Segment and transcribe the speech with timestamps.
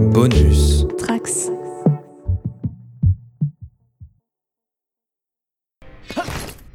[0.00, 0.84] Bonus.
[0.84, 1.50] Trax.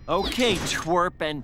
[0.08, 1.44] Okay, twerp and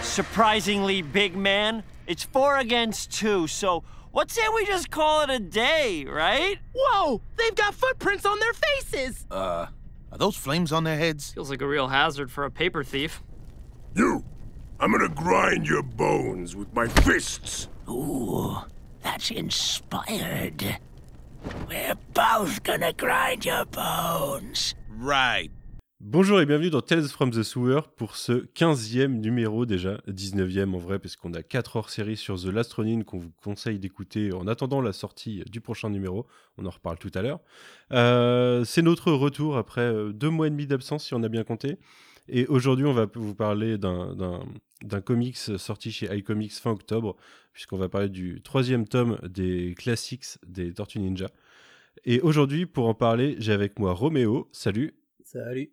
[0.00, 1.82] surprisingly big man.
[2.06, 6.58] It's four against two, so what say we just call it a day, right?
[6.74, 7.20] Whoa!
[7.36, 9.26] They've got footprints on their faces!
[9.30, 9.66] Uh,
[10.10, 11.30] are those flames on their heads?
[11.32, 13.22] Feels like a real hazard for a paper thief.
[13.94, 14.24] You!
[14.80, 17.68] I'm gonna grind your bones with my fists!
[17.86, 18.56] Ooh,
[19.02, 20.62] that's inspired.
[21.68, 24.74] We're both gonna grind your bones.
[25.00, 25.50] Right.
[26.02, 30.78] Bonjour et bienvenue dans Tales from the Sewer pour ce 15e numéro déjà, 19e en
[30.78, 34.46] vrai, parce qu'on a 4 hors-séries sur The Last Ronin qu'on vous conseille d'écouter en
[34.46, 36.26] attendant la sortie du prochain numéro.
[36.56, 37.40] On en reparle tout à l'heure.
[37.92, 41.44] Euh, c'est notre retour après euh, deux mois et demi d'absence, si on a bien
[41.44, 41.76] compté.
[42.28, 44.14] Et aujourd'hui, on va vous parler d'un-
[44.82, 47.16] d'un comics sorti chez iComics fin octobre,
[47.52, 51.30] puisqu'on va parler du troisième tome des classics des Tortues Ninja.
[52.04, 55.72] Et aujourd'hui, pour en parler, j'ai avec moi Roméo, salut, Salut.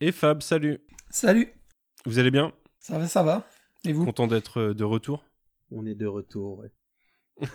[0.00, 0.80] et Fab, salut.
[1.10, 1.48] Salut.
[2.04, 2.52] Vous allez bien?
[2.78, 3.46] Ça va, ça va.
[3.84, 4.04] Et vous?
[4.04, 5.24] Content d'être euh, de retour?
[5.70, 6.72] On est de retour, ouais.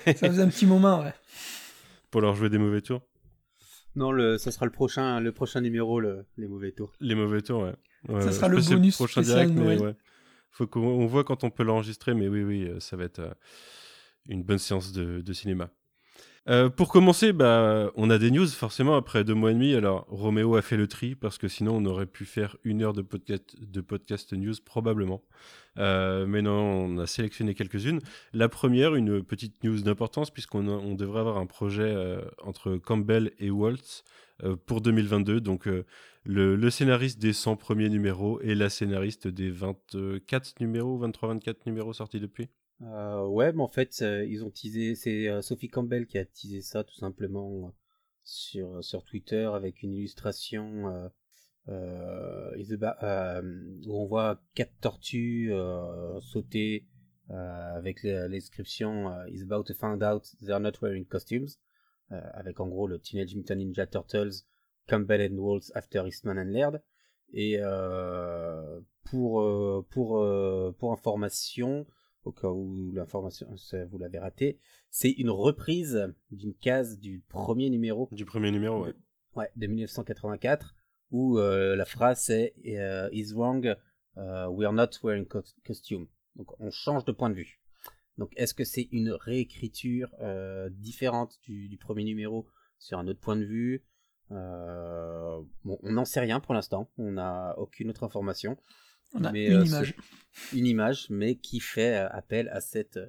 [0.05, 1.13] ça faisait un petit moment, ouais.
[2.11, 3.01] pour leur jouer des mauvais tours?
[3.95, 6.93] Non, le, ça sera le prochain, le prochain numéro, le, les mauvais tours.
[6.99, 7.75] Les mauvais tours, ouais.
[8.09, 9.79] Ouais, Ça ouais, sera je le bonus spécial direct, mais Noël.
[9.81, 9.95] ouais.
[10.51, 13.19] Faut qu'on on voit quand on peut l'enregistrer, mais oui, oui, euh, ça va être
[13.19, 13.33] euh,
[14.27, 15.69] une bonne séance de, cinéma.
[16.49, 19.73] Euh, pour commencer, bah, on a des news forcément après deux mois et demi.
[19.75, 22.93] Alors, Roméo a fait le tri parce que sinon on aurait pu faire une heure
[22.93, 25.21] de podcast, de podcast news probablement.
[25.75, 27.99] Mais non, on a sélectionné quelques-unes.
[28.31, 31.93] La première, une petite news d'importance puisqu'on devrait avoir un projet
[32.41, 34.05] entre Campbell et Waltz
[34.65, 35.41] pour 2022.
[35.41, 35.67] Donc,
[36.27, 42.19] le, scénariste des 100 premiers numéros et la scénariste des 24 numéros, 23-24 numéros sortis
[42.19, 42.49] depuis.
[42.81, 46.61] Euh, ouais, mais en fait, ils ont teasé, c'est euh, Sophie Campbell qui a teasé
[46.61, 47.71] ça tout simplement euh,
[48.23, 51.09] sur, sur Twitter avec une illustration
[51.67, 51.71] où
[54.01, 55.51] on voit quatre tortues
[56.21, 56.85] sauter
[57.29, 61.47] avec l'inscription is about to find out they're not wearing costumes
[62.09, 64.45] avec en gros le Teenage Mutant Ninja Turtles
[64.87, 66.81] Campbell and Waltz after Eastman and Laird
[67.33, 71.85] et euh, pour euh, pour euh, pour information
[72.23, 73.47] au cas où l'information
[73.89, 74.59] vous l'avez raté,
[74.89, 78.93] c'est une reprise d'une case du premier numéro Du premier numéro, ouais.
[79.35, 80.75] ouais, de 1984
[81.11, 83.65] où euh, la phrase c'est euh, is wrong,
[84.17, 86.07] uh, we are not wearing co- costume.
[86.35, 87.61] Donc on change de point de vue.
[88.17, 92.45] Donc est-ce que c'est une réécriture euh, différente du, du premier numéro
[92.77, 93.85] sur un autre point de vue?
[94.31, 96.89] Euh, Bon, on n'en sait rien pour l'instant.
[96.97, 98.57] On n'a aucune autre information.
[99.13, 99.95] On a Mais, une euh, image.
[100.31, 102.99] ce- une image, mais qui fait euh, appel à cette,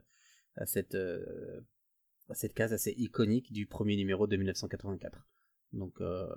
[0.57, 1.61] à cette, euh,
[2.29, 5.27] à cette case assez iconique du premier numéro de 1984.
[5.73, 6.29] Donc, euh,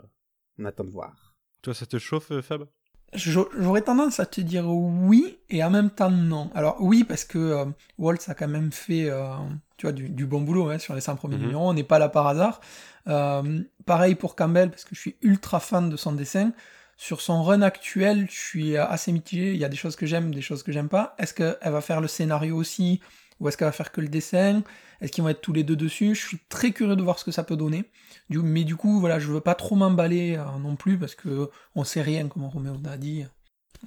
[0.58, 1.36] on attend de voir.
[1.62, 2.68] Toi, ça te chauffe, Fab?
[3.14, 6.50] J'aurais tendance à te dire oui et en même temps non.
[6.56, 7.66] Alors oui parce que euh,
[7.98, 9.36] Waltz a quand même fait euh,
[9.82, 11.42] tu vois, du, du bon boulot hein, sur les 100 premiers Mhm.
[11.42, 12.62] numéros, on n'est pas là par hasard.
[13.08, 16.52] Euh, pareil pour Campbell parce que je suis ultra fan de son dessin.
[16.98, 20.32] Sur son run actuel, je suis assez mitigé, il y a des choses que j'aime,
[20.36, 21.16] des choses que j'aime pas.
[21.18, 23.02] Est-ce qu'elle va faire le scénario aussi
[23.40, 24.62] ou est-ce qu'elle va faire que le dessin?
[25.02, 26.14] Est-ce qu'ils vont être tous les deux dessus?
[26.14, 27.86] Je suis très curieux de voir ce que ça peut donner.
[28.30, 31.50] Du, mais du coup, voilà, je veux pas trop m'emballer euh, non plus parce que
[31.74, 33.26] on sait rien, comme Roméo l'a dit.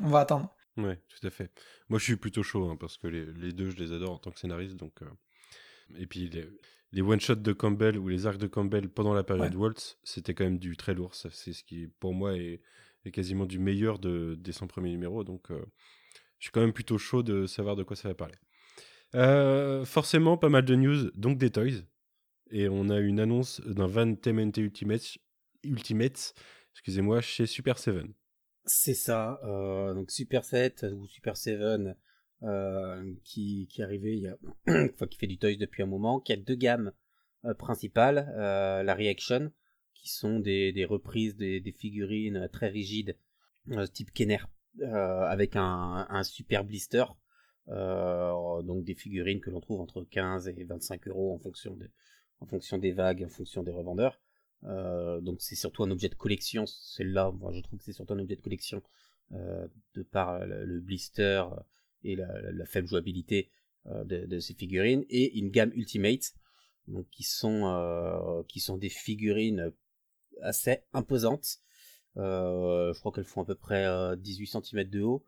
[0.02, 0.52] On va attendre.
[0.76, 1.52] Ouais, tout à fait.
[1.88, 4.18] Moi, je suis plutôt chaud hein, parce que les, les deux, je les adore en
[4.18, 4.74] tant que scénariste.
[4.74, 5.06] Donc, euh,
[5.96, 6.46] Et puis, les,
[6.92, 9.60] les one-shots de Campbell ou les arcs de Campbell pendant la période Ouais.
[9.60, 11.14] Waltz, c'était quand même du très lourd.
[11.14, 12.60] C'est ce qui, pour moi, est,
[13.04, 15.24] est quasiment du meilleur de, des 100 premiers numéros.
[15.24, 15.64] Donc, euh,
[16.38, 18.34] je suis quand même plutôt chaud de savoir de quoi ça va parler.
[19.14, 21.84] Euh, forcément, pas mal de news, donc des toys.
[22.50, 25.18] Et on a une annonce d'un Van TMNT Ultimate,
[25.64, 26.34] Ultimate
[26.74, 28.04] excusez-moi, chez Super 7.
[28.66, 31.94] C'est ça, euh, donc Super 7 ou Super 7 euh,
[33.24, 34.36] qui, qui est arrivé il y a,
[34.92, 36.92] enfin, qui fait du toys depuis un moment, qui a deux gammes
[37.44, 39.52] euh, principales, euh, la Reaction,
[39.94, 43.16] qui sont des, reprises des, figurines très rigides,
[43.70, 44.40] euh, type Kenner,
[44.80, 47.04] euh, avec un, super blister,
[47.68, 51.90] euh, donc des figurines que l'on trouve entre 15 et 25 euros en fonction des,
[52.40, 54.20] en fonction vagues, en fonction des revendeurs.
[54.64, 58.20] Euh, donc c'est surtout un objet de collection, celle-là, je trouve que c'est surtout un
[58.20, 58.82] objet de collection
[59.32, 61.44] euh, de par le blister
[62.04, 63.50] et la, la- la faible jouabilité
[63.86, 66.34] euh, de, de ces figurines, et une gamme Ultimate,
[66.88, 69.72] donc qui sont euh, qui sont des figurines
[70.42, 71.58] assez imposantes.
[72.16, 75.24] Euh, je crois qu'elles font à peu près euh, 18 cm de haut,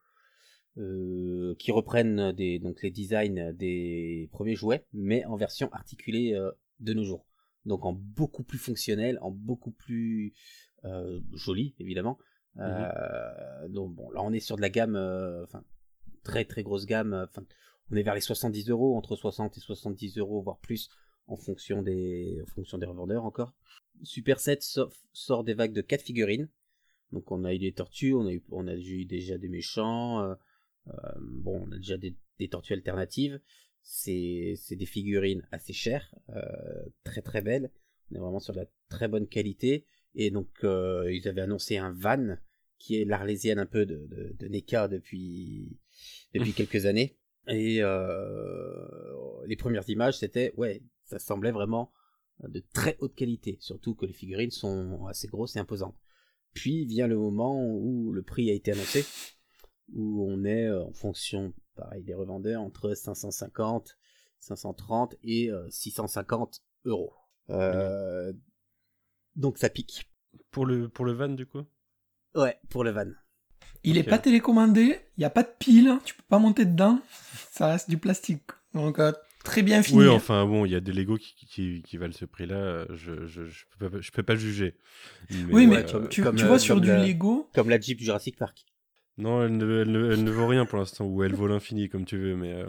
[0.78, 6.50] euh, qui reprennent des, donc les designs des premiers jouets, mais en version articulée euh,
[6.80, 7.26] de nos jours.
[7.64, 10.34] donc en beaucoup plus fonctionnel, en beaucoup plus
[10.84, 12.18] euh, joli, évidemment.
[12.58, 14.96] Euh, donc bon, là on est sur de la gamme,
[15.44, 15.62] enfin
[16.26, 17.14] très très grosse gamme.
[17.28, 17.44] Enfin,
[17.90, 20.90] on est vers les 70 euros, entre 60 et 70 euros, voire plus,
[21.28, 23.54] en fonction des, en fonction des revendeurs encore.
[24.02, 24.62] Super 7
[25.12, 26.48] sort, des vagues de 4 figurines.
[27.12, 30.20] Donc on a eu des tortues, on a eu, on a eu déjà des méchants.
[30.22, 30.34] euh,
[30.88, 33.40] euh, bon, on a déjà des, des tortues alternatives.
[33.82, 36.42] C'est des figurines assez chères, euh,
[37.04, 37.70] très très belles.
[38.10, 39.86] On est vraiment sur de la très bonne qualité.
[40.16, 42.36] Et donc euh, ils avaient annoncé un van
[42.78, 45.78] qui est l'arlésienne un peu de, de, de NECA depuis
[46.34, 47.18] depuis quelques années.
[47.48, 51.92] Et euh, les premières images, c'était ouais, ça semblait vraiment
[52.42, 55.96] de très haute qualité, surtout que les figurines sont assez grosses et imposantes.
[56.52, 59.04] Puis vient le moment où le prix a été annoncé,
[59.92, 63.96] où on est euh, en fonction, pareil, des revendeurs entre 550,
[64.38, 67.12] 530 et euh, 650 euros.
[67.50, 68.32] Euh,
[69.34, 70.10] donc ça pique.
[70.50, 71.64] Pour le, pour le van, du coup?
[72.34, 73.10] Ouais, pour le van.
[73.84, 74.08] Il est Ok.
[74.08, 77.00] pas télécommandé, il n'y a pas de pile, tu peux pas monter dedans,
[77.52, 78.42] ça reste du plastique.
[78.74, 79.12] Donc euh,
[79.44, 79.98] très bien fini.
[80.00, 82.86] Oui, enfin bon, il y a des Lego qui, qui, qui valent ce prix-là, euh,
[82.94, 84.74] je, je, je, peux pas, je peux pas juger.
[85.52, 88.00] oui, mais comme- tu, comme, tu euh, vois sur du le- Lego, Comme la Jeep
[88.00, 88.64] Jurassic Park.
[89.18, 91.88] Non, elle ne, elle, ne, elle ne vaut rien pour l'instant, ou elle vaut l'infini,
[91.88, 92.66] comme tu veux, mais euh,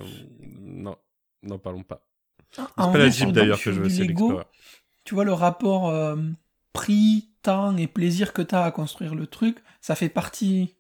[0.62, 0.95] non,
[1.44, 2.07] n'en parlons pas.
[2.51, 4.45] C'est en pas la Jeep d'ailleurs que je veux, c'est Lego, l'Explorer.
[5.04, 6.16] tu vois le rapport euh,
[6.74, 10.75] prix, temps et plaisir que tu as à construire le truc, ça fait partie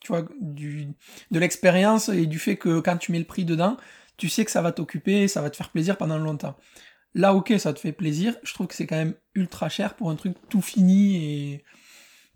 [0.00, 0.88] tu vois, du,
[1.30, 3.76] de l'expérience et du fait que quand tu mets le prix dedans,
[4.16, 6.56] tu sais que ça va t'occuper, ça va te faire plaisir pendant longtemps.
[7.14, 8.36] Là, ok, ça te fait plaisir.
[8.42, 11.16] Je trouve que c'est quand même ultra cher pour un truc tout fini
[11.52, 11.64] et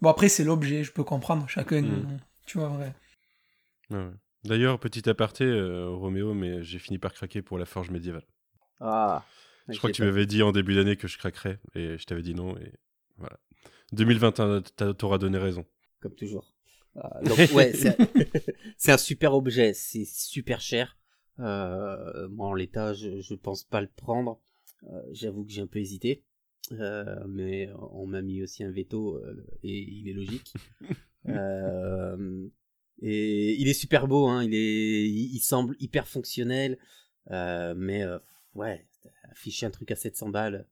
[0.01, 1.49] bon après c'est l'objet, je peux comprendre.
[1.49, 2.19] Chacun, Mm.
[2.47, 2.93] tu vois, ouais.
[4.45, 8.25] D'ailleurs, petit aparté, euh, Roméo, mais j'ai fini par craquer pour la forge médiévale.
[8.81, 9.25] Ah.
[9.69, 12.23] Je crois que tu m'avais dit en début d'année que je craquerais, et je t'avais
[12.23, 12.73] dit non, et
[13.19, 13.39] voilà.
[13.93, 15.67] 2021, t'a- t'auras donné raison.
[16.01, 16.55] Comme toujours.
[16.97, 17.73] Ah, donc ouais,
[18.77, 20.99] c'est un super objet, c'est super cher.
[21.39, 24.41] Euh, moi en l'état, je, je pense pas le prendre.
[24.93, 26.25] Euh, J'avoue que j'ai un peu hésité,
[26.73, 30.53] Euh, mais on m'a mis aussi un veto euh, et il est logique.
[31.29, 32.49] Euh,
[33.03, 36.79] et il est super beau, hein, il est, il, il semble hyper fonctionnel,
[37.31, 38.19] euh, mais euh,
[38.55, 38.87] ouais,
[39.31, 40.67] afficher un truc à 700 balles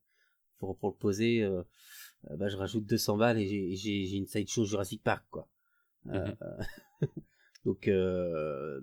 [0.59, 1.63] pour, pour le poser, euh,
[2.31, 5.49] euh, bah, je rajoute 200 balles et j'ai- une sideshow Jurassic Park quoi.
[6.11, 6.33] Euh,
[7.65, 8.81] donc euh,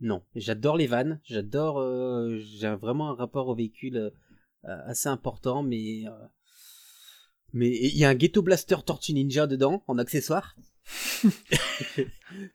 [0.00, 4.12] non, j'adore les vannes, j'adore, euh, j'ai vraiment un rapport au véhicule
[4.62, 6.04] assez important, mais
[7.52, 10.56] mais il y a un Ghetto Blaster Tortue Ninja dedans en accessoire.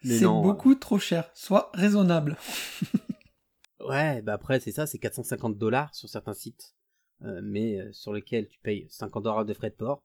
[0.04, 1.32] C'est beaucoup trop cher.
[1.34, 2.38] Soit raisonnable.
[3.84, 6.76] Ouais, bah après c'est ça, c'est 450 dollars sur certains sites,
[7.42, 10.04] mais sur lesquels tu payes 50 dollars de frais de port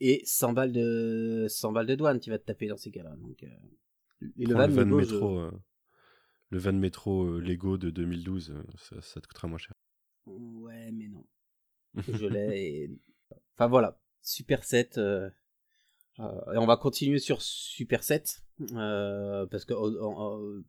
[0.00, 3.14] et 100 balles de 100 balles de douane, tu vas te taper dans ces cas-là.
[3.16, 3.48] Donc euh,
[4.38, 5.52] et le van, le van Lego, métro, euh,
[6.50, 9.72] le van métro euh, Lego de 2012, euh, ça, ça te coûtera moins cher.
[10.26, 11.24] Ouais, mais non.
[12.12, 12.90] Je l'ai et...
[13.54, 14.98] Enfin voilà, Super 7.
[14.98, 15.30] euh,
[16.20, 18.42] euh, et on va continuer sur Super 7.
[18.72, 20.64] euh, parce que euh, euh,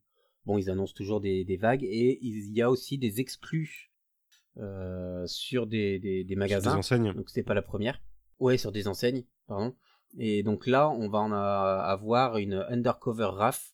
[0.45, 3.91] bon, ils annoncent toujours des, des vagues et il y a aussi des exclus
[5.25, 6.71] sur des, des, des magasins.
[6.71, 7.13] des enseignes.
[7.13, 8.01] Donc c'est pas la première.
[8.39, 9.75] Ouais, sur des enseignes, pardon.
[10.17, 13.73] Et donc là, on va en a- avoir une Undercover RAF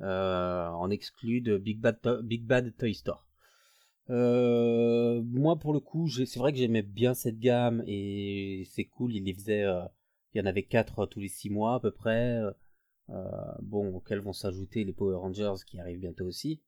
[0.00, 3.26] euh, en exclu de Big Bad, Toy Store.
[4.10, 9.14] Euh, moi, pour le coup, c'est vrai que j'aimais bien cette gamme et c'est cool.
[9.14, 9.82] Il les faisait, euh,
[10.34, 12.40] il y en avait quatre tous les six mois à peu près.
[13.10, 13.30] Euh,
[13.62, 16.60] bon, auxquels vont s'ajouter les Power Rangers qui arrivent bientôt aussi.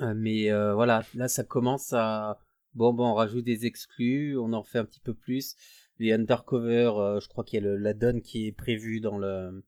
[0.00, 2.38] Euh, mais euh, voilà, là, ça commence à
[2.74, 5.56] bon, bon, on rajoute des exclus, on en fait un petit peu plus.
[5.98, 9.18] Les undercover, euh, je crois qu'il y a le, la donne qui est prévue dans
[9.18, 9.64] le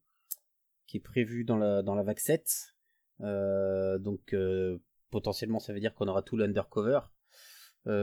[0.87, 2.75] qui est prévue dans la dans la vague 7.
[3.21, 4.79] Euh, donc euh,
[5.11, 7.01] potentiellement ça veut dire qu'on aura tout l'undercover.
[7.87, 7.95] Moi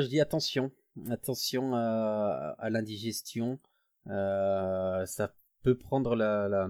[0.00, 0.70] je dis attention,
[1.10, 3.58] attention à, à l'indigestion.
[4.06, 6.68] Ça peut prendre la, la,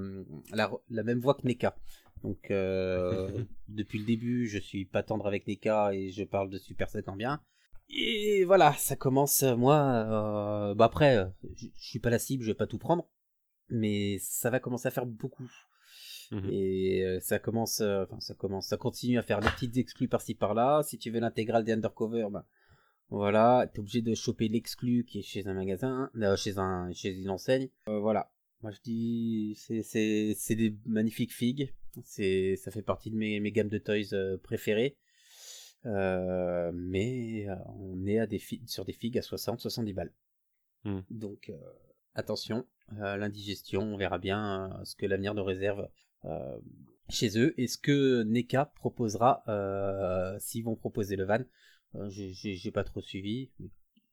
[0.52, 1.76] la, la même voie que NECA.
[2.23, 6.59] Donc euh, depuis le début je suis pas tendre avec NECA et je parle de
[6.59, 7.40] Super 7 en bien.
[7.90, 11.26] Et voilà, ça commence, euh, moi, euh, bah après, euh,
[11.57, 13.09] je suis pas la cible, je vais pas tout prendre,
[13.71, 15.50] mais ça va commencer à faire beaucoup.
[16.30, 16.50] Mhm.
[16.52, 20.83] Et ça commence, enfin ça commence, ça continue à faire des petites exclus par-ci par-là.
[20.83, 22.45] Si tu veux l'intégrale des undercover, bah,
[23.09, 27.11] voilà, t'es obligé de choper l'exclu qui est chez un magasin, euh, chez un, chez
[27.14, 27.71] une enseigne.
[27.88, 28.30] Euh, voilà,
[28.62, 31.73] moi je dis, c'est, c'est, c'est des magnifiques figues.
[32.04, 34.97] C'est, ça fait partie de mes, mes gammes de toys préférées.
[35.87, 40.13] Euh, mais euh, on est à des sur des figues à 60-70 balles.
[40.85, 41.01] Hmm.
[41.11, 41.57] Donc euh,
[42.15, 45.89] attention, l'indigestion, on verra bien ce que l'avenir nous réserve
[47.11, 49.45] chez eux et ce que NECA proposera
[50.41, 51.45] s'ils vont proposer le van.
[52.09, 53.71] J'ai- pas trop suivi, il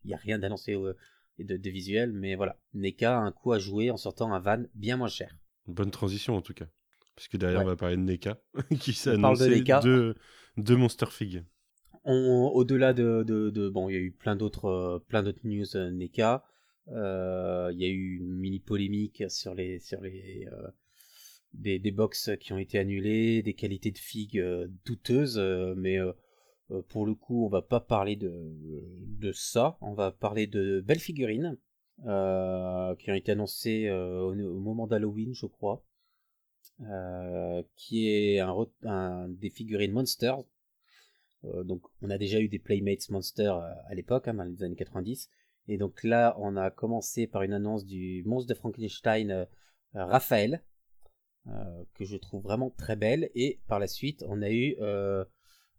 [0.07, 3.91] n'y a rien d'annoncé de, de visuel, mais voilà, NECA a un coup à jouer
[3.91, 5.35] en sortant un van bien moins cher.
[5.67, 6.67] Bonne transition en tout cas.
[7.15, 7.65] Puisque derrière, Ouais.
[7.65, 8.37] on va parler de NECA,
[8.79, 9.79] qui s'est de annoncé NECA.
[9.79, 10.15] deux,
[10.57, 11.43] deux Monster Fig.
[12.05, 15.75] Au-delà de, de, de- bon, il y a eu plein d'autres, euh, plein d'autres news
[15.75, 16.43] euh, NECA.
[16.89, 20.47] Euh, Il y a eu une mini polémique sur les, sur les,
[21.53, 24.43] des, des box qui ont été annulées, des qualités de figues
[24.85, 25.39] douteuses,
[25.77, 25.97] mais
[26.89, 29.77] pour le coup, on va pas parler de, ça.
[29.81, 31.57] On va parler de belles figurines
[32.05, 35.83] euh, qui ont été annoncées au, moment d'Halloween, je crois.
[36.81, 40.43] Euh, qui est un, un- des figurines Monsters.
[41.53, 44.63] Euh, donc, on a déjà eu des Playmates Monster euh, à l'époque, hein, dans les
[44.63, 45.29] années 90.
[45.67, 49.45] Et donc là, on a commencé par une annonce du monstre de Frankenstein euh,
[49.93, 50.63] Raphaël,
[51.93, 53.29] que je trouve vraiment très belle.
[53.35, 54.75] Et par la suite, on a eu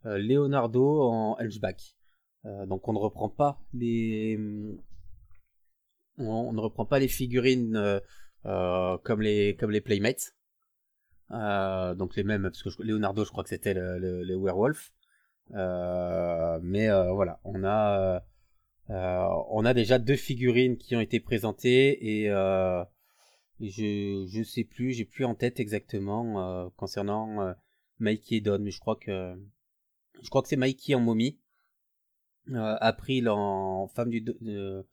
[0.05, 1.97] Leonardo en Hunchback.
[2.45, 4.39] Donc on ne reprend pas les,
[6.19, 8.01] on, ne reprend pas les figurines
[8.45, 10.35] comme les Playmates.
[11.31, 14.93] Donc les mêmes, parce que Leonardo, je crois que c'était le werewolf.
[15.55, 18.23] Euh, mais euh, voilà, on a
[18.91, 22.29] euh, on a déjà deux figurines qui ont été présentées et
[23.61, 27.55] je je sais plus, j'ai plus en tête exactement concernant
[27.99, 29.35] Mikey et Don, mais je crois que
[30.23, 31.39] je crois que c'est Mikey en momie,
[32.53, 34.85] April en femme du de-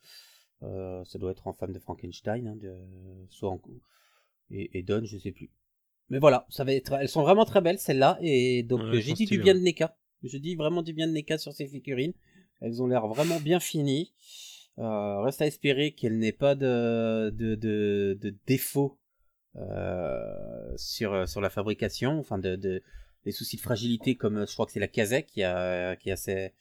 [0.63, 2.74] euh, ça doit être en femme de Frankenstein, hein, de
[3.29, 3.60] soit en
[4.50, 5.51] et, et Don, je sais plus.
[6.10, 9.13] Mais voilà, ça va être, elles sont vraiment très belles celles-là et donc Ouais, j'ai
[9.13, 9.95] dit du bien de NECA.
[10.24, 12.13] Je dis vraiment du bien de NECA sur ces figurines.
[12.62, 14.13] Elles ont l'air vraiment bien finies.
[14.80, 18.98] Euh, reste à espérer qu'elles n'aient pas de, de, de, de défauts
[19.56, 22.82] euh, sur, sur la fabrication, enfin de, de
[23.25, 26.10] des soucis de fragilité comme euh, je crois que c'est la Kazek qui a qui
[26.10, 26.51] a assez-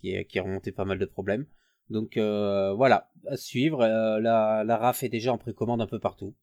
[0.00, 1.46] qui a, qui a remonté pas mal de problèmes.
[1.90, 3.82] Donc euh, voilà, à suivre.
[3.82, 6.34] Euh, la, la RAF est déjà en précommande un peu partout.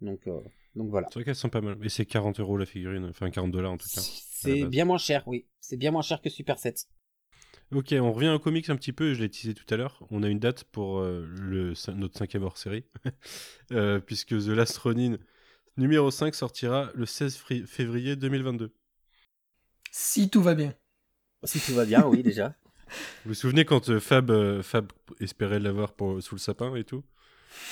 [0.00, 0.40] Donc euh,
[0.74, 1.06] donc voilà.
[1.10, 1.78] C'est vrai qu'elles sont pas mal.
[1.84, 4.00] Et c'est 40 euros la figurine, enfin 40 dollars en tout cas.
[4.42, 5.46] C'est bien moins cher, oui.
[5.60, 6.88] C'est bien moins cher que Super 7.
[7.72, 10.04] Ok, on revient aux comics un petit peu, je l'ai teasé tout à l'heure.
[10.10, 12.84] On a une date pour euh, le, notre cinquième hors-série,
[13.72, 15.16] Euh, puisque The Last Ronin
[15.76, 18.72] numéro 5 sortira le 16 fri- février 2022.
[19.92, 20.74] Si tout va bien.
[21.44, 22.54] Si tout va bien, oui déjà.
[23.24, 26.82] Vous vous souvenez quand euh, Fab, euh, Fab espérait l'avoir pour- sous le sapin et
[26.84, 27.04] tout?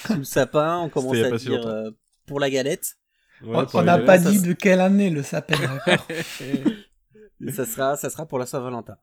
[0.06, 1.90] Sous le sapin, on a à dire euh,
[2.26, 2.96] pour la galette.
[3.42, 6.06] Ouais, on n'a pas dit ça- de quelle année le sapin, d'accord
[7.54, 8.96] ça sera ça sera pour la Saint-Valentin.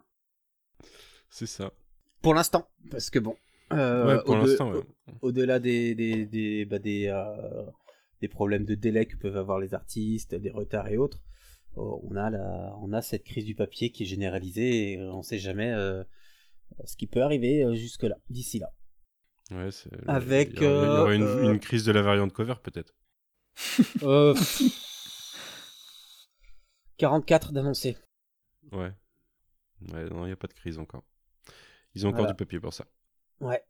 [1.29, 1.71] C'est ça.
[2.21, 3.35] Pour l'instant, parce que bon.
[3.73, 4.81] euh, ouais, pour au-de- l'instant, ouais.
[5.21, 7.65] Au-delà des des des bah, des, euh,
[8.21, 11.21] des problèmes de délai que peuvent avoir les artistes, des retards et autres,
[11.75, 15.21] oh, on a la on a cette crise du papier qui est généralisée et on
[15.21, 16.03] sait jamais euh,
[16.85, 18.71] ce qui peut arriver euh, jusque là, d'ici là.
[19.51, 22.01] Ouais, c'est- Avec, il y aura, il y aura une, euh, une crise de la
[22.01, 22.93] variante cover peut-être.
[24.03, 24.35] Euh,
[26.97, 27.97] 44 d'annoncés.
[28.71, 28.91] Ouais.
[29.91, 31.03] Ouais, non, il n'y a pas de crise encore.
[31.93, 32.33] Ils ont encore Voilà.
[32.33, 32.85] du papier pour ça.
[33.41, 33.63] Ouais.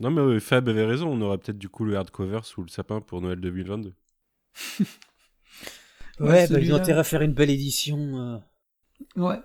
[0.00, 2.68] Non, mais euh, Fab avait raison, on aura peut-être du coup le hardcover sous le
[2.68, 3.94] sapin pour Noël 2022.
[6.20, 7.98] Ouais, bah, ils ont intérêt à faire une belle édition.
[8.18, 8.38] euh.
[9.16, 9.38] Ouais.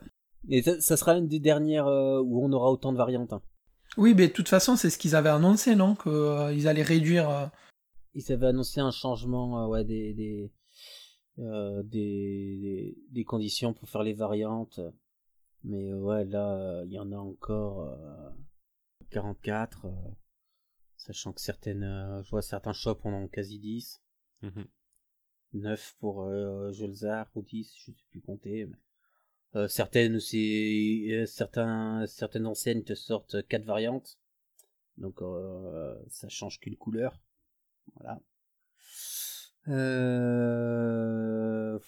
[0.49, 3.31] Et ça, ça sera une des dernières euh, où on aura autant de variantes.
[3.33, 3.41] hein.
[3.95, 5.95] Oui, mais de toute façon, c'est ce qu'ils avaient annoncé, non?
[5.95, 7.49] Qu'ils allaient réduire.
[8.17, 10.51] Ils avaient annoncé un changement euh, ouais, des, des,
[11.39, 14.79] euh, des, des, des conditions pour faire les variantes.
[15.63, 18.29] Mais euh, ouais, là, il y en a encore euh,
[19.11, 19.85] 44.
[19.85, 19.91] euh,
[20.95, 24.01] sachant que certaines, euh, je vois certains shops en ont quasi 10.
[24.41, 24.65] Mhm.
[25.53, 28.65] 9 pour euh, Jolzar ou 10, je sais plus compter.
[28.65, 28.77] mais-
[29.55, 34.19] Euh, certaines, c'est certains, certaines enseignes te sortent 4 variantes.
[34.97, 35.21] Donc
[36.09, 37.21] ça change qu'une couleur.
[37.95, 38.19] Voilà.
[40.87, 41.79] Euh...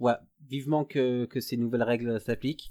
[0.00, 0.14] Ouais,
[0.48, 2.70] vivement que, que ces nouvelles règles s'appliquent.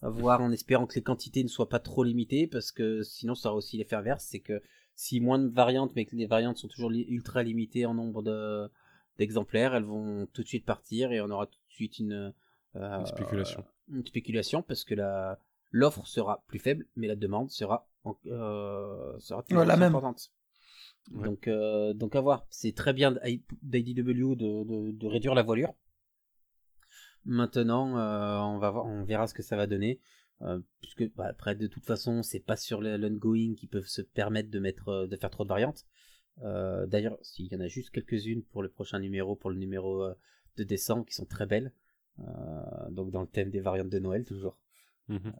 [0.00, 3.34] À voir en espérant que les quantités ne soient pas trop limitées, parce que sinon
[3.34, 4.62] ça aura aussi l'effet inverse, c'est que
[4.94, 8.22] si moins de variantes, mais que les variantes sont toujours li- ultra limitées en nombre
[8.22, 8.70] de
[9.18, 12.32] d'exemplaires, elles vont tout de suite partir et on aura tout de suite une,
[12.76, 13.64] euh, Une spéculation.
[13.88, 15.40] une spéculation parce que la
[15.72, 19.88] l'offre sera plus faible, mais la demande sera en- euh, sera toujours Ouais, la même.
[19.96, 20.30] importante.
[21.12, 21.24] Ouais.
[21.24, 22.46] Donc euh, donc à voir.
[22.50, 23.14] C'est très bien
[23.62, 25.74] d'IDW de, de, de réduire la voilure.
[27.24, 30.00] Maintenant, euh, on va voir, on verra ce que ça va donner.
[30.42, 34.50] Euh, puisque bah, après de toute façon c'est pas sur l'ongoing qu'ils peuvent se permettre
[34.50, 35.84] de mettre euh, de faire trop de variantes.
[36.42, 40.04] Euh, D'ailleurs s'il y en a juste quelques-unes pour le prochain numéro, pour le numéro
[40.04, 40.14] euh,
[40.56, 41.72] de décembre qui sont très belles.
[42.20, 44.56] Euh, donc dans le thème des variantes de Noël toujours.
[45.08, 45.32] Mhm.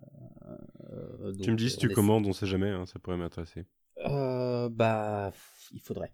[0.91, 3.67] Euh, tu me dis si tu commandes, on sait jamais, hein, ça pourrait m'intéresser.
[4.07, 5.33] Euh, bah,
[5.73, 6.13] il faudrait.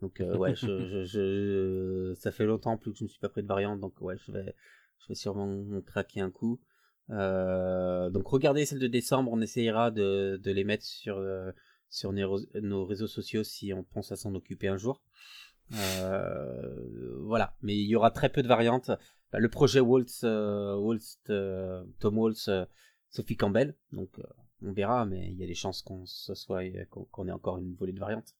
[0.00, 3.28] Donc euh, ouais, je, je, je- ça fait longtemps plus que je ne suis pas
[3.28, 4.54] pris de variante, donc ouais, je vais,
[4.98, 6.60] je vais sûrement craquer un coup.
[7.10, 11.50] Euh, donc regardez celle de décembre, on essayera de, de les mettre sur euh,
[11.88, 15.02] sur nos, nos réseaux sociaux si on pense à s'en occuper un jour.
[15.74, 18.90] Euh, voilà, mais il y aura très peu de variantes.
[19.32, 22.50] Bah, le projet Waltz, Waltz, Tom Waltz,
[23.10, 24.22] Sophie Campbell, donc euh,
[24.62, 27.58] on verra, mais il y a des chances qu'on ce soit qu'on qu'on ait encore
[27.58, 28.34] une volée de variantes.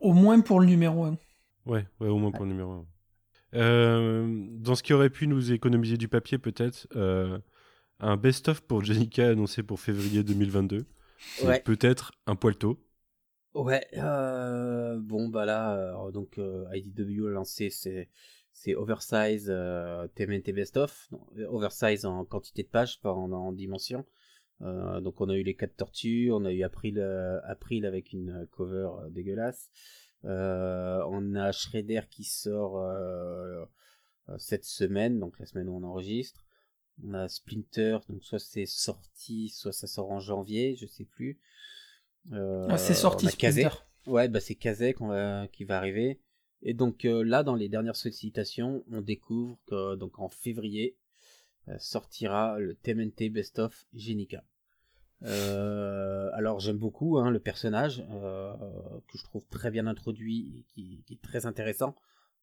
[0.00, 1.18] Au moins pour le numéro 1.
[1.66, 2.86] Ouais, ouais, au moins pour le numéro 1.
[3.54, 7.38] Euh, dans ce qui aurait pu nous économiser du papier, peut-être, euh,
[8.00, 10.86] un best-of pour Jenica annoncé pour février 2022.
[11.18, 11.60] C'est Ouais.
[11.60, 12.78] peut-être un poil tôt.
[13.54, 18.10] Ouais, euh, bon bah là, euh, donc euh, IDW a lancé c'est
[18.52, 23.30] c'est oversize euh, TMNT best of, Non, euh, oversize en quantité de pages, pas en,
[23.30, 24.04] en dimension.
[24.62, 28.12] Euh, donc on a eu les quatre tortues, on a eu April, euh, April avec
[28.12, 29.70] une cover euh, dégueulasse.
[30.24, 32.80] Euh, on a Shredder qui sort
[34.38, 36.46] cette semaine, donc la semaine où on enregistre.
[37.04, 41.40] On a Splinter, donc soit c'est sorti, soit ça sort en janvier, je sais plus.
[42.32, 43.26] Ah, c'est sorti.
[43.26, 43.68] Splinter.
[44.06, 44.98] Ouais, bah c'est Kazek
[45.52, 46.20] qui va arriver.
[46.64, 50.96] Et donc euh, là, dans les dernières sollicitations, on découvre que donc en février
[51.78, 54.44] sortira le TMNT Best of Genica.
[55.22, 58.52] Euh, alors j'aime beaucoup hein, le personnage euh,
[59.08, 61.96] que je trouve très bien introduit et qui, est très intéressant,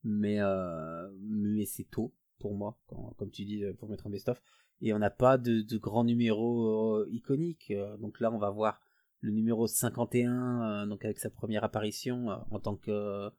[0.03, 2.77] mais euh, mais c'est tôt pour moi,
[3.17, 4.41] comme tu dis, pour mettre un best of.
[4.81, 7.71] Et on n'a pas de, de euh, iconiques.
[7.71, 8.81] Euh, donc là, on va voir
[9.21, 13.29] le numéro 51, euh, donc avec sa première apparition euh, en tant que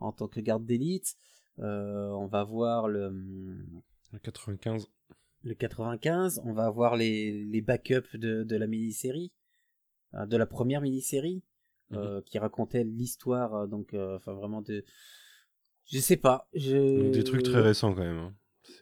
[0.00, 1.16] en tant que garde d'élite.
[1.58, 3.12] Euh, on va voir Le
[4.22, 4.88] 95.
[5.44, 9.32] Le 95, on va avoir les, les backups de, de la mini-série,
[10.14, 11.42] euh, de la première mini-série,
[11.92, 14.84] euh, qui racontait l'histoire, euh, donc, euh, enfin vraiment de...
[15.86, 17.10] Je sais pas, je...
[17.10, 18.18] Des trucs très récents quand même.
[18.18, 18.34] hein.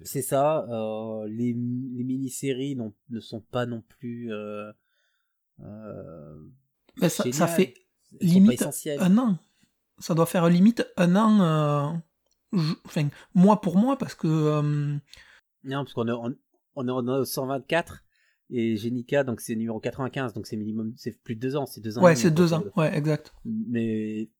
[0.03, 2.77] C'est- ça, euh, les, les mini-séries
[3.11, 4.33] ne sont pas non plus...
[4.33, 4.73] Euh,
[5.61, 6.41] euh,
[7.01, 7.75] Mais ça, fait
[8.21, 8.63] Elles sont pas limite
[9.01, 9.39] un an.
[9.99, 11.97] Ça doit faire limite un an, euh,
[12.53, 14.63] je- enfin, mois pour mois, parce que euh,
[15.65, 16.35] Non, parce qu'on est, on,
[16.77, 18.05] on est en au 124
[18.51, 21.81] et Genica, donc c'est numéro 95, donc c'est minimum, c'est plus de deux ans, c'est
[21.81, 22.03] deux ans.
[22.03, 23.35] ouais, c'est deux ans, ouais, exact.
[23.45, 24.31] Mais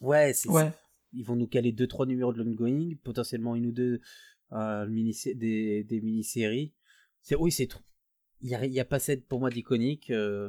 [0.00, 0.72] ouais, c'est, Ouais.
[1.12, 4.00] ils vont nous caler deux trois numéros de l'ongoing, potentiellement une ou deux
[4.52, 6.72] euh, mini des, des mini-séries.
[7.22, 7.82] C'est oui, c'est trop.
[8.40, 10.08] Il y a, il y a pas cette pour moi d'iconique.
[10.10, 10.48] euh,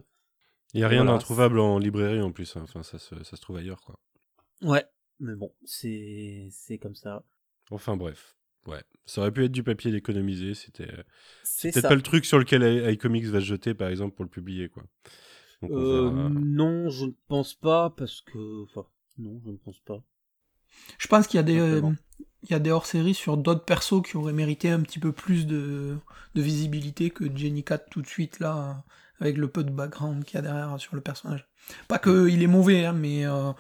[0.74, 1.18] Il n'y a rien Voilà.
[1.18, 2.56] d'introuvable en librairie en plus.
[2.56, 2.62] hein.
[2.64, 4.00] Enfin, ça se, ça se trouve ailleurs, quoi.
[4.62, 4.86] Ouais,
[5.20, 7.26] mais bon, c'est c'est comme ça.
[7.70, 8.38] Enfin, bref.
[8.68, 8.84] Ouais.
[9.06, 10.54] Ça aurait pu être du papier d'économiser.
[10.54, 10.88] C'était
[11.44, 14.24] C'est peut-être pas le truc sur lequel i- iComics va se jeter, par exemple, pour
[14.24, 14.84] le publier, quoi.
[15.62, 16.30] Donc, Euh, verra.
[16.30, 18.86] non, je ne pense pas parce que enfin
[19.18, 20.04] non, je ne pense pas.
[20.98, 21.92] Je pense qu'il y a des, Simplement.
[21.92, 25.12] euh, il y a des hors-séries sur d'autres persos qui auraient mérité un petit peu
[25.12, 25.98] plus de,
[26.36, 28.84] de visibilité que Jenny Cat tout de suite là,
[29.20, 31.48] avec le peu de background qu'il y a derrière sur le personnage.
[31.88, 33.52] Pas qu'il est mauvais, hein, mais euh,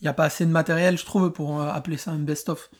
[0.00, 2.70] il n'y a pas assez de matériel, je trouve, pour appeler ça un best-of.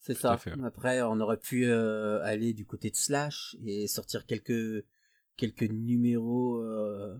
[0.00, 0.38] C'est Tout à ça.
[0.38, 0.52] fait.
[0.62, 4.84] Après, on aurait pu euh, aller du côté de Slash et sortir quelques
[5.36, 7.16] quelques numéros, euh,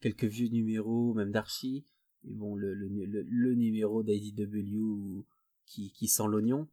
[0.00, 1.84] quelques vieux numéros, même d'Archie.
[2.24, 5.24] Et bon, le, le, le, le numéro d'IDW
[5.66, 6.68] qui, qui sent l'oignon.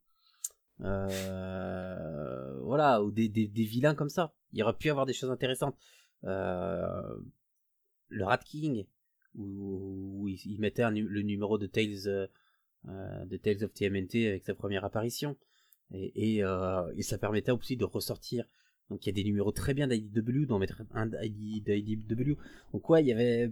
[0.82, 4.34] Euh, voilà, ou des, des, des vilains comme ça.
[4.54, 5.78] Il aurait pu y avoir des choses intéressantes.
[6.24, 8.86] Le Rat King,
[9.36, 12.30] où, où il, il mettait un le numéro de Tales,
[12.86, 15.36] de Tales of TMNT avec sa première apparition.
[15.92, 18.46] Et, et, euh, et ça permettait aussi de ressortir.
[18.90, 22.38] Donc il y a des numéros très bien d'IDW, d'en mettre un d'IDW.
[22.74, 23.52] Donc ouais, il y avait,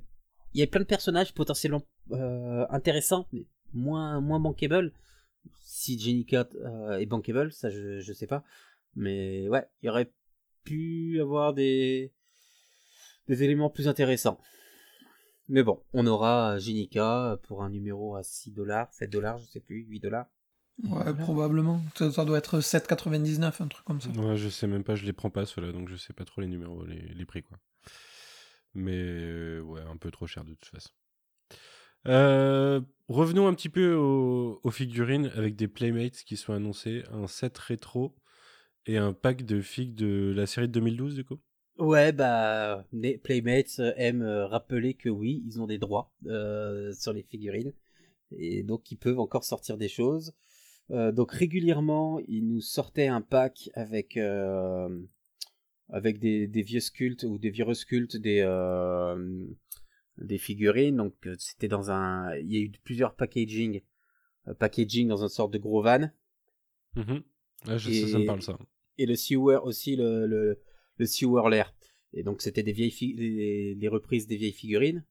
[0.53, 4.91] il y avait plein de personnages potentiellement euh, intéressants, mais moins, moins bankable.
[5.61, 8.43] Si Jenny Cat euh, est bankable, ça je, je sais pas.
[8.95, 10.11] Mais ouais, il y aurait
[10.63, 12.11] pu avoir des,
[13.27, 14.39] des éléments plus intéressants.
[15.49, 19.59] Mais bon, on aura Genica pour un numéro à 6 dollars, 7 dollars, je sais
[19.59, 20.27] plus, 8 dollars.
[20.83, 21.81] Ouais, probablement.
[21.95, 24.09] Ça, ça doit être 7,99, un truc comme ça.
[24.09, 26.41] Ouais, je sais même pas, je les prends pas ceux-là, donc je sais pas trop
[26.41, 27.57] les numéros, les, les prix, quoi.
[28.73, 30.91] Mais euh, ouais, un peu trop cher de toute façon.
[32.07, 37.27] Euh, revenons un petit peu aux, aux figurines avec des Playmates qui sont annoncés, un
[37.27, 38.15] set rétro
[38.85, 41.39] et un pack de figues de la série de 2012 du coup.
[41.77, 46.91] Ouais, bah, les Playmates euh, aiment euh, rappeler que oui, ils ont des droits euh,
[46.93, 47.73] sur les figurines.
[48.31, 50.33] Et donc, ils peuvent encore sortir des choses.
[50.89, 54.89] Euh, donc, régulièrement, ils nous sortaient un pack avec, euh,
[55.89, 59.45] avec des, des vieux sculptes ou des vieux sculptes des, euh,
[60.17, 60.97] des figurines.
[60.97, 62.35] Donc, c'était dans un.
[62.37, 63.81] Il y a eu plusieurs packaging.
[64.59, 66.09] packaging dans une sorte de gros van.
[66.95, 67.21] Mhm.
[67.67, 68.57] Ouais, je sais, ça me Et- parle ça.
[68.97, 70.59] et le sewer aussi le le,
[71.05, 71.73] sewer l'air.
[72.13, 75.03] Et donc c'était des vieilles les, les reprises des vieilles figurines.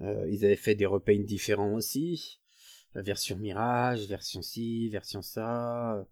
[0.00, 2.40] Euh, ils avaient fait des repaints différents aussi.
[2.94, 6.06] La version mirage version ci version ça.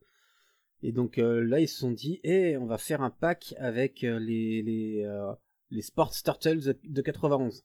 [0.82, 4.04] Et donc euh, là ils se sont dit eh on va faire un pack avec
[4.04, 5.32] euh, les les euh,
[5.70, 7.64] les Sports Turtles de, de 91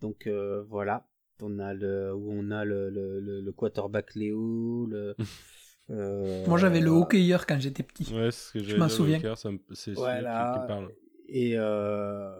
[0.00, 0.28] donc
[0.68, 1.08] voilà.
[1.40, 5.16] On a le où on a le le, le, le quarterback Léo le
[5.90, 8.04] euh, Moi, j'avais le hockeyeur quand j'étais petit.
[8.12, 9.20] Ouais, c'est ce que Je m'en souviens.
[9.72, 10.52] c'est Voilà.
[10.54, 10.92] qui, qui parle.
[11.28, 12.34] et euh,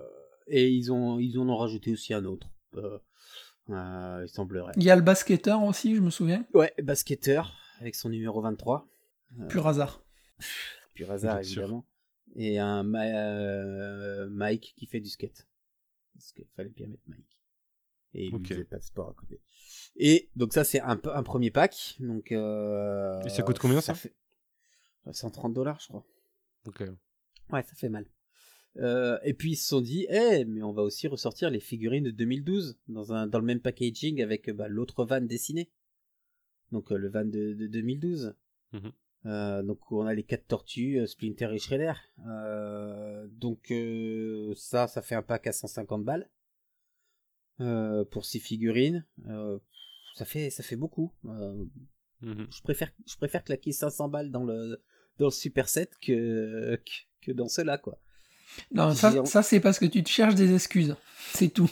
[0.47, 2.99] et ils ont ils en ont rajouté aussi un autre euh,
[3.71, 6.47] euh, il semblerait Il y a le basketteur aussi, je me souviens.
[6.55, 8.87] ouais basketteur avec son numéro 23
[9.49, 10.03] Pur hasard.
[10.95, 11.85] pur hasard évidemment
[12.35, 15.47] et un Ma- euh, Mike qui fait du skate
[16.15, 17.39] parce qu'il fallait bien mettre Mike
[18.15, 18.49] et il Ok.
[18.49, 19.41] faisait pas de sport à côté
[19.99, 23.95] et donc ça c'est un, un premier pack donc euh, Et ça coûte combien, ça
[23.95, 24.15] fait
[25.11, 26.05] 130 dollars je crois
[26.67, 26.83] Ok.
[27.51, 28.07] Ouais, ça fait mal.
[28.77, 32.05] Euh, et puis ils se sont dit, eh, mais on va aussi ressortir les figurines
[32.05, 35.71] de 2012 dans un dans le même packaging avec bah, l'autre van dessiné.
[36.71, 38.35] Donc euh, le van de, de 2012.
[38.73, 38.93] Mhm.
[39.27, 41.95] Euh, donc on a les quatre tortues, euh, Splinter et Shredder.
[42.27, 46.29] Euh, donc euh, ça, ça fait un pack à 150 balles
[47.61, 49.05] euh, pour six figurines.
[50.19, 51.13] Ça fait ça fait beaucoup.
[51.27, 51.65] Euh,
[52.21, 52.49] Mhm.
[52.51, 54.83] je préfère je préfère claquer 500 balles dans le
[55.19, 56.91] dans le super set que que,
[57.27, 58.01] que dans cela quoi.
[58.73, 60.97] Non, ça, ça c'est parce que tu te cherches des excuses.
[61.35, 61.71] C'est tout.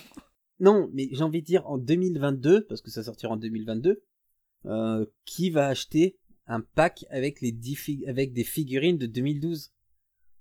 [0.60, 4.02] Non, mais j'ai envie de dire en 2022 parce que ça sortira en 2022.
[4.66, 9.72] euh, qui va acheter un pack avec les 10 fi- avec des figurines de 2012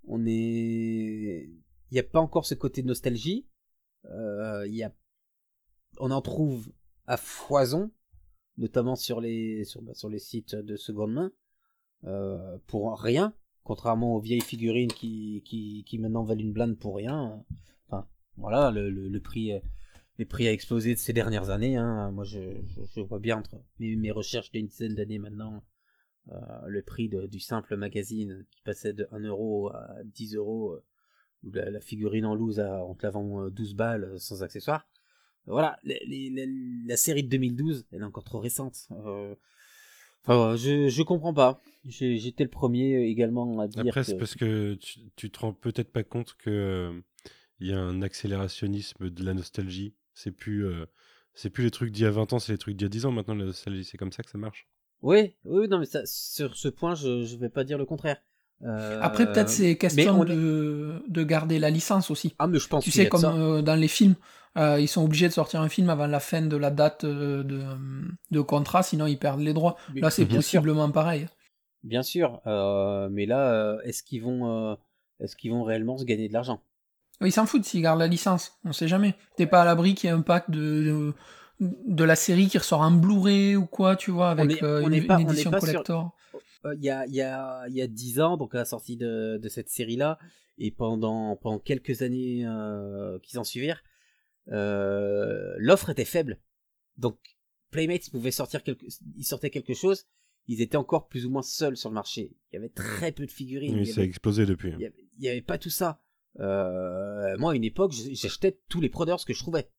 [0.07, 1.49] On est
[1.89, 3.47] il n'y a pas encore ce côté de nostalgie.
[4.05, 4.91] Euh, il y a
[5.99, 6.71] on en trouve
[7.07, 7.91] à foison
[8.57, 11.31] notamment sur les sur, bah, sur les sites de seconde main
[12.05, 13.33] euh, pour rien.
[13.63, 17.43] Contrairement aux vieilles figurines qui qui, qui maintenant valent une blinde pour rien.
[17.87, 19.59] Enfin voilà le, prix euh,
[20.17, 22.11] les prix a explosé de ces dernières années hein.
[22.11, 22.39] moi je,
[23.01, 25.63] vois bien entre mes, recherches d'une dizaine d'années maintenant
[26.31, 30.79] euh, le prix du simple magazine qui passait de 1 euro à 10 euros
[31.53, 34.87] la, figurine en loose à, on te la vend euh, 12 balles sans accessoires
[35.47, 36.49] voilà, les- les- les-
[36.88, 38.88] la série de 2012, elle est encore trop récente.
[38.91, 39.36] Euh,
[40.27, 41.62] Enfin, je, je comprends pas.
[41.86, 44.08] J'étais le premier également à dire Après, que...
[44.08, 46.99] c'est parce que tu, tu te rends peut-être pas compte que euh,
[47.60, 49.93] il y a un accélérationnisme de la nostalgie.
[50.15, 50.88] C'est plus, euh,
[51.36, 52.89] c'est plus les trucs d'il y a 20 ans, c'est les trucs d'il y a
[52.89, 53.12] 10 ans.
[53.12, 54.67] Maintenant, la nostalgie, c'est comme ça que ça marche.
[55.03, 58.17] Oui, oui, non, mais ça, sur ce point, je, je vais pas dire le contraire.
[58.63, 62.35] Euh, Après, peut-être c'est mais question on- de, de garder la licence aussi.
[62.39, 64.15] Ah, mais je pense Tu sais, comme euh, dans les films,
[64.57, 67.43] euh, ils sont obligés de sortir un film avant la fin de la date euh,
[67.43, 67.61] de,
[68.31, 69.75] de contrat, sinon ils perdent les droits.
[69.93, 70.35] Mais- Là, c'est sûr.
[70.37, 71.27] possiblement pareil.
[71.83, 74.75] Bien sûr, euh, mais là, euh, est-ce qu'ils vont, euh,
[75.19, 76.61] est-ce qu'ils vont réellement se gagner de l'argent?
[77.21, 79.13] Ils s'en foutent s'ils gardent la licence, on sait jamais.
[79.37, 81.13] T'es pas à l'abri qu'il y ait un pack de,
[81.59, 84.81] de, de la série qui ressort en Blu-ray ou quoi, tu vois, avec est- euh,
[84.83, 86.11] on une, n'est pas- une on n'est édition pas collector.
[86.33, 86.37] Euh,
[86.73, 88.97] il y a il y a il y a dix ans donc à la sortie
[88.97, 90.17] de, de cette série là
[90.58, 93.84] et pendant pendant quelques années euh, qui s'en suivirent
[94.51, 96.39] euh, l'offre était faible.
[96.97, 97.17] Donc
[97.71, 98.86] Playmates pouvait sortir quelque
[99.17, 100.06] ils sortaient quelque chose
[100.47, 102.36] ils étaient encore plus ou moins seuls sur le marché.
[102.51, 104.69] Il y avait très peu de figurines Oui, ça a explosé depuis.
[104.73, 106.01] il y avait, il y avait pas tout ça.
[106.39, 109.69] Euh, moi à une époque j'achetais tous les Brothers que je trouvais.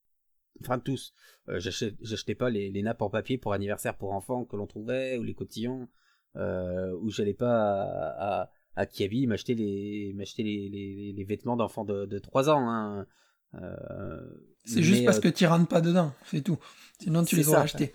[0.60, 1.12] Enfin tous.
[1.48, 4.66] Euh, j'achetais j'achetais pas les, les nappes en papier pour anniversaire pour enfants que l'on
[4.66, 5.82] trouvait ou les cotillons.
[5.82, 5.86] euh,
[6.36, 11.84] où j'allais pas à, à, à Kiabi m'acheter les m'acheter les, les, les vêtements d'enfants
[11.84, 13.06] de, de 3 ans hein.
[13.54, 14.20] Euh,
[14.64, 16.58] C'est juste parce euh, que tu rentres pas dedans, c'est tout.
[17.00, 17.94] Sinon, tu les aurais achetés.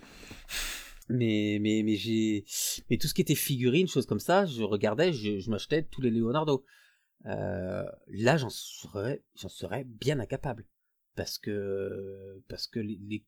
[1.08, 2.44] mais mais mais j'ai
[2.88, 6.00] mais tout ce qui était figurines choses comme ça je regardais je, je m'achetais tous
[6.00, 6.64] les Leonardo
[7.26, 10.64] euh, là j'en serais j'en serais bien incapable
[11.16, 13.24] parce que parce que les,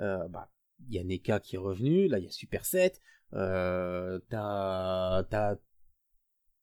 [0.00, 0.50] euh, bah
[0.88, 3.00] il y a NECA qui est revenu là il y a Super 7
[3.34, 5.56] euh, t'as t'as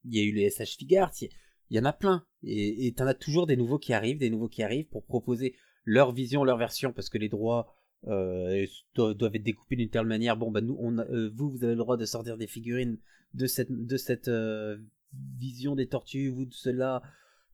[0.06, 1.30] il y a eu les SH Figart il
[1.78, 4.64] y- en a plein et t'en as toujours des nouveaux qui arrivent des nouveaux qui
[4.64, 7.74] arrivent pour proposer leur vision leur version parce que les droits
[8.06, 10.36] euh, do- doivent être découpés d'une telle manière.
[10.36, 12.98] Bon, bah nous, on euh, vous, vous avez le droit de sortir des figurines
[13.34, 14.30] de cette, de cette
[15.38, 17.02] vision des tortues, vous de cela.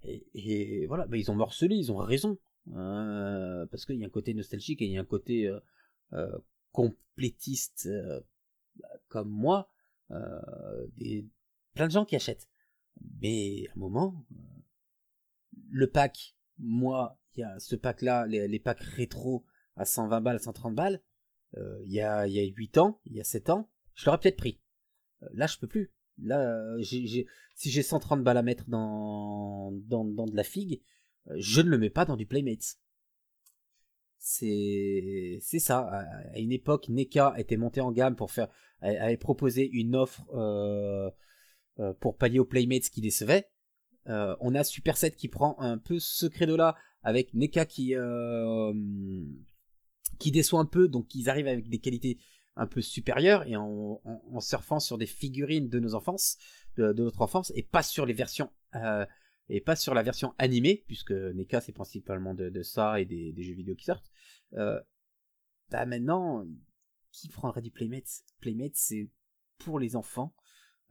[0.03, 2.39] Et, et voilà, bah, ils ont morcelé, ils ont raison.
[2.65, 5.51] Parce qu'il y a un côté nostalgique et il y a un côté
[6.71, 7.87] complétiste
[9.09, 9.69] comme moi,
[10.11, 10.87] euh,
[11.75, 12.47] plein de gens qui achètent.
[13.21, 14.35] Mais à un moment, euh,
[15.71, 19.45] le pack, moi, il y a ce pack-là, les, les packs rétro
[19.75, 21.01] à 120 balles, 130 balles,
[21.57, 24.19] euh, il y, a, y a 8 ans, il y a 7 ans, je l'aurais
[24.19, 24.61] peut-être pris.
[25.33, 25.91] Là, je peux plus.
[26.21, 27.07] Là, si
[27.55, 30.81] j'ai 130 balles à mettre dans, dans, dans de la figue,
[31.35, 32.77] je ne le mets pas dans du Playmates.
[34.21, 35.79] C'est, c'est ça.
[36.33, 38.49] À une époque, NECA était monté en gamme pour faire,
[38.81, 41.09] avait proposé une offre euh,
[41.79, 43.49] euh, pour pallier aux Playmates qui décevaient.
[44.07, 47.95] Euh, on a Super 7 qui prend un peu ce credo-là avec NECA qui
[50.19, 52.19] qui déçoit un peu, donc ils arrivent avec des qualités
[52.57, 54.01] un peu supérieures et en,
[54.41, 56.37] surfant sur des figurines de nos enfances,
[56.75, 58.51] de, notre enfance, et pas sur les versions
[59.49, 63.55] et pas sur la version animée, puisque NECA c'est principalement de, ça et des, jeux
[63.55, 64.11] vidéo qui sortent.
[64.53, 64.79] Euh,
[65.69, 66.45] bah maintenant,
[67.11, 69.09] qui prendrait du Playmates Playmates c'est
[69.57, 70.33] pour les enfants,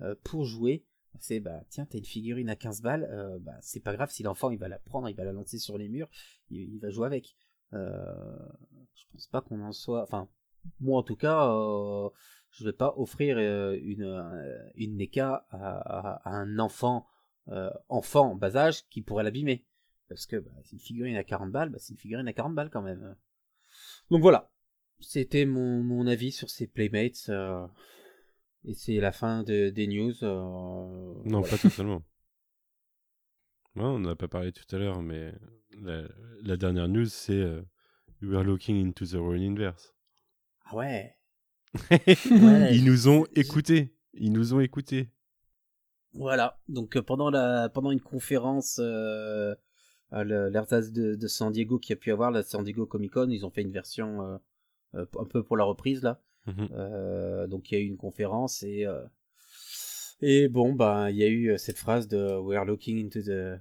[0.01, 0.85] euh, pour jouer.
[1.21, 4.23] C'est bah tiens t'as une figurine à 15 balles, euh, bah c'est pas grave si
[4.23, 6.09] l'enfant il va la prendre, il va la lancer sur les murs,
[6.51, 7.37] il, va jouer avec.
[7.73, 10.03] Je pense pas qu'on en soit.
[10.03, 10.29] Enfin,
[10.81, 11.49] moi en tout cas,
[12.51, 17.07] je vais pas offrir une une NECA à un enfant
[17.51, 19.65] euh, enfant en bas âge qui pourrait l'abîmer.
[20.09, 22.55] Parce que bah, c'est une figurine à 40 balles, bah, c'est une figurine à 40
[22.55, 23.15] balles quand même.
[24.11, 24.51] Donc voilà,
[25.01, 27.27] c'était mon, mon avis sur ces Playmates.
[27.29, 27.67] euh,
[28.65, 30.13] et c'est la fin de, des news.
[30.25, 31.49] euh, Non, voilà.
[31.49, 32.03] pas totalement.
[33.77, 35.33] Ouais, on n'en a pas parlé tout à l'heure, mais
[35.83, 36.03] la,
[36.43, 37.45] la dernière news, c'est
[38.23, 39.95] We are looking into the Run Inverse.
[40.65, 41.15] Ah ouais.
[42.09, 43.95] Ouais, Ils nous ont écoutés.
[44.15, 45.11] Ils nous ont écoutés.
[46.15, 46.59] Voilà.
[46.69, 49.55] Donc euh, pendant la pendant une conférence euh,
[50.11, 53.29] à l'Ersatz de, de San Diego qui a pu avoir la San Diego Comic Con,
[53.31, 54.41] ils ont fait une version
[54.95, 56.21] euh, un peu pour la reprise là.
[56.47, 56.69] Mhm.
[56.73, 59.05] Euh, donc il y a eu une conférence et euh,
[60.21, 63.61] et bon bah il y a eu cette phrase de We are looking into the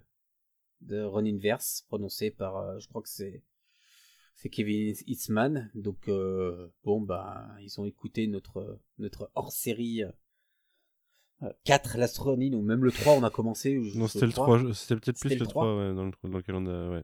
[0.88, 3.44] the run inverse prononcée par euh, je crois que c'est
[4.36, 5.70] c'est Kevin Eastman.
[5.76, 6.10] Donc
[6.84, 10.04] bon bah ils ont écouté notre notre hors série.
[11.66, 14.58] 4 l'astronine ou même le 3 on a commencé Non, c'était le crois.
[14.60, 14.74] 3.
[14.74, 16.90] C'était peut-être plus le le 3, ouais, dans, le, dans lequel on a.
[16.90, 17.04] Ouais.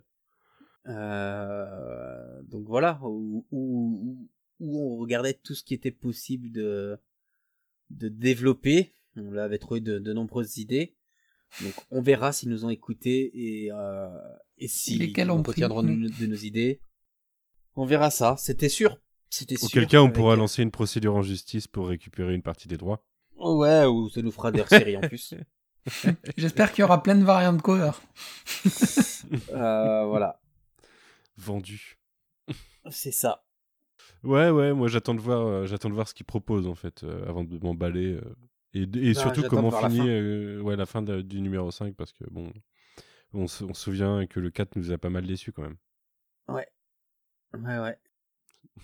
[0.88, 4.28] Euh, donc voilà, où, où,
[4.60, 6.98] où on regardait tout ce qui était possible de,
[7.90, 8.96] de développer.
[9.16, 10.96] On avait trouvé de, de nombreuses idées.
[11.62, 13.32] Donc on verra s'ils nous ont écoutés
[13.66, 14.08] et, euh,
[14.58, 16.82] et si Lesquelles on retiendront de, de nos idées.
[17.76, 19.00] On verra ça, c'était sûr.
[19.30, 19.66] C'était sûr.
[19.68, 22.78] Auquel cas, on avec- pourra lancer une procédure en justice pour récupérer une partie des
[22.78, 23.04] droits.
[23.44, 25.34] Ouais, ou ça nous fera des séries en plus.
[26.38, 27.92] J'espère qu'il y aura plein de variantes cover.
[29.50, 30.40] Euh, voilà,
[31.38, 31.98] Vendu.
[32.90, 33.44] c'est ça.
[34.24, 37.04] Ouais, ouais, moi j'attends de voir, euh, j'attends de voir ce qu'ils proposent en fait,
[37.04, 38.14] euh, avant de m'emballer.
[38.14, 38.36] euh,
[38.74, 40.08] et et Bah, surtout comment voir la finit fin.
[40.08, 42.52] euh, ouais, la fin de- du numéro 5, parce que bon,
[43.34, 45.78] on, se on se souvient que le 4 nous a pas mal déçus quand même.
[46.48, 46.68] Ouais,
[47.54, 47.98] ouais.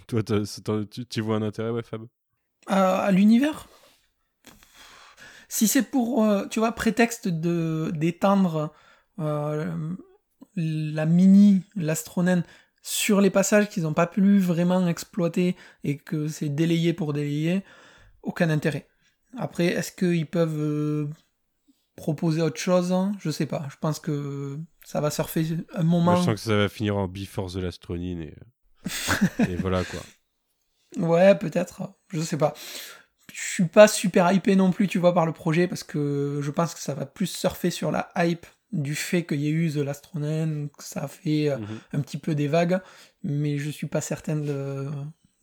[0.08, 2.06] Toi, c'est- t'as- tu, vois un intérêt, ouais, Fab?
[2.68, 3.68] À l'univers?
[5.50, 8.72] Si c'est pour, euh, tu vois, prétexte de d'étendre
[9.18, 9.66] euh,
[10.56, 12.44] la mini, l'astronène,
[12.82, 17.64] sur les passages qu'ils n'ont pas pu vraiment exploiter et que c'est délayé pour délayer,
[18.22, 18.88] aucun intérêt.
[19.38, 21.10] Après, est-ce qu'ils peuvent euh,
[21.96, 22.96] proposer autre chose?
[23.20, 23.68] Je sais pas.
[23.72, 26.12] Je pense que ça va surfer un moment.
[26.12, 28.36] Moi, je sens que ça va finir en Before the Lastronine et,
[29.50, 30.00] et voilà quoi.
[30.98, 31.94] Ouais, peut-être.
[32.12, 32.54] Je sais pas.
[33.34, 36.52] Je suis pas super hypé non plus, tu vois, par le projet, parce que je
[36.52, 39.72] pense que ça va plus surfer sur la hype du fait qu'il y ait eu
[39.72, 41.80] The Last Ronin, que ça a fait euh, Mhm.
[41.94, 42.80] un petit peu des vagues,
[43.24, 44.88] mais je suis pas certain de,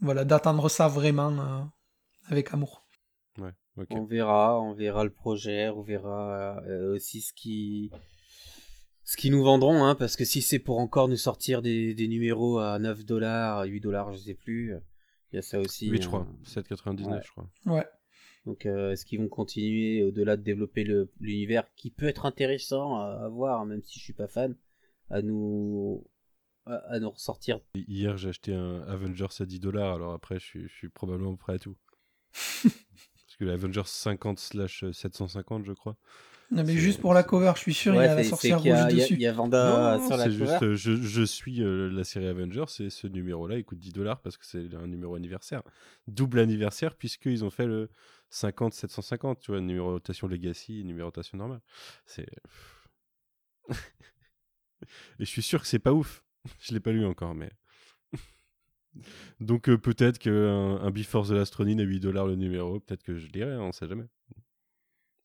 [0.01, 1.63] voilà, d'attendre ça vraiment euh,
[2.29, 2.87] avec amour.
[3.39, 3.51] Ouais.
[3.91, 7.91] On verra, on verra le projet, on verra euh, aussi ce qui
[9.05, 12.09] ce qu'ils nous vendront, hein, parce que si c'est pour encore nous sortir des, des
[12.09, 14.75] numéros à 9 dollars, 8 dollars, je sais plus,
[15.33, 15.89] il y a ça aussi.
[15.89, 16.09] 8, je hein.
[16.09, 16.27] crois.
[16.45, 17.21] 7,99, Ouais.
[17.25, 17.51] je crois.
[17.67, 17.87] Ouais.
[18.45, 22.97] Donc euh, est-ce qu'ils vont continuer au-delà de développer le- l'univers qui peut être intéressant
[22.97, 24.55] à, à voir, même si je suis pas fan,
[25.11, 26.07] à nous
[26.65, 27.61] à, à nous ressortir?
[27.75, 31.35] Hier, j'ai acheté un Avengers à 10 dollars, alors après, je suis, je suis probablement
[31.37, 31.77] prêt à tout.
[32.63, 35.97] Parce que l'Avengers 50 slash 750, je crois.
[36.53, 38.59] Non, mais juste pour la cover, je suis sûr, il y Ouais, a la sorcière
[38.59, 39.15] rouge il y a- dessus.
[39.15, 40.47] Il y a Vanda Non, sur la c'est cover.
[40.47, 43.93] juste, euh, je, je suis euh, la série Avengers et ce numéro-là, il coûte 10
[43.93, 45.63] dollars parce que c'est un numéro anniversaire.
[46.07, 47.91] Double anniversaire puisqu'ils ont fait le
[48.31, 51.61] 50-750, tu vois, numérotation Legacy, numérotation normale.
[52.07, 52.29] C'est...
[55.19, 56.23] Et je suis sûr que c'est pas ouf.
[56.61, 57.51] je l'ai pas lu encore, mais.
[59.41, 63.03] Donc euh, peut-être qu'un un Before the Last Ronin à 8 dollars le numéro, peut-être
[63.03, 64.07] que je lirai, on sait jamais.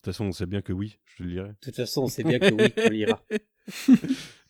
[0.02, 1.50] De toute façon, on sait bien que oui, je le lirai.
[1.50, 3.24] De toute façon, on sait bien que oui, on lira.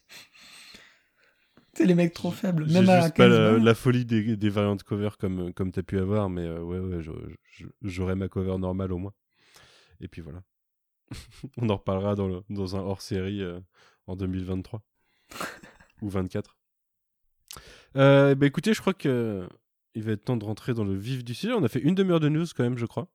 [1.74, 2.66] C'est les mecs trop faibles.
[2.72, 6.00] Même à juste pas 15 la, folie des, des variantes cover comme, comme t'as pu
[6.00, 7.02] avoir, mais euh, ouais, ouais,
[7.82, 9.14] j'aurai ma cover normale au moins.
[10.00, 10.42] Et puis voilà.
[11.58, 13.60] On en reparlera dans, le- dans un hors-série euh,
[14.08, 14.82] en 2023.
[16.02, 16.58] Ou 24.
[17.98, 19.48] Euh, bah écoutez, je crois que
[19.96, 21.52] il va être temps de rentrer dans le vif du sujet.
[21.54, 23.10] On a fait une demi-heure de news quand même, je crois.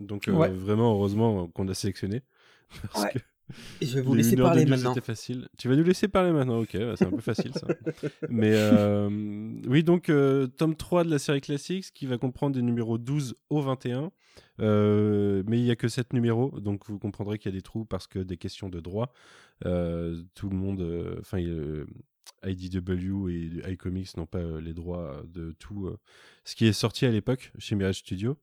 [0.00, 0.50] Donc euh, Ouais.
[0.50, 2.22] vraiment, heureusement qu'on a sélectionné.
[2.92, 3.12] Parce Ouais.
[3.12, 3.18] que
[3.82, 4.94] Et je vais vous laisser parler maintenant.
[4.94, 5.48] faciles.
[5.58, 7.66] Tu vas nous laisser parler maintenant, ok, bah, c'est un peu facile ça.
[8.30, 9.10] Mais euh,
[9.66, 13.34] oui, donc euh, tome 3 de la série classique, qui va comprendre des numéros 12
[13.50, 14.10] au 21.
[14.60, 17.62] Euh, mais il n'y a que 7 numéros, donc vous comprendrez qu'il y a des
[17.62, 19.12] trous parce que des questions de droit.
[19.66, 21.84] Euh, tout le monde, euh, enfin, euh,
[22.46, 25.98] IDW et iComics n'ont pas euh, les droits de tout euh,
[26.44, 28.38] ce qui est sorti à l'époque chez Mirage Studio.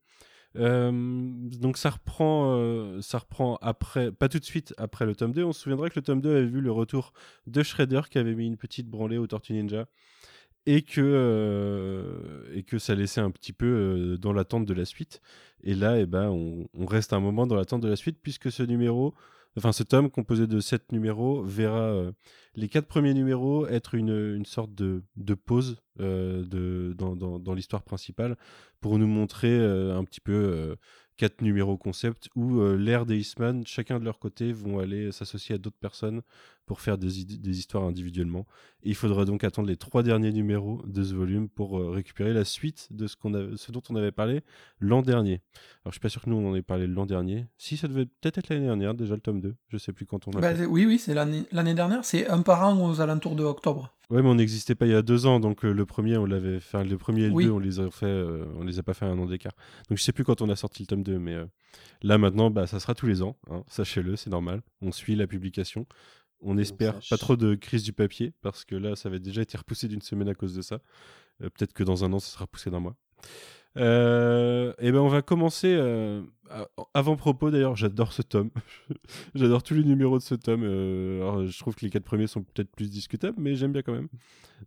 [0.56, 5.32] Euh, donc ça reprend, euh, ça reprend après, pas tout de suite après le tome
[5.32, 5.44] 2.
[5.44, 7.14] On se souviendra que le tome 2 avait vu le retour
[7.48, 9.86] de Shredder qui avait mis une petite branlée au Tortue Ninja
[10.66, 15.22] et que, euh, et que ça laissait un petit peu dans l'attente de la suite.
[15.64, 18.64] Et là, eh ben, on reste un moment dans l'attente de la suite puisque ce
[18.64, 19.14] numéro,
[19.60, 22.12] enfin ce tome composé de 7 numéros verra euh,
[22.56, 27.54] les quatre premiers numéros être une, une sorte de, de pause euh, de, dans, dans,
[27.54, 28.38] l'histoire principale
[28.80, 30.78] pour nous montrer euh, un petit peu
[31.18, 35.58] quatre numéros concept où l'ère des Eastman, chacun de leur côté, vont aller s'associer à
[35.58, 36.22] d'autres personnes
[36.70, 38.46] pour faire des, histoires individuellement.
[38.84, 42.32] Et il faudra donc attendre les trois derniers numéros de ce volume pour euh, récupérer
[42.32, 44.42] la suite de ce, qu'on a, ce dont on avait parlé
[44.80, 45.42] l'an dernier.
[45.84, 47.48] Alors je suis pas sûr que nous on en ait parlé l'an dernier.
[47.58, 49.56] Si ça devait peut-être être l'année dernière, déjà le tome 2.
[49.70, 50.68] Je sais plus quand on a Bah, fait.
[50.68, 52.06] oui, oui, c'est l'année l'année dernière.
[52.06, 53.96] C'est un par an aux alentours de octobre.
[54.12, 56.26] Ouais, mais on n'existait pas il y a deux ans, donc euh, le premier, on
[56.26, 57.46] l'avait, enfin le premier et le Oui.
[57.46, 59.54] deux, on les a fait, euh, on les a pas fait un an d'écart.
[59.90, 61.36] Donc je sais plus quand on a sorti le tome 2, mais
[62.04, 64.62] là maintenant, bah ça sera tous les ans, hein, sachez-le, c'est normal.
[64.82, 65.86] On suit la publication.
[66.42, 69.58] On espère pas trop de crise du papier, parce que là, ça avait déjà été
[69.58, 70.80] repoussé d'une semaine à cause de ça.
[71.42, 72.96] Euh, Peut-être que dans un an, ça sera repoussé d'un mois.
[73.78, 76.24] Euh, et ben on va commencer euh,
[76.96, 78.50] avant propos d'ailleurs j'adore ce tome
[79.36, 82.26] j'adore tous les numéros de ce tome Euh, alors, je trouve que les quatre premiers
[82.26, 84.08] sont peut-être plus discutables mais j'aime bien quand même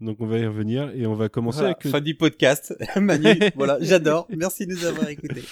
[0.01, 2.77] donc on va y revenir et on va commencer Voilà, avec fin du podcast.
[3.01, 4.29] Manu, voilà, j'adore.
[4.31, 5.43] Merci de nous avoir écoutés.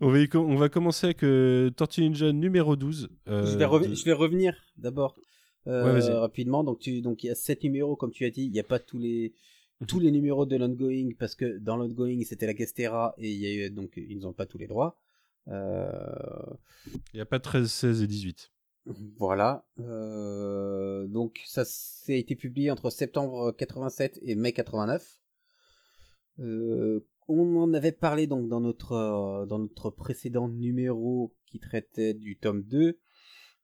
[0.00, 4.12] on va, on commencer avec Tortue Ninja numéro 12 euh, je, vais de- je vais
[4.14, 5.14] revenir d'abord
[5.66, 6.64] euh, Ouais, rapidement.
[6.64, 8.44] Donc, tu, donc il y a sept numéros, comme tu as dit.
[8.44, 9.34] Il n'y a pas tous les
[9.80, 9.86] Mhm.
[9.88, 13.46] tous les numéros de l'ongoing parce que dans l'ongoing c'était la Gestera et il y
[13.46, 15.00] a eu, donc ils n'ont pas tous les droits.
[15.48, 15.90] Euh,
[17.12, 18.52] il n'y a pas 13 16 et 18
[19.18, 19.66] Voilà.
[19.80, 25.18] Euh, donc ça, ça a été publié entre septembre 87 et mai 89.
[26.40, 32.14] Euh, on en avait parlé donc dans notre euh, dans notre précédent numéro qui traitait
[32.14, 32.98] du tome 2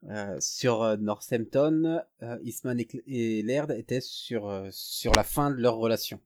[0.08, 2.00] euh, sur euh, Northampton.
[2.22, 6.20] Euh, Eastman et, Laird étaient sur sur la fin de leur relation.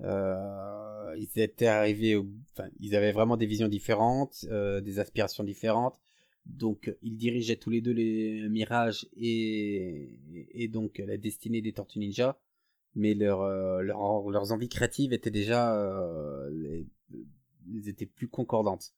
[0.00, 5.98] Ils étaient arrivés, au- enfin, ils avaient vraiment des visions différentes, des aspirations différentes.
[6.44, 10.18] Donc, ils dirigeaient tous les deux les Mirages et,
[10.52, 12.38] et donc la destinée des Tortues Ninja.
[12.94, 16.86] Mais leur, euh, leur- leurs envies créatives étaient déjà, euh, les-
[17.74, 18.92] elles étaient plus concordantes.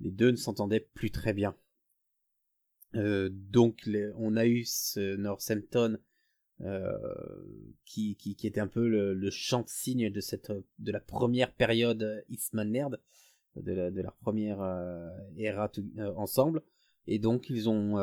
[0.00, 1.54] Les deux ne s'entendaient plus très bien.
[2.96, 5.98] Euh, donc, les- on a eu ce Northampton
[6.62, 6.92] euh,
[7.84, 12.24] qui, était un peu le, le champ de signe de cette de la première période
[12.30, 13.00] Eastman Laird,
[13.56, 16.62] de, de leur première euh, era euh, ensemble.
[17.06, 17.98] Et donc ils ont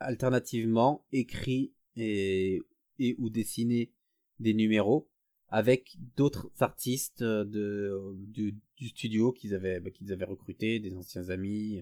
[0.00, 2.60] alternativement écrit et,
[2.98, 3.92] et ou dessiné
[4.40, 5.08] des numéros
[5.48, 11.80] avec d'autres artistes de, du, studio qu'ils avaient, bah, qu'ils avaient recruté, des anciens amis,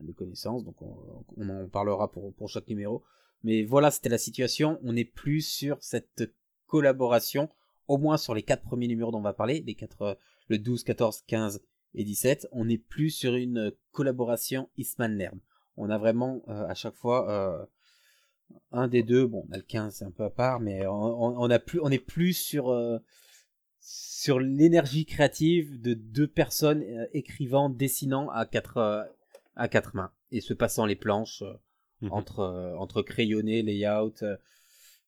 [0.00, 0.64] des connaissances.
[0.64, 3.02] Donc on, en parlera pour, chaque numéro.
[3.42, 4.78] Mais voilà, c'était la situation.
[4.82, 6.32] On n'est plus sur cette
[6.66, 7.48] collaboration,
[7.88, 10.18] au moins sur les quatre premiers numéros dont on va parler, les quatre,
[10.48, 11.62] le 12, 14, 15
[11.94, 12.48] et 17.
[12.52, 15.38] On n'est plus sur une collaboration Eastman Laird.
[15.76, 17.64] On a vraiment euh, à chaque fois euh,
[18.72, 19.26] un des deux.
[19.26, 22.34] Bon, on a le 15, c'est un peu à part, mais on, on, a plus,
[22.34, 22.98] sur euh,
[23.80, 29.08] sur l'énergie créative de deux personnes écrivant, dessinant à quatre
[29.56, 31.42] à quatre mains et se passant les planches.
[31.42, 31.54] euh,
[32.02, 32.12] Mhm.
[32.12, 34.14] entre, euh, entre crayonné, layout,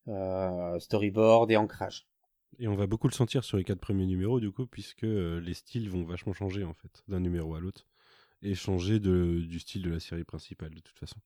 [0.09, 2.07] euh, storyboard et ancrage.
[2.59, 5.55] et on va beaucoup le sentir sur les quatre premiers numéros du coup puisque les
[5.55, 7.87] styles vont vachement changer en fait d'un numéro à l'autre
[8.43, 11.17] et changer de, du style de la série principale de toute façon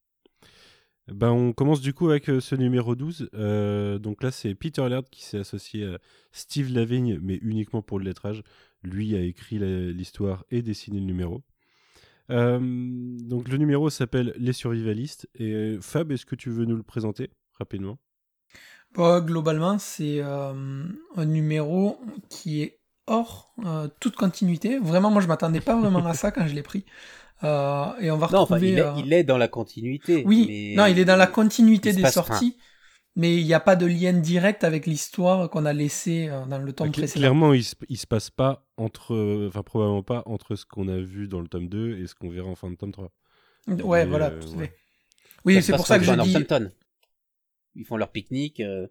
[1.09, 3.29] Ben, on commence du coup avec ce numéro 12.
[3.35, 5.99] Euh, donc là, c'est Peter Laird qui s'est associé à
[6.33, 8.43] Steve Lavigne, mais uniquement pour le lettrage.
[8.83, 9.59] Lui a écrit
[9.93, 11.45] l'histoire et dessiné le numéro.
[12.31, 15.29] Euh, donc le numéro s'appelle Les Survivalistes.
[15.35, 17.99] Et euh, Fab, est-ce que tu veux nous le présenter rapidement?
[18.95, 20.85] Bah, globalement, c'est euh,
[21.17, 21.99] un numéro
[22.31, 24.79] qui est hors euh, toute continuité.
[24.79, 26.85] Vraiment, moi, je m'attendais pas vraiment à ça quand je l'ai pris.
[27.45, 28.73] Euh, et on va Non, enfin, retrouver.
[28.73, 30.23] il est, euh, il est dans la continuité.
[30.27, 32.57] Oui, mais- non, il est dans la continuité des sorties,
[33.17, 36.59] mais il n'y a pas de lien direct avec l'histoire qu'on a laissé euh, dans
[36.59, 37.21] le tome Cl- précédent.
[37.21, 39.15] Clairement, il se, il se passe pas entre.
[39.15, 42.15] euh, Enfin, probablement pas entre ce qu'on a vu dans le tome 2 et ce
[42.15, 43.11] qu'on verra en fin de tome 3.
[43.69, 44.27] Ouais, voilà.
[44.27, 44.73] euh, tout ouais.
[45.45, 46.33] Oui, c'est pour ça que je dans dis.
[46.33, 46.71] Northampton.
[47.75, 48.61] Ils font leur pique-nique.
[48.61, 48.87] euh,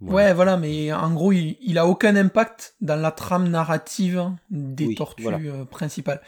[0.00, 4.86] Ouais, voilà, mais en gros, il, il a aucun impact dans la trame narrative des
[4.86, 5.38] Oui, tortues voilà.
[5.38, 6.20] euh, principales.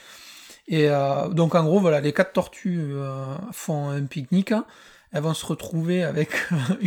[0.66, 4.52] Et euh, donc, en gros, voilà, les quatre tortues euh, font un pique-nique.
[5.12, 6.30] Elles vont se retrouver avec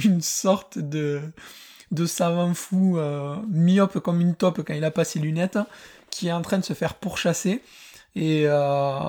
[0.06, 1.22] une sorte de,
[1.92, 5.60] de savant fou euh, myope comme une taupe quand il a pas ses lunettes,
[6.12, 7.62] qui est en train de se faire pourchasser.
[8.16, 9.00] Et euh,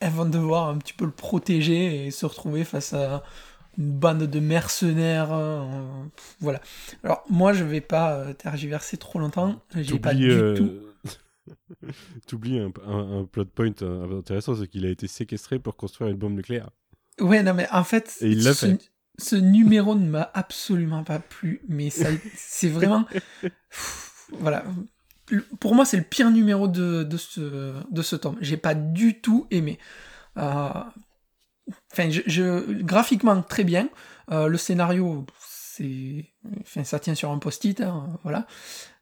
[0.00, 3.22] elles vont devoir un petit peu le protéger et se retrouver face à
[3.78, 5.32] une bande de mercenaires.
[5.32, 5.64] euh,
[6.40, 6.60] voilà.
[7.04, 9.60] Alors, moi, je vais pas euh, tergiverser trop longtemps.
[9.74, 10.70] J'ai pas du euh, tout.
[12.26, 16.10] t'oublies un, un- un plot point euh, intéressant, c'est qu'il a été séquestré pour construire
[16.10, 16.70] une bombe nucléaire.
[17.20, 18.78] Ouais, non, mais en fait, Et il l'a ce, fait.
[19.18, 21.62] ce numéro ne m'a absolument pas plu.
[21.68, 23.06] Mais ça, c'est vraiment.
[24.40, 24.64] Voilà.
[25.60, 28.36] Pour moi, c'est le pire numéro de, de, ce, de ce tome.
[28.40, 29.78] J'ai pas du tout aimé.
[30.38, 30.68] Euh,
[31.92, 33.88] Enfin, je, je- graphiquement, très bien.
[34.30, 36.26] Euh, le scénario, c'est.
[36.60, 38.46] Enfin, ça tient sur un post-it, hein, voilà.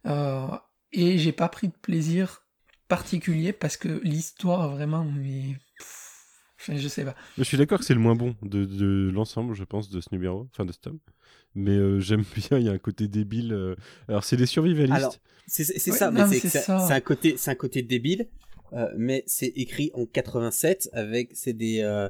[0.06, 0.46] Euh,
[0.92, 2.42] et j'ai pas pris de plaisir
[2.88, 5.56] particulier parce que l'histoire, vraiment, mais.
[6.68, 7.14] Je sais pas.
[7.38, 10.08] Je suis d'accord que c'est le moins bon de, de l'ensemble, je pense, de ce
[10.12, 10.98] numéro, enfin de ce tome.
[11.54, 13.52] Mais euh, j'aime bien, il y a un côté débile.
[13.52, 13.74] euh.
[14.08, 14.96] Alors, c'est des survivalistes.
[14.96, 15.14] Alors,
[15.46, 16.60] c'est Ouais, ça, mais c'est c'est que ça.
[16.60, 18.28] ça- c'est un côté, c'est un côté débile,
[18.72, 22.08] euh, mais c'est écrit en 87 avec c'est des euh,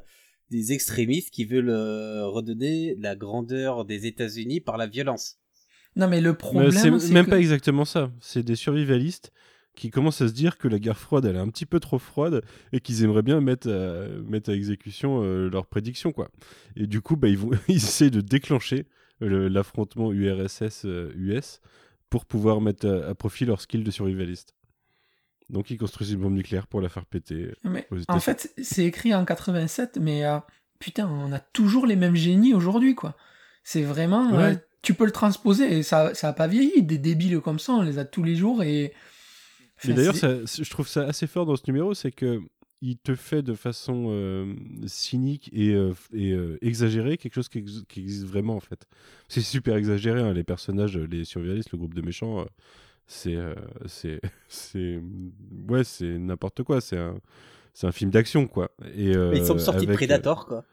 [0.51, 5.39] des extrémistes qui veulent euh, redonner la grandeur des États-Unis par la violence.
[5.97, 8.13] Non, mais le problème, c'est c'est même que- pas exactement ça.
[8.21, 9.33] C'est des survivalistes
[9.75, 11.99] qui commencent à se dire que la guerre froide, elle est un petit peu trop
[11.99, 16.29] froide et qu'ils aimeraient bien mettre à, mettre à exécution euh, leurs prédictions, quoi.
[16.77, 18.87] Et du coup, bah, ils, vont, ils essaient de déclencher
[19.20, 21.61] le- l'affrontement URSS-US
[22.11, 24.55] pour pouvoir mettre à, à profit leur skill de survivaliste.
[25.49, 27.53] Donc, ils construisent une bombe nucléaire pour la faire péter.
[27.64, 30.39] Mais aux en fait, c'est écrit en 87, mais euh,
[30.79, 33.16] putain, on a toujours les mêmes génies aujourd'hui, quoi.
[33.64, 34.31] C'est vraiment.
[34.33, 34.43] Ouais.
[34.53, 36.83] euh, tu peux le transposer et ça, ça a pas vieilli.
[36.83, 38.93] Des débiles comme ça, on les a tous les jours et.
[39.89, 42.41] Mais d'ailleurs, je trouve ça assez fort dans ce numéro, c'est que
[42.85, 44.55] il te fait de façon euh,
[44.87, 48.87] cynique et, euh, et, euh, exagérée quelque chose qui, ex- qui existe vraiment en fait.
[49.28, 52.45] C'est super exagéré, hein, les personnages, les survivalistes, le groupe de méchants, euh,
[53.07, 53.55] c'est, euh,
[53.87, 55.01] c'est, c'est,
[55.68, 56.80] ouais, c'est n'importe quoi.
[56.80, 57.14] C'est un,
[57.72, 58.72] c'est un film d'action quoi.
[58.97, 60.64] Et euh, Mais ils sont sortis de avec, Predator, quoi.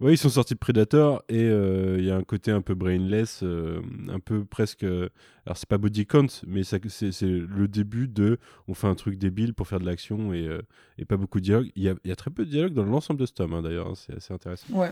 [0.00, 2.74] Oui, ils sont sortis de Predator et euh, il y a un côté un peu
[2.74, 4.82] brainless, euh, un peu presque.
[4.84, 5.08] euh,
[5.46, 8.38] alors c'est pas body count, mais ça- c'est c'est le début de.
[8.68, 10.60] On fait un truc débile pour faire de l'action et, euh,
[10.98, 11.70] et pas beaucoup de dialogue.
[11.76, 13.54] Il y a, il y a très peu de dialogue dans l'ensemble de ce tome
[13.54, 14.66] hein, d'ailleurs, hein, c'est assez intéressant.
[14.74, 14.90] Ouais.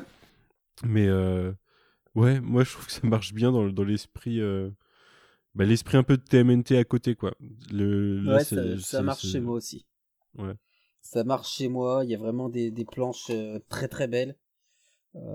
[0.85, 1.53] Mais euh,
[2.15, 4.41] ouais, moi je trouve que ça marche bien dans, dans l'esprit.
[4.41, 4.71] euh,
[5.55, 7.35] bah, l'esprit un peu de TMNT à côté quoi.
[7.73, 9.87] Le, là, Ouais, c'est- ça, c'est- ça marche c'est- chez moi aussi.
[10.39, 10.55] Ouais.
[11.03, 12.03] Ça marche chez moi.
[12.05, 14.35] Il y a vraiment des, des planches euh, très très belles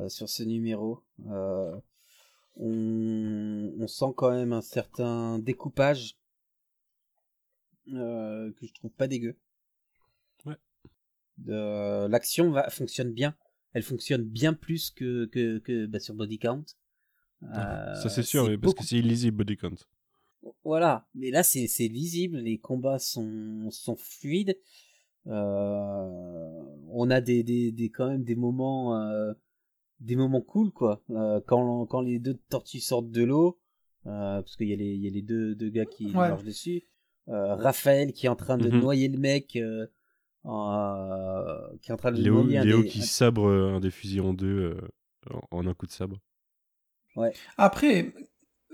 [0.07, 1.03] sur ce numéro.
[1.27, 1.75] Euh,
[2.55, 6.17] on, on sent quand même un certain découpage
[7.93, 9.38] euh, que je trouve pas dégueu.
[10.45, 10.57] Ouais.
[11.38, 13.36] De- L'action va fonctionne bien.
[13.73, 16.65] Elle fonctionne bien plus que que, que bah, sur Body Count.
[17.41, 19.75] ça Euh, c'est sûr, oui, parce beaucoup que c'est illisible body count.
[20.63, 24.57] voilà, mais là c'est c'est lisible, les combats sont sont fluides.
[25.27, 29.34] Euh, on a des, des des quand même des moments euh,
[29.99, 31.01] des moments cool quoi.
[31.09, 33.59] Euh, quand quand les deux tortues sortent de l'eau,
[34.05, 36.29] euh, parce qu'il y a les il y a les deux deux gars qui Ouais.
[36.29, 36.83] marchent dessus.
[37.27, 38.79] Euh, Raphaël qui est en train de Mhm.
[38.79, 39.85] noyer le mec, euh,
[40.43, 43.91] en- qui est en train de Léo, noyer un Léo des- qui sabre un des
[43.91, 44.81] fusils en deux euh,
[45.51, 46.17] en, en un coup de sabre.
[47.57, 48.13] Après,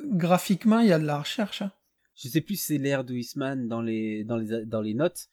[0.03, 1.61] graphiquement, il y a de la recherche.
[1.63, 1.71] hein.
[2.15, 5.28] Je sais plus si c'est l'air de Eastman dans les dans les dans les notes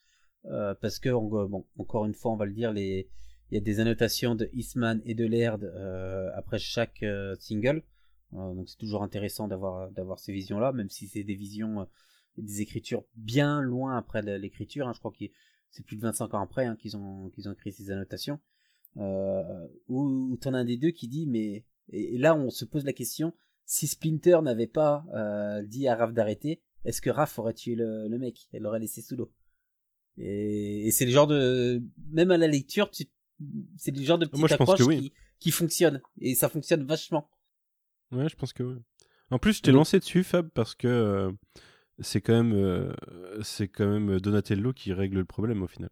[0.46, 3.08] euh, parce que on- bon encore une fois on va le dire les
[3.52, 7.82] il y a des annotations de Eastman et de Laird euh, après chaque euh, single
[8.34, 11.80] Euh, donc c'est toujours intéressant d'avoir d'avoir ces visions là même si c'est des visions
[11.80, 11.84] euh,
[12.38, 14.94] des écritures bien loin après l'écriture hein.
[14.94, 15.26] je crois que
[15.70, 18.38] c'est plus de 25 ans après hein, qu'ils ont qu'ils ont écrit ces annotations
[18.96, 19.98] euh, où,
[20.30, 22.94] où t'en as un des deux qui dit mais Et, là, on se pose la
[22.94, 23.34] question
[23.66, 25.04] si Splinter n'avait pas
[25.66, 28.48] dit à Raph d'arrêter, est-ce que Raph aurait tué le, le mec?
[28.52, 29.30] Elle l'aurait laissé sous l'eau.
[30.18, 33.10] Et, et c'est le genre de, même à la lecture, tu-
[33.76, 35.00] c'est le genre de petite Moi, je pense accroche que oui.
[35.00, 37.28] qui, qui fonctionne et ça fonctionne vachement.
[38.12, 38.76] Ouais, je pense que oui.
[39.30, 39.76] En plus, je t'ai Oui.
[39.76, 41.30] lancé dessus, Fab, parce que euh,
[42.00, 42.92] c'est quand même, euh,
[43.42, 45.90] c'est quand même Donatello qui règle le problème au final.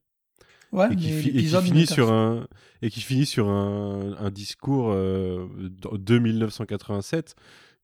[0.72, 2.46] Ouais, et qui, mais fi- et qui l'épisode finit sur un
[2.80, 7.34] et qui finit sur un, un discours euh, de de 1987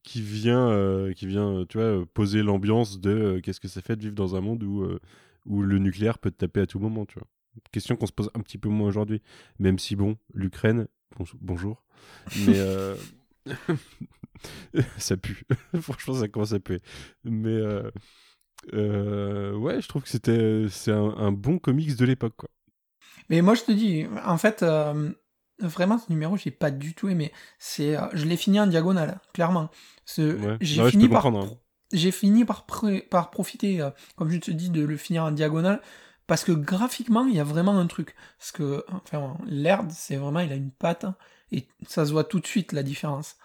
[0.04, 3.96] qui vient euh, qui vient tu vois poser l'ambiance de euh, qu'est-ce que ça fait
[3.96, 5.00] de vivre dans un monde où euh,
[5.46, 7.26] où le nucléaire peut te taper à tout moment tu vois
[7.72, 9.22] question qu'on se pose un petit peu moins aujourd'hui
[9.58, 11.84] même si bon l'Ukraine bon- bonjour
[12.46, 12.96] mais euh,
[14.98, 15.44] ça pue
[15.80, 16.80] franchement ça commence à puer
[17.24, 17.90] mais euh,
[18.74, 22.50] euh, ouais je trouve que c'était c'est un, un bon comics de l'époque quoi
[23.28, 24.64] Mais moi, je te dis, en fait,
[25.60, 27.32] vraiment, ce numéro, j'ai pas du tout aimé.
[27.58, 29.70] C'est, je l'ai fini en diagonale, clairement.
[30.04, 30.56] Ce- Ouais.
[30.60, 31.50] J'ai Ouais, fini par, hein.
[31.92, 33.86] j'ai fini par, pr- par profiter,
[34.16, 35.80] comme je te dis, de le finir en diagonale,
[36.26, 38.14] parce que graphiquement, il y a vraiment un truc.
[38.38, 41.06] Parce que, enfin, l'Erd, c'est vraiment, il a une patte,
[41.52, 43.36] et ça se voit tout de suite la différence.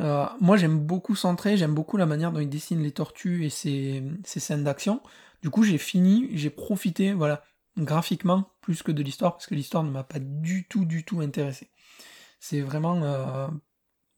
[0.00, 3.50] Euh, moi, j'aime beaucoup Centré, j'aime beaucoup la manière dont il dessine les tortues et
[3.50, 5.02] ses, scènes d'action.
[5.42, 7.44] Du coup, j'ai fini, j'ai profité, voilà,
[7.78, 11.20] graphiquement, plus que de l'histoire, parce que l'histoire ne m'a pas du tout, du tout
[11.20, 11.70] intéressé.
[12.40, 13.02] C'est vraiment...
[13.02, 13.48] euh,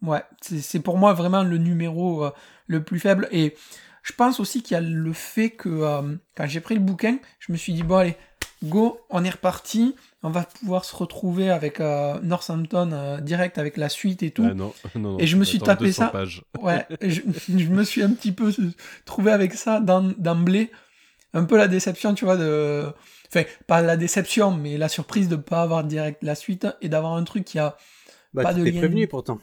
[0.03, 2.31] ouais, c'est c'est pour moi vraiment le numéro euh,
[2.67, 3.29] le plus faible.
[3.33, 3.57] Et
[4.03, 7.19] je pense aussi qu'il y a le fait que euh, quand j'ai pris le bouquin,
[7.39, 8.17] je me suis dit, bon allez,
[8.65, 13.77] go, on est reparti, on va pouvoir se retrouver avec euh, Northampton euh, direct avec
[13.77, 14.45] la suite et tout.
[14.45, 16.13] Ah non, non, non, et je me suis tapé 200 ça.
[16.13, 16.43] pages.
[16.61, 18.53] Ouais, je, je me suis un petit peu
[19.05, 20.71] trouvé avec ça d'em- d'emblée.
[21.35, 22.85] Un peu la déception, tu vois, de.
[23.29, 27.15] Enfin, pas la déception, mais la surprise de pas avoir direct la suite et d'avoir
[27.15, 27.77] un truc qui a
[28.35, 28.81] Bah, pas tu de t'es lien.
[28.81, 29.39] prévenu pourtant.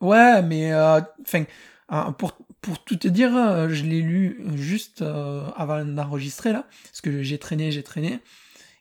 [0.00, 1.44] Ouais, mais enfin, euh,
[2.18, 7.00] pour, pour tout te dire, euh, je l'ai lu juste euh, avant d'enregistrer là, parce
[7.00, 8.20] que j'ai traîné, j'ai traîné,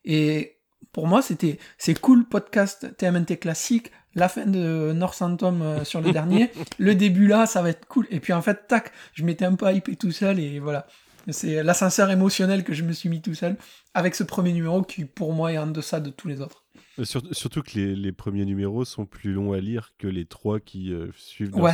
[0.05, 0.57] et
[0.91, 6.11] pour moi c'était c'est cool podcast TMNT classique, la fin de Northampton euh, sur le
[6.11, 9.45] dernier, le début là ça va être cool, et puis en fait tac, je m'étais
[9.45, 10.87] un peu hypé tout seul et voilà,
[11.29, 13.57] c'est l'ascenseur émotionnel que je me suis mis tout seul
[13.93, 16.65] avec ce premier numéro qui pour moi est en deçà de tous les autres.
[17.03, 20.59] Sur- surtout que les, les premiers numéros sont plus longs à lire que les trois
[20.59, 21.73] qui euh, suivent Ouais.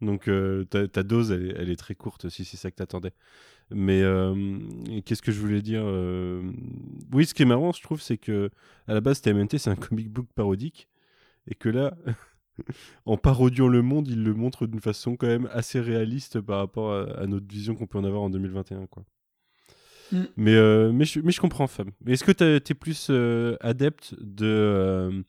[0.00, 2.76] Donc euh, ta, ta dose, elle, est- elle est très courte si c'est ça que
[2.76, 3.12] t'attendais.
[3.72, 4.58] Mais euh,
[5.04, 6.42] qu'est-ce que je voulais dire euh,
[7.12, 8.50] Oui, ce qui est marrant, je trouve, c'est que
[8.88, 10.88] à la base, TMNT, c'est un comic book parodique.
[11.46, 11.96] Et que là,
[13.06, 16.92] en parodiant le monde, il le montre d'une façon quand même assez réaliste par rapport
[16.92, 18.86] à, à notre vision qu'on peut en avoir en 2021.
[18.86, 19.04] Quoi.
[20.12, 20.22] Mm.
[20.36, 21.90] Mais, euh, mais, je, mais je comprends, Fab.
[22.06, 25.22] Est-ce que t'es plus euh, adepte de euh,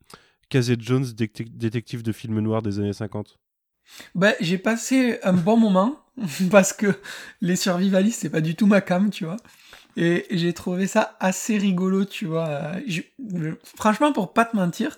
[0.50, 3.38] Casey Jones, détec- détective de film noir des années 50
[4.16, 6.00] Ben, j'ai passé un bon moment
[6.52, 6.88] parce que
[7.42, 9.38] les survivalistes, c'est pas du tout ma cam, tu vois.
[9.98, 12.72] Et j'ai trouvé ça assez rigolo, tu vois.
[12.88, 13.02] Je-
[13.36, 14.98] je- franchement, pour pas te mentir,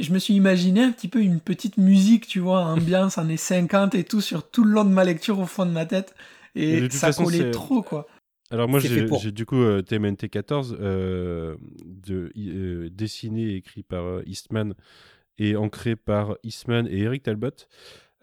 [0.00, 3.94] je me suis imaginé un petit peu une petite musique, tu vois, ambiance années 50
[3.94, 6.14] et tout sur tout le long de ma lecture au fond de ma tête.
[6.54, 8.06] Et ça façon, collait trop, quoi.
[8.50, 9.18] Alors moi pour.
[9.20, 11.56] j'ai du coup euh, TMNT 14 euh,
[11.86, 14.74] de, euh, dessiné et écrit par euh, Eastman
[15.38, 17.48] et ancré par Eastman et Eric Talbot.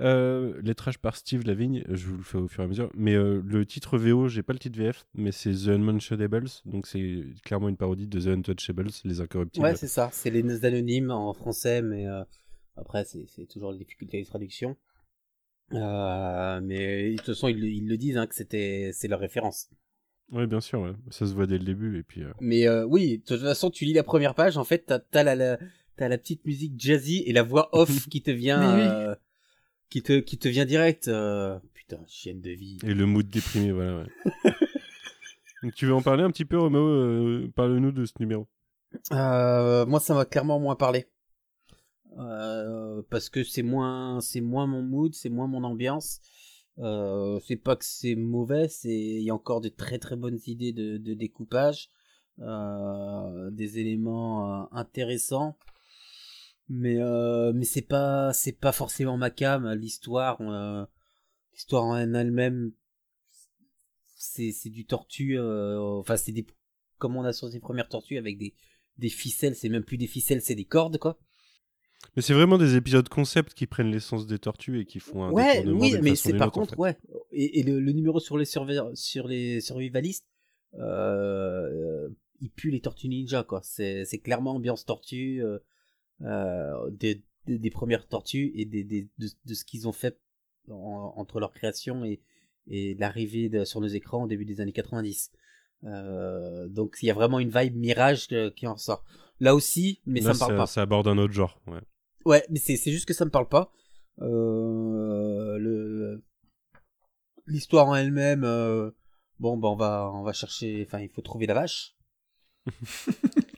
[0.02, 2.90] Euh, lettrage par Steve Lavigne, je vous le fais au fur et à mesure.
[2.94, 6.88] Mais euh, le titre VO, j'ai pas le titre VF, mais c'est The Unmentionables, donc
[6.88, 9.66] c'est clairement une parodie de The Untouchables, les incorruptibles.
[9.66, 10.10] Ouais, c'est ça.
[10.14, 12.24] C'est les anonymes en français, mais euh,
[12.78, 14.78] après, c'est toujours les difficultés de traduction.
[15.74, 19.20] Euh, mais de toute façon, ils, le- ils le disent hein, que c'était c'est leur
[19.20, 19.70] référence.
[20.32, 20.94] Ouais, bien sûr, ouais.
[21.10, 21.98] ça se voit dès le début.
[22.00, 24.64] Et puis, euh, Mais euh, oui, de toute façon, tu lis la première page, en
[24.64, 28.76] fait, t'as as la, la, petite musique jazzy et la voix off qui te vient,
[28.76, 28.88] Mais oui.
[28.90, 29.16] euh,
[29.90, 31.08] qui te qui te vient direct.
[31.08, 32.78] euh, putain, chienne de vie.
[32.84, 34.04] et le mood déprimé, voilà.
[34.04, 34.52] Ouais.
[35.64, 38.48] donc tu veux en parler un petit peu, Roméo euh, Parle-nous de ce numéro.
[39.12, 41.06] Euh, moi, ça m'a clairement moins parlé.
[42.18, 46.20] Euh, parce que c'est moins, c'est moins mon mood, c'est moins mon ambiance.
[46.80, 50.40] Euh, c'est pas que c'est mauvais, c'est il y a encore de très très bonnes
[50.48, 51.90] idées de, de découpage,
[52.40, 55.58] euh, des éléments euh, intéressants,
[56.70, 59.72] mais euh, mais c'est pas c'est pas forcément ma cam.
[59.74, 60.86] L'histoire, euh,
[61.54, 62.72] l'histoire en elle-même,
[64.16, 65.38] c'est c'est du tortue.
[65.38, 66.46] euh, enfin, c'est des
[66.98, 68.54] comme on a sur ces premières tortues avec des
[68.98, 71.18] des ficelles, c'est même plus des ficelles, c'est des cordes quoi.
[72.16, 75.32] Mais c'est vraiment des épisodes concept qui prennent l'essence des tortues et qui font un
[75.32, 76.78] Ouais, oui, mais c'est par en contre, fait.
[76.78, 76.98] ouais.
[77.32, 78.66] Et, et le, le numéro sur les, sur
[79.28, 80.26] les survivalistes,
[82.42, 83.62] il pue les tortues ninja, quoi.
[83.64, 85.44] C'est c'est clairement ambiance tortue,
[86.22, 90.20] des, des, des premières tortues et des, des- de, de ce qu'ils ont fait
[90.70, 92.22] en- entre leur création et,
[92.68, 95.32] et l'arrivée sur nos écrans au début des années 90.
[95.86, 99.06] Euh, donc il y a vraiment une vibe mirage euh, qui en sort.
[99.40, 100.66] Là aussi, mais Là, ça me parle pas.
[100.68, 101.62] ça aborde un autre genre.
[101.68, 101.80] Ouais.
[102.26, 103.72] Ouais, mais c'est c'est juste que ça me parle pas.
[104.22, 106.22] Euh, le
[107.48, 108.92] l'histoire en elle-même, euh,
[109.40, 110.84] bon, bah on va on va chercher.
[110.86, 111.96] Enfin, il faut trouver la vache.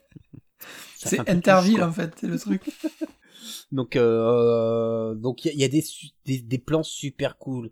[0.95, 2.61] C'est Interville touche, en fait, c'est le truc.
[3.71, 7.37] Donc euh, donc il y a, il y a des, su- des des plans super
[7.37, 7.71] cool.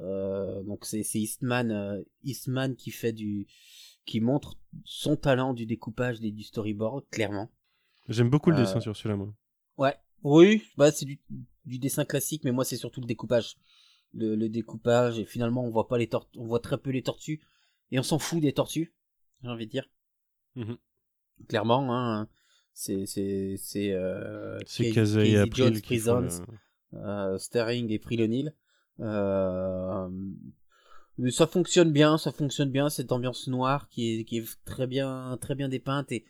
[0.00, 3.46] Euh, donc c'est c'est Eastman euh, Eastman qui fait du
[4.06, 7.50] qui montre son talent du découpage et du storyboard clairement.
[8.08, 9.34] J'aime beaucoup le Euh, dessin sur celui-là, moi.
[9.76, 11.20] Ouais, oui, bah c'est du,
[11.66, 13.56] du dessin classique, mais moi c'est surtout le découpage.
[14.14, 17.02] Le, le découpage, et finalement on voit pas les tortues, on voit très peu les
[17.02, 17.40] tortues,
[17.90, 18.94] et on s'en fout des tortues,
[19.42, 19.88] j'ai envie de dire.
[20.54, 20.78] Mhm.
[21.48, 22.28] Clairement, hein,
[22.72, 26.20] c'est c'est c'est euh, C'est Casey- Jones Prisons,
[26.92, 28.52] le- euh, Starring et April O'Neil.
[29.00, 30.08] Euh,
[31.18, 34.86] mais ça fonctionne bien, ça fonctionne bien cette ambiance noire qui est qui est très
[34.86, 36.24] bien très bien dépeinte et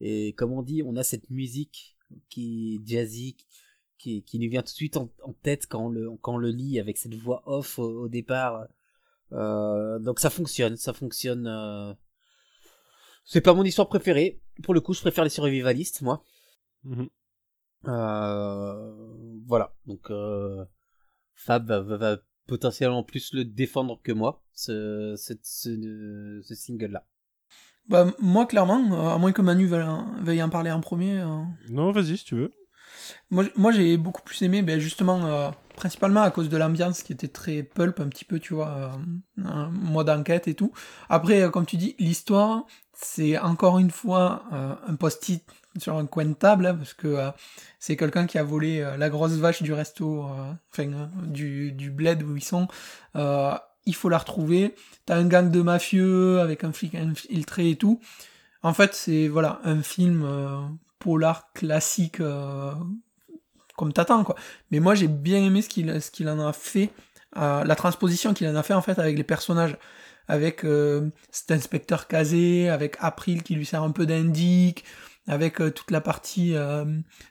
[0.00, 1.96] et comme on dit, on a cette musique
[2.28, 3.36] qui est jazzy
[3.98, 6.38] qui qui nous vient tout de suite en, en tête quand on le quand on
[6.38, 8.66] le lit avec cette voix off au, au départ.
[9.32, 11.46] Euh, donc ça fonctionne, ça fonctionne.
[11.46, 11.92] euh.
[13.24, 14.40] C'est pas mon histoire préférée.
[14.62, 16.22] Pour le coup, je préfère les survivalistes, moi.
[16.84, 17.08] Mhm.
[17.86, 19.14] Euh,
[19.46, 19.74] voilà.
[19.86, 20.64] Donc euh,
[21.34, 27.06] Fab va, va- va potentiellement plus le défendre que moi, ce, cette- ce, ce single-là.
[27.88, 29.86] Bah, moi, clairement, euh, à moins que Manu veuille,
[30.20, 31.20] veuille en parler en premier.
[31.20, 32.52] euh, Non, vas-y, si tu veux.
[33.30, 37.12] Moi, moi j'ai beaucoup plus aimé, ben, justement, euh, principalement à cause de l'ambiance qui
[37.12, 38.68] était très pulp, un petit peu, tu vois,
[39.38, 40.72] euh, un mode enquête et tout.
[41.08, 42.66] Après, euh, comme tu dis, l'histoire,
[43.02, 45.42] c'est encore une fois euh, un post-it
[45.78, 47.30] sur un coin de table, hein, parce que euh,
[47.78, 50.26] c'est quelqu'un qui a volé euh, la grosse vache du resto,
[50.72, 52.68] enfin, du, bled où ils sont.
[53.86, 54.74] Il faut la retrouver.
[55.06, 58.00] T'as un gang de mafieux avec un flic infiltré et tout.
[58.62, 62.20] En fait, c'est voilà un film polar classique
[63.76, 64.36] comme t'attends quoi.
[64.70, 66.90] Mais moi j'ai bien aimé ce qu'il ce qu'il en a fait,
[67.34, 69.78] la transposition qu'il en a fait en fait avec les personnages,
[70.28, 74.84] avec euh, cet inspecteur casé, avec April qui lui sert un peu d'indic,
[75.26, 76.84] avec euh, toute la partie euh,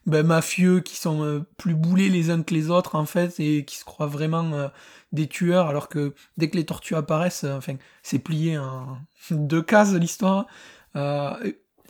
[0.06, 3.78] ben, mafieux qui sont plus boulés les uns que les autres en fait et qui
[3.78, 4.70] se croient vraiment
[5.12, 8.98] des tueurs alors que dès que les tortues apparaissent, enfin c'est plié en
[9.32, 10.48] deux cases l'histoire.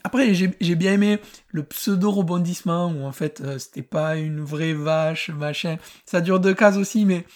[0.04, 4.72] Après, j'ai j'ai bien aimé le pseudo-rebondissement où en fait euh, c'était pas une vraie
[4.72, 5.76] vache, machin.
[6.06, 7.26] Ça dure deux cases aussi, mais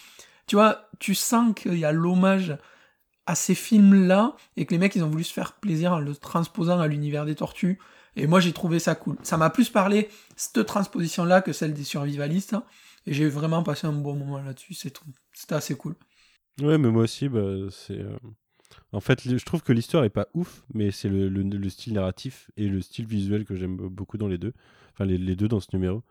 [0.46, 2.56] tu vois, tu sens qu'il y a l'hommage
[3.26, 6.14] à ces films-là et que les mecs ils ont voulu se faire plaisir en le
[6.14, 7.78] transposant à l'univers des tortues.
[8.16, 9.16] Et moi j'ai trouvé ça cool.
[9.22, 12.56] Ça m'a plus parlé cette transposition-là que celle des survivalistes.
[13.06, 14.74] Et j'ai vraiment passé un bon moment là-dessus.
[14.74, 15.04] c'est tout.
[15.34, 15.94] C'était assez cool.
[16.60, 17.98] Ouais, mais moi aussi, bah, c'est.
[17.98, 18.16] euh,
[18.92, 21.94] En fait, je trouve que l'histoire est pas ouf, mais c'est le, le- le style
[21.94, 24.52] narratif et le style visuel que j'aime beaucoup dans les deux.
[24.92, 26.02] Enfin, les, les deux dans ce numéro.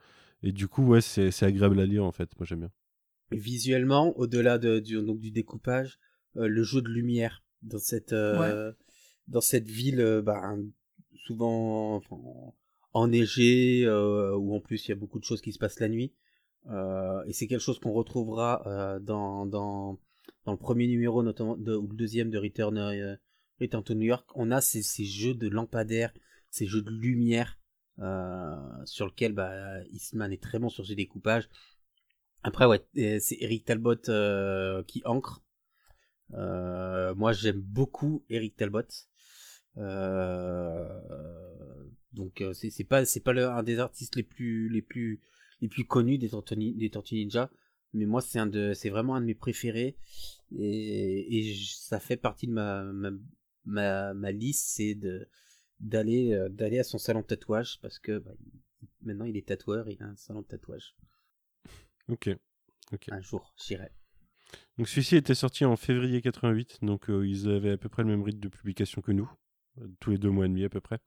[0.44, 2.30] Et du coup, ouais, c'est c'est agréable à lire en fait.
[2.40, 2.72] Moi, j'aime bien.
[3.32, 5.98] Visuellement, au-delà de, du, donc, du découpage, euh,
[6.36, 8.74] le jeu de lumière dans cette, euh,
[9.28, 10.56] dans cette ville, euh, bah,
[11.26, 12.18] souvent enfin,
[12.94, 15.90] enneigée, euh, où en plus il y a beaucoup de choses qui se passent la
[15.90, 16.14] nuit.
[16.70, 20.00] Euh, et c'est quelque chose qu'on retrouvera euh, dans, dans,
[20.46, 23.16] dans le premier numéro, notamment, de, ou le deuxième de Return, euh,
[23.60, 24.30] Return to New York.
[24.36, 26.14] On a ces, ces jeux de lampadaires,
[26.50, 27.60] ces jeux de lumière,
[28.00, 28.56] euh,
[28.86, 31.50] sur lequel bah, Eastman est très bon sur ses découpages.
[32.44, 35.43] Après, ouais, euh, c'est Eric Talbot euh, qui ancre.
[36.34, 38.82] Euh, moi, j'aime beaucoup Eric Talbot.
[39.78, 41.00] Euh,
[42.14, 45.22] donc, euh, c'est pas c'est pas le, un des artistes les plus les plus
[45.62, 47.50] les plus connus des Tortues, des Tortues Ninja,
[47.94, 49.98] mais moi, c'est un de c'est vraiment un de mes préférés
[50.58, 53.12] et, ça fait partie de ma ma
[53.66, 55.28] ma, ma liste, c'est de
[55.80, 58.32] d'aller d'aller à son salon de tatouage parce que bah,
[59.02, 60.96] maintenant il est tatoueur, il a un salon de tatouage.
[62.10, 62.30] Ok.
[62.92, 63.08] Ok.
[63.10, 63.92] Un jour, j'irai.
[64.78, 68.10] Donc celui-ci était sorti en février 88, donc euh, ils avaient à peu près le
[68.10, 69.30] même rythme de publication que nous,
[69.80, 70.98] euh, tous les deux mois et demi à peu près.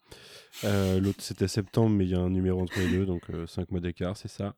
[0.64, 3.70] Euh, L'autre c'était septembre, mais il y a un numéro entre les deux, donc 5
[3.72, 4.54] mois d'écart, c'est ça.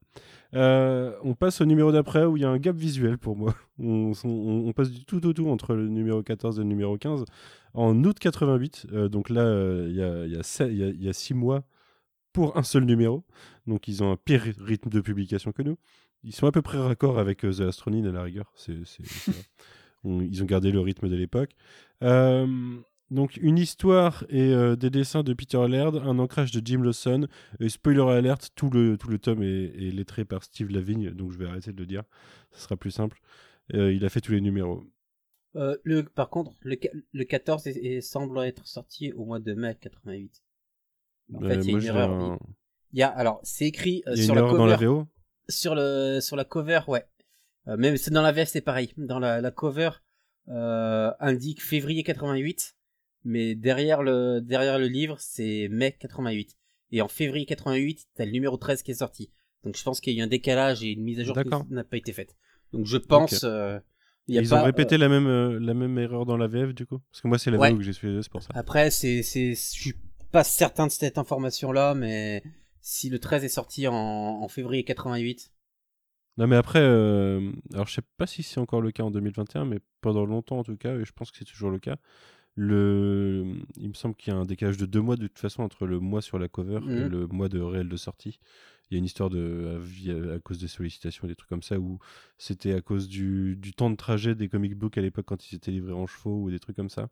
[0.53, 3.55] On passe au numéro d'après où il y a un gap visuel pour moi.
[3.81, 7.25] On, on- passe du tout au tout entre le numéro 14 et le numéro 15.
[7.75, 9.43] En août 88, euh, donc là
[9.87, 11.65] il y, a, il y, a sept- il y a- il y a six mois
[12.39, 13.25] pour un seul numéro,
[13.67, 15.77] donc ils ont un pire rythme de publication que nous.
[16.23, 18.53] Ils sont à peu près raccord avec euh, The Astronine à la rigueur.
[18.55, 19.41] C'est, c'est- c'est vrai.
[20.05, 21.51] On- ils ont gardé le rythme de l'époque.
[22.05, 22.47] Euh,
[23.11, 27.27] Donc une histoire et euh, des dessins de Peter Laird, un ancrage de Jim Lawson.
[27.59, 31.33] Et spoiler alert, tout le, tout le tome est, est lettré par Steve Lavigne, donc
[31.33, 32.05] je vais arrêter de le dire,
[32.53, 33.19] ce sera plus simple.
[33.75, 34.85] Euh, il a fait tous les numéros.
[35.57, 39.77] Euh, le, par contre, le 14 est- est- semble être sorti au mois de mai
[39.81, 40.43] 88.
[41.35, 42.11] En fait, il y a une erreur.
[42.11, 42.39] un-
[42.93, 44.67] Il y a, alors, c'est écrit euh, Il y a sur une la erreur dans
[44.67, 44.87] la cover.
[44.87, 45.07] VO
[45.51, 47.05] sur le sur la cover, ouais.
[47.69, 48.93] Euh, même c'est dans la VF, c'est pareil.
[48.97, 49.91] Dans la, la cover
[50.49, 52.75] euh, indique février 88,
[53.25, 56.57] mais derrière le derrière le livre, c'est mai 88.
[56.93, 59.31] Et en février 88, t'as le numéro 13 qui est sorti.
[59.65, 61.49] Donc je pense qu'il y a eu un décalage et une mise à jour qui
[61.75, 62.35] n'a pas été faite.
[62.73, 63.79] Donc je pense euh,
[64.29, 66.87] y a Ils pas, ont répété la, même, la même erreur dans la VF du
[66.87, 67.01] coup?
[67.11, 67.71] Parce que moi c'est la Ouais.
[67.73, 68.51] VO que j'ai suivi, c'est pour ça.
[68.55, 69.95] Après, c'est, c'est, je suis
[70.31, 72.43] pas certain de cette information-là, mais
[72.81, 75.53] si le 13 est sorti en, en février 88,
[76.37, 79.65] Non mais après, euh, alors je sais pas si c'est encore le cas en 2021,
[79.65, 81.97] mais pendant longtemps en tout cas, et je pense que c'est toujours le cas,
[82.57, 83.45] le...
[83.77, 85.87] il me semble qu'il y a un décalage de deux mois de toute façon entre
[85.87, 87.09] le mois sur la cover et Mhm.
[87.09, 88.39] le mois de réel de sortie.
[88.91, 89.81] Il y a une histoire de
[90.33, 91.99] à, à cause des sollicitations et des trucs comme ça où
[92.39, 95.57] c'était à cause du, du temps de trajet des comic books à l'époque quand ils
[95.57, 97.11] étaient livrés en chevaux ou des trucs comme ça.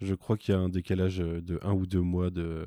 [0.00, 2.66] Je crois qu'il y a un décalage euh, de un ou deux mois euh,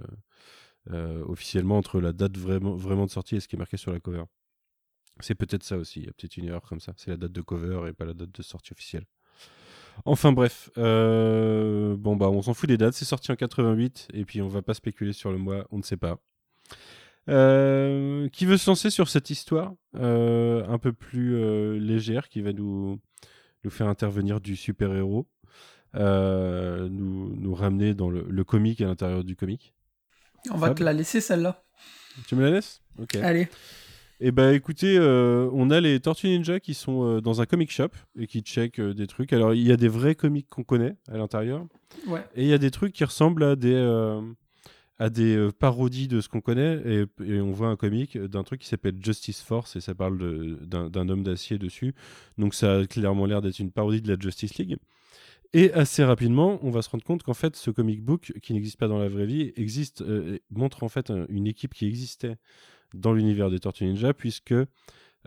[1.26, 4.24] officiellement entre la date vraiment de sortie et ce qui est marqué sur la cover.
[5.20, 6.94] C'est peut-être ça aussi, il y a peut-être une erreur comme ça.
[6.96, 9.06] C'est la date de cover et pas la date de sortie officielle.
[10.06, 14.26] Enfin bref, euh, bon bah on s'en fout des dates, c'est sorti en 88 et
[14.26, 16.20] puis on va pas spéculer sur le mois, on ne sait pas.
[17.28, 23.02] Qui veut se lancer sur cette histoire un peu plus légère qui va nous,
[23.70, 25.28] faire intervenir du super-héros,
[25.94, 29.74] nous, nous ramener dans le, le comique à l'intérieur du comique
[30.52, 31.64] On va Fab te la laisser celle-là.
[32.28, 32.82] Tu me la laisses?
[33.00, 33.16] Ok.
[33.16, 33.48] Allez.
[34.20, 37.70] Et bah écoutez, euh, on a les Tortues Ninja qui sont euh, dans un comic
[37.72, 39.32] shop et qui checkent euh, des trucs.
[39.32, 41.64] Alors il y a des vrais comics qu'on connaît à l'intérieur
[42.08, 42.26] Ouais.
[42.36, 44.20] et il y a des trucs qui ressemblent à des euh,
[44.98, 48.44] à des euh, parodies de ce qu'on connaît et, et on voit un comic d'un
[48.44, 50.18] truc qui s'appelle Justice Force et ça parle
[50.66, 51.94] d'un homme d'acier dessus.
[52.40, 54.78] Donc ça a clairement l'air d'être une parodie de la Justice League.
[55.54, 58.78] Et assez rapidement, on va se rendre compte qu'en fait, ce comic book, qui n'existe
[58.78, 62.36] pas dans la vraie vie, existe, euh, montre en fait un- une équipe qui existait
[62.94, 64.54] dans l'univers des Tortues Ninja, puisque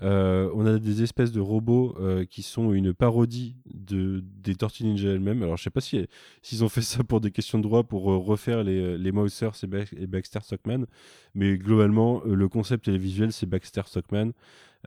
[0.02, 4.84] euh, on a des espèces de robots euh, qui sont une parodie de, des Tortues
[4.84, 5.42] Ninja elles-mêmes.
[5.42, 6.06] Alors, je sais pas si,
[6.42, 9.52] s'ils ont fait ça pour des questions de droit, pour euh, refaire les, les Mousers
[9.62, 10.86] et, et Baxter Stockman,
[11.34, 14.32] mais globalement, euh, le concept et les visuels, c'est Baxter Stockman.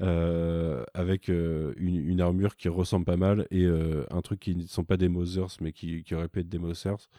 [0.02, 4.56] Euh, avec euh, une, une armure qui ressemble pas mal et euh, un truc qui
[4.56, 7.10] ne sont pas des Mousers mais qui, qui aurait pu être des Mousers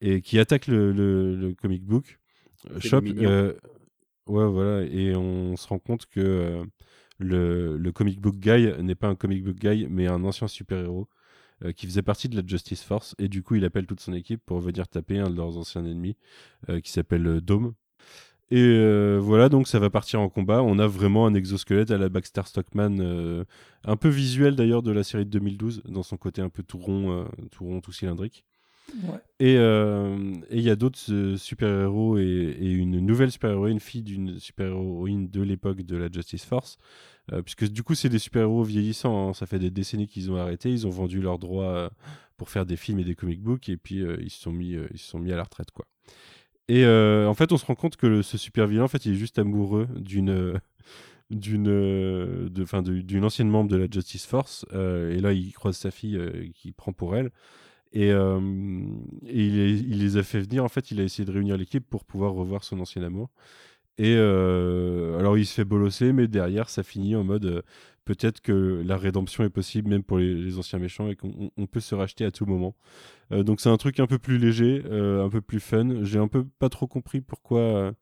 [0.00, 2.18] et qui attaque le, le- le comic book.
[2.78, 3.02] Shop
[4.26, 6.62] ouais voilà et on se rend compte que
[7.18, 10.78] le, le comic book guy n'est pas un comic book guy mais un ancien super
[10.78, 11.08] héros
[11.76, 14.42] qui faisait partie de la Justice Force et du coup il appelle toute son équipe
[14.46, 16.16] pour venir taper un de leurs anciens ennemis
[16.70, 17.74] euh, qui s'appelle Dome
[18.52, 20.62] et euh, voilà, donc ça va partir en combat.
[20.62, 23.44] On a vraiment un exosquelette à la Baxter Stockman, euh,
[23.84, 26.78] un peu visuel d'ailleurs de la série de 2012, dans son côté un peu tout
[26.78, 28.44] rond, euh, tout rond, tout cylindrique.
[29.04, 29.20] Ouais.
[29.38, 35.42] Et il y a d'autres super-héros et, et une nouvelle super-héroïne, fille d'une super-héroïne de
[35.42, 36.76] l'époque de la Justice Force.
[37.44, 39.28] Puisque du coup, c'est des super-héros vieillissants.
[39.28, 39.32] hein.
[39.32, 40.72] Ça fait des décennies qu'ils ont arrêté.
[40.72, 41.92] Ils ont vendu leurs droits
[42.36, 43.68] pour faire des films et des comic books.
[43.68, 45.70] Et puis, ils, se sont mis, ils se sont mis à la retraite.
[45.70, 45.86] quoi.
[46.70, 49.12] Et euh, en fait, on se rend compte que ce super vilain, en fait, il
[49.12, 50.30] est juste amoureux d'une.
[50.30, 50.54] euh,
[51.30, 56.16] d'une euh, d'une ancienne membre de la Justice Force et là il croise sa fille
[56.16, 57.30] euh, qui prend pour elle
[57.92, 62.04] et, il les a fait venir en fait il a essayé de réunir l'équipe pour
[62.04, 63.30] pouvoir revoir son ancien amour
[64.00, 67.62] et euh, alors il se fait bolosser mais derrière ça finit en mode euh,
[68.04, 71.66] peut-être que la rédemption est possible même pour les, anciens méchants et qu'on on- on
[71.66, 72.74] peut se racheter à tout moment
[73.32, 74.82] Euh, donc c'est un truc un peu plus léger
[75.26, 77.92] un peu plus fun j'ai un peu pas trop compris pourquoi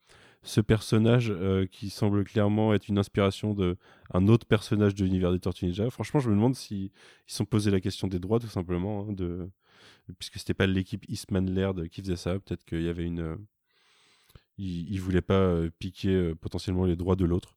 [0.42, 1.32] ce personnage
[1.72, 3.76] qui semble clairement être une inspiration de
[4.14, 5.90] un autre personnage de l'univers des Tortues Ninja.
[5.90, 6.90] Franchement, je me demande s'ils
[7.28, 9.48] ils sont posé la question des droits tout simplement, hein,
[10.18, 12.38] puisque c'était pas l'équipe Eastman Laird qui faisait ça.
[12.38, 13.36] Peut-être qu'il y avait une,
[14.58, 17.54] ils, ils voulaient pas euh, piquer euh, potentiellement les droits de l'autre.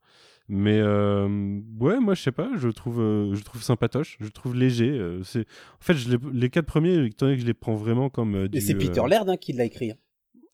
[0.47, 4.55] Mais euh, ouais, moi je sais pas, je trouve, euh, je trouve sympatoche, je trouve
[4.55, 4.89] léger.
[4.89, 7.75] euh, c'est, en fait, je les, les quatre premiers, étant donné que je les prends
[7.75, 8.57] vraiment comme du.
[8.57, 9.93] et c'est Peter Laird hein, qui l'a écrit.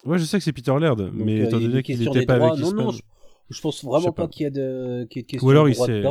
[0.05, 2.37] Ouais, je sais que c'est Peter Laird, Donc, mais étant il donné qu'il n'était pas
[2.37, 2.51] droits.
[2.53, 3.01] avec Non, non, je,
[3.49, 4.23] je pense vraiment pas.
[4.23, 6.03] pas, qu'il y a de, qu'il y ait de question Ou alors de il s'est-.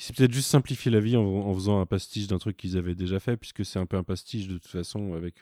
[0.00, 2.76] Il s'est peut-être juste simplifié la vie en, en faisant un pastiche d'un truc qu'ils
[2.76, 5.36] avaient déjà fait, puisque c'est un peu un pastiche de toute façon avec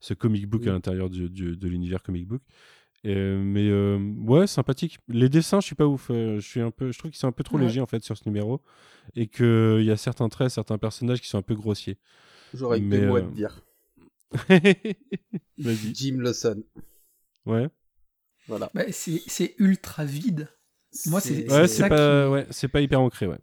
[0.00, 0.68] ce comic book Oui.
[0.70, 2.42] à l'intérieur du- du- de l'univers comic book.
[3.04, 4.98] Et, euh, mais euh, ouais, sympathique.
[5.08, 6.08] Les dessins, je suis pas ouf.
[6.10, 7.64] euh, je suis un peu, je trouve qu'ils sont un peu trop Ouais.
[7.64, 8.62] légers en fait sur ce numéro,
[9.14, 11.98] et qu'il y a certains traits, certains personnages qui sont un peu grossiers.
[12.54, 13.60] J'aurais que deux mots à euh, te dire.
[15.58, 15.94] Vas-y.
[15.94, 16.62] Jim Lawson.
[17.46, 17.68] Ouais.
[18.48, 18.70] Voilà.
[18.74, 20.48] Bah, c'est c'est ultra vide.
[21.06, 23.38] Moi, c'est- Ouais, C'est pas, qui- ouais, c'est pas hyper ancré, ouais.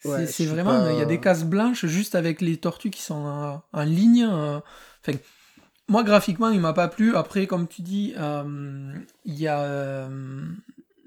[0.00, 3.02] C'est Ouais, vraiment, pas- il y a des cases blanches juste avec les tortues qui
[3.02, 4.24] sont en, en ligne.
[4.30, 4.60] euh,
[5.06, 5.18] Enfin,
[5.88, 7.16] moi, graphiquement, il m'a pas plu.
[7.16, 10.46] Après, comme tu dis, euh, il y a euh,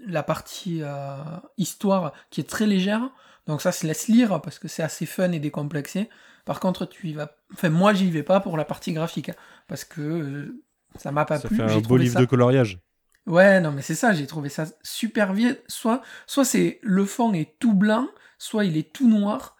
[0.08, 1.18] la partie euh,
[1.58, 3.10] histoire qui est très légère.
[3.48, 6.10] Donc ça se laisse lire parce que c'est assez fun et décomplexé.
[6.46, 7.36] Par contre, tu y vas.
[7.54, 9.36] Enfin, moi, j'y vais pas pour la partie graphique hein,
[9.68, 10.56] parce que
[10.98, 11.58] ça m'a pas Ça plu.
[11.58, 12.80] fait un beau livre ça- de coloriage.
[13.28, 15.62] Ouais, non, mais c'est ça, j'ai trouvé ça super vide.
[15.68, 18.08] Soit, soit c'est le fond est tout blanc,
[18.40, 19.56] soit il est tout noir.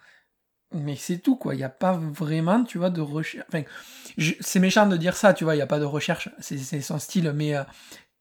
[0.74, 1.54] Mais c'est tout, quoi.
[1.54, 3.46] Il n'y a pas vraiment, tu vois, de recherche.
[3.50, 3.64] Enfin,
[4.18, 6.30] je- c'est méchant de dire ça, tu vois, il n'y a pas de recherche.
[6.40, 7.32] C'est son style.
[7.36, 7.64] Mais euh,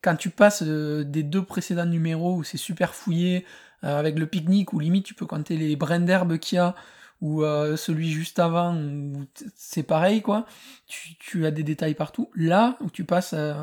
[0.03, 3.47] quand tu passes euh, des deux précédents numéros où c'est super fouillé,
[3.85, 6.75] euh, avec le pique-nique, où limite tu peux compter les brins d'herbe qu'il y a,
[7.21, 9.27] ou euh, celui juste avant, où
[9.57, 10.47] c'est pareil, quoi.
[10.89, 12.31] Tu, tu as des détails partout.
[12.35, 13.33] Là, où tu passes.
[13.35, 13.55] euh,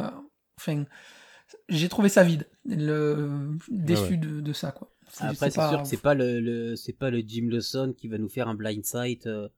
[0.60, 0.86] Enfin
[1.70, 4.18] j'ai trouvé ça vide, le déçu Ah ouais.
[4.18, 4.90] de, de ça quoi.
[5.20, 8.18] Après, c'est sûr que c'est pas le, le c'est pas le Jim Lawson qui va
[8.18, 9.50] nous faire un blind sight euh,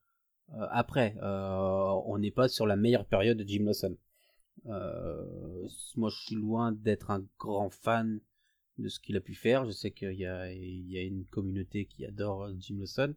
[0.53, 1.15] euh, après.
[1.21, 3.95] Euh, on n'est pas sur la meilleure période de Jim Lawson.
[4.67, 8.19] Euh, moi, je suis loin d'être un grand fan
[8.77, 9.65] de ce qu'il a pu faire.
[9.65, 13.15] Je sais qu'il y a, il y a une communauté qui adore Jim Lawson,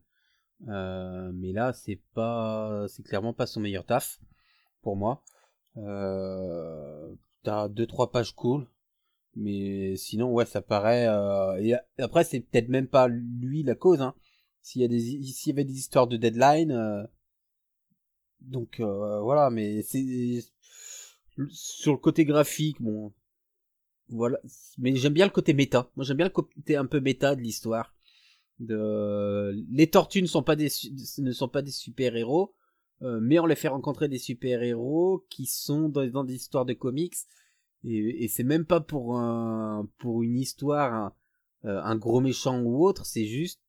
[0.60, 4.20] mais là, c'est pas, c'est clairement pas son meilleur taf
[4.82, 5.22] pour moi.
[7.44, 8.66] T'as deux trois pages cool,
[9.34, 11.06] mais sinon, ouais, ça paraît.
[11.08, 14.00] euh, Et après, c'est peut-être même pas lui la cause.
[14.02, 14.14] Hein.
[14.60, 17.02] S'il y a des, s'il y avait des histoires de deadline, euh,
[18.40, 19.50] donc euh, voilà.
[19.50, 20.42] Mais c'est
[21.50, 23.12] sur le côté graphique, bon,
[24.10, 24.38] voilà.
[24.78, 25.90] Mais j'aime bien le côté méta.
[25.96, 27.94] Moi, j'aime bien le côté un peu méta de l'histoire.
[28.60, 30.68] De les tortues ne sont pas des
[31.18, 32.54] ne sont pas des super héros,
[33.00, 37.16] mais on les fait rencontrer des super héros qui sont dans des histoires de comics
[37.84, 41.14] et, et c'est même pas pour un pour une histoire un,
[41.64, 43.60] euh, un gros méchant ou autre c'est juste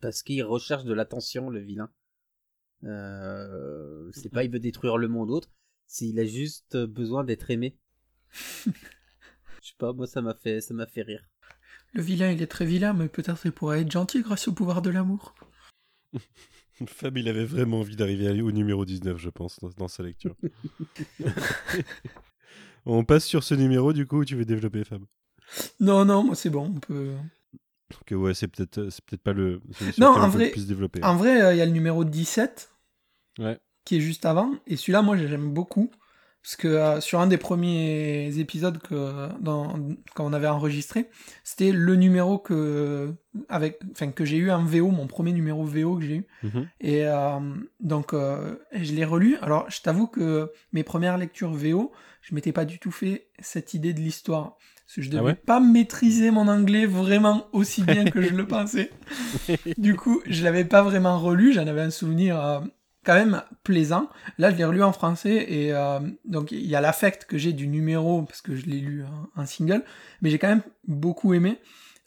[0.00, 1.90] parce qu'il recherche de l'attention le vilain
[2.84, 5.50] euh, c'est pas il veut détruire le monde ou autre
[5.86, 7.76] c'est il a juste besoin d'être aimé
[8.30, 8.70] je
[9.62, 11.26] sais pas moi ça m'a fait ça m'a fait rire
[11.94, 14.82] Le vilain, il est très vilain, mais peut-être il pourrait être gentil grâce au pouvoir
[14.82, 15.34] de l'amour.
[16.86, 20.36] Fab, il avait vraiment envie d'arriver au numéro 19, je pense, dans, dans sa lecture.
[22.86, 25.02] On passe sur ce numéro, du coup, où tu veux développer, Fab?
[25.80, 27.12] Non, non, moi c'est bon, on peut.
[28.04, 29.60] Que ouais, c'est peut-être c'est peut-être pas le.
[29.98, 31.02] Non, en vrai, le plus développer.
[31.04, 32.70] en vrai, euh, il y a le numéro 17
[33.38, 33.58] Ouais.
[33.84, 35.90] qui est juste avant, et celui-là, moi j'aime beaucoup.
[36.42, 39.74] Parce que euh, sur un des premiers épisodes que, dans,
[40.14, 41.10] quand on avait enregistré,
[41.42, 43.12] c'était le numéro que,
[43.48, 46.26] avec, enfin, que j'ai eu en VO, mon premier numéro VO que j'ai eu.
[46.44, 46.68] Mhm.
[46.80, 47.40] Et euh,
[47.80, 49.36] donc, je l'ai relu.
[49.42, 51.90] Alors, je t'avoue que mes premières lectures VO,
[52.28, 54.56] je m'étais pas du tout fait cette idée de l'histoire.
[54.84, 58.34] Parce que je devais Ah ouais pas maîtriser mon anglais vraiment aussi bien que je
[58.34, 58.90] le pensais.
[59.78, 61.52] du coup, je l'avais pas vraiment relu.
[61.52, 62.60] J'en avais un souvenir euh,
[63.04, 64.08] quand même plaisant.
[64.38, 67.52] Là, je l'ai relu en français et euh, donc il y a l'affect que j'ai
[67.52, 69.84] du numéro parce que je l'ai lu en, en single,
[70.20, 71.58] mais j'ai quand même beaucoup aimé.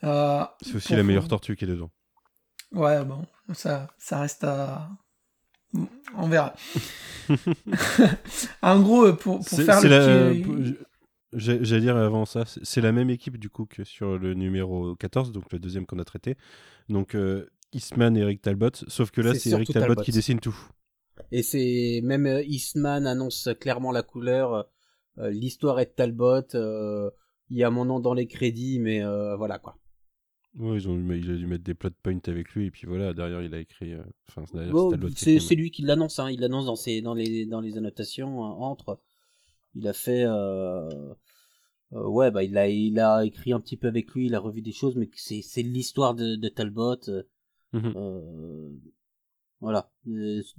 [0.03, 1.91] Euh, C'est aussi la meilleure tortue qui est dedans.
[2.73, 4.89] Ouais, bon, ça, ça reste à.
[6.17, 6.53] On verra.
[8.61, 10.31] en gros, pour, faire le la.
[10.31, 10.55] petit- pour-
[11.33, 14.95] j'ai- J'allais dire avant ça, c'est- la même équipe du coup que sur le numéro
[14.95, 16.35] 14, donc le deuxième qu'on a traité.
[16.89, 20.01] Donc euh, Eastman et Eric Talbot, sauf que là C'est Eric Talbot, Talbot.
[20.01, 20.57] qui dessine tout.
[21.31, 24.65] Et c'est même euh, Eastman annonce clairement la couleur.
[25.19, 26.55] euh, L'histoire est de Talbot.
[26.55, 27.11] euh,
[27.51, 29.75] Il y a mon nom dans les crédits, mais euh, voilà quoi.
[30.59, 32.85] Ouais, ils ont, dû- il a dû mettre des plot points avec lui et puis
[32.85, 33.93] voilà, derrière il a écrit.
[33.93, 34.03] euh,
[35.39, 36.19] c'est lui qui l'annonce.
[36.19, 36.29] Hein.
[36.31, 38.99] Il l'annonce dans ses dans les dans les annotations hein, entre.
[39.75, 40.23] Il a fait.
[40.25, 40.89] Euh...
[41.93, 44.25] euh, ouais, bah il a il a écrit un petit peu avec lui.
[44.25, 46.97] Il a revu des choses, mais c'est c'est l'histoire de, de Talbot.
[47.09, 47.23] euh,
[47.71, 48.79] Mhm.
[49.61, 49.91] Voilà.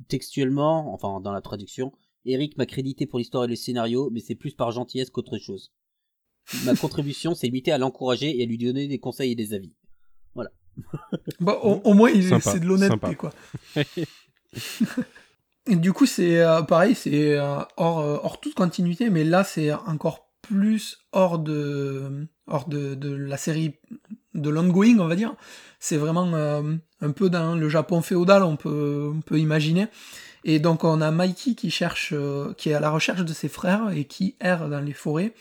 [0.09, 1.92] Textuellement, enfin dans la traduction,
[2.24, 5.72] Eric m'a crédité pour l'histoire et le scénario, mais c'est plus par gentillesse qu'autre chose.
[6.64, 9.72] Ma contribution, c'est limité à l'encourager et à lui donner des conseils et des avis.
[11.40, 13.32] Bon, au, au moins, il- Sympa, c'est de l'honnêteté, quoi.
[15.66, 19.44] Et du coup, c'est euh, pareil, c'est euh, hors, euh, hors toute continuité, mais là,
[19.44, 23.74] c'est encore plus hors de, hors de, de la série
[24.34, 25.34] de l'ongoing, on va dire.
[25.78, 26.62] C'est vraiment euh,
[27.00, 29.86] un peu dans le Japon féodal, on peut, on peut imaginer.
[30.44, 33.48] Et donc, on a Mikey qui cherche, euh, qui est à la recherche de ses
[33.48, 35.34] frères et qui erre dans les forêts,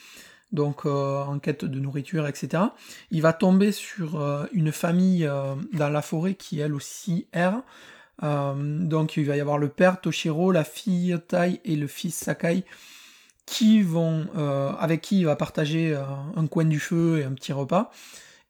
[0.52, 2.64] donc euh, en quête de nourriture, etc.
[3.12, 7.62] Il va tomber sur euh, une famille euh, dans la forêt qui elle aussi erre.
[8.22, 12.66] Donc il va y avoir le père Toshiro, la fille Tai et le fils Sakai
[13.45, 14.28] qui vont,
[14.78, 15.97] avec qui il va partager
[16.36, 17.91] un coin du feu et un petit repas.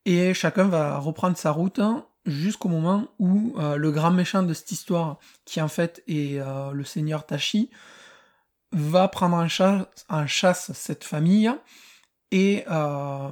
[0.06, 1.80] Et chacun va reprendre sa route
[2.26, 6.42] jusqu'au moment où le grand méchant de cette histoire, qui en fait est
[6.74, 7.70] le seigneur Tachi,
[8.72, 11.52] va prendre en chasse, en chasse cette famille.
[12.32, 13.30] Et euh,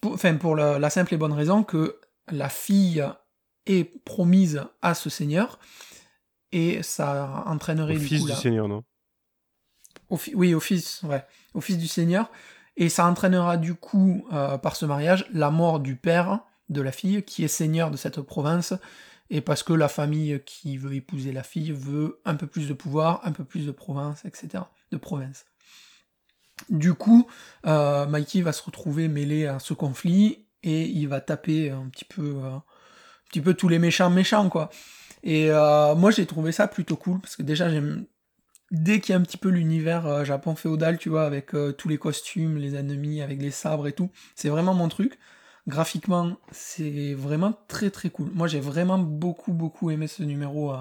[0.00, 3.04] pour, enfin, pour la, la simple et bonne raison que la fille
[3.66, 5.58] est promise à ce seigneur.
[6.52, 8.84] Et ça entraînerait Au du fils coup du la- Seigneur, non?
[10.08, 11.24] Au fi- oui, au fils, ouais,
[11.54, 12.30] au fils du Seigneur.
[12.76, 16.92] Et ça entraînera du coup, euh, par ce mariage, la mort du père de la
[16.92, 18.72] fille, qui est seigneur de cette province,
[19.30, 22.74] et parce que la famille qui veut épouser la fille veut un peu plus de
[22.74, 24.64] pouvoir, un peu plus de province, etc.
[24.90, 25.44] De province.
[26.68, 27.26] Du coup,
[27.66, 32.04] euh, Mikey va se retrouver mêlé à ce conflit, et il va taper un petit
[32.04, 32.62] peu, euh, un
[33.28, 34.70] petit peu tous les méchants méchants, quoi.
[35.22, 38.06] Et euh, moi, j'ai trouvé ça plutôt cool, parce que déjà, j'aime
[38.70, 41.98] dès qu'il y a un petit peu l'univers Japon féodal, tu vois, avec tous les
[41.98, 45.18] costumes, les ennemis, avec les sabres et tout, c'est vraiment mon truc.
[45.68, 48.30] Graphiquement, c'est vraiment très très cool.
[48.32, 50.72] Moi, j'ai vraiment beaucoup beaucoup aimé ce numéro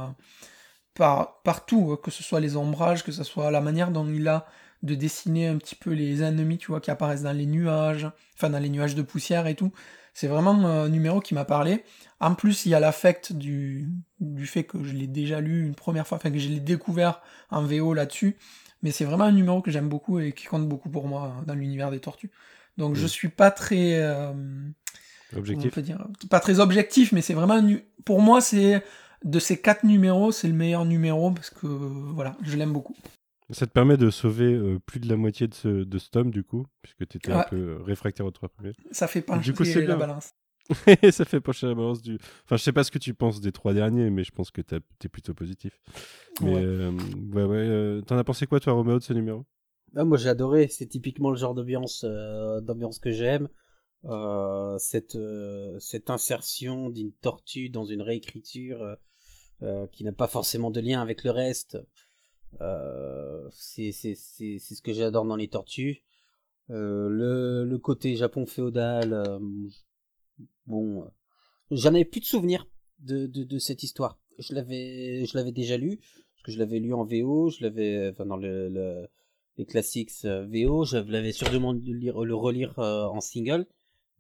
[0.94, 4.28] par, partout, euh, que ce soit les ombrages, que ce soit la manière dont il
[4.28, 4.46] a
[4.84, 8.50] de dessiner un petit peu les ennemis, tu vois, qui apparaissent dans les nuages, enfin
[8.50, 9.72] dans les nuages de poussière et tout.
[10.14, 11.84] C'est vraiment un numéro qui m'a parlé.
[12.20, 13.88] En plus, il y a l'affect du,
[14.20, 17.22] du fait que je l'ai déjà lu une première fois, enfin que je l'ai découvert
[17.50, 18.36] en VO là-dessus.
[18.84, 21.54] Mais c'est vraiment un numéro que j'aime beaucoup et qui compte beaucoup pour moi dans
[21.54, 22.32] l'univers des tortues.
[22.78, 23.08] Donc je Mm.
[23.08, 24.02] suis pas très...
[24.02, 25.72] euh, on Objectif.
[25.72, 27.56] peut dire Pas très objectif, mais c'est vraiment...
[27.56, 28.84] un Pour moi, c'est...
[29.24, 32.96] De ces quatre numéros, c'est le meilleur numéro parce que, voilà, je l'aime beaucoup.
[33.52, 36.32] Ça te permet de sauver euh, plus de la moitié de ce, de ce tome,
[36.32, 38.74] du coup, puisque tu étais un peu euh, réfractaire aux trois premiers.
[38.91, 39.97] Ça fait pencher Du coup, c'est la bien.
[39.97, 40.30] balance.
[41.12, 42.16] ça fait pencher la balance du.
[42.45, 44.62] Enfin, je sais pas ce que tu penses des trois derniers, mais je pense que
[44.62, 45.80] t'as- t'es plutôt positif.
[46.41, 46.62] Mais Ouais.
[46.62, 46.91] euh,
[47.34, 47.58] ouais, ouais.
[47.58, 49.45] euh, T'en as pensé quoi, toi, Roméo, de ce numéro?
[49.95, 53.49] Ah, moi j'ai adoré, c'est typiquement le genre d'ambiance euh, d'ambiance que j'aime.
[54.06, 58.95] Euh, cette euh, cette insertion d'une tortue dans une réécriture euh,
[59.64, 61.78] euh, qui n'a pas forcément de lien avec le reste.
[62.60, 66.04] Euh, c'est ce que j'adore dans les tortues.
[66.72, 69.39] Euh, le le côté Japon féodal, euh,
[70.68, 71.08] bon, euh,
[71.72, 72.68] j'en avais plus de souvenirs
[72.99, 74.20] de de, de cette histoire.
[74.38, 78.10] Je l'avais je l'avais déjà lu parce que je l'avais lu en VO, je l'avais
[78.12, 79.08] enfin dans le, le
[79.58, 83.66] les classiques euh, VO, je l'avais sûrement lire, le relire en single,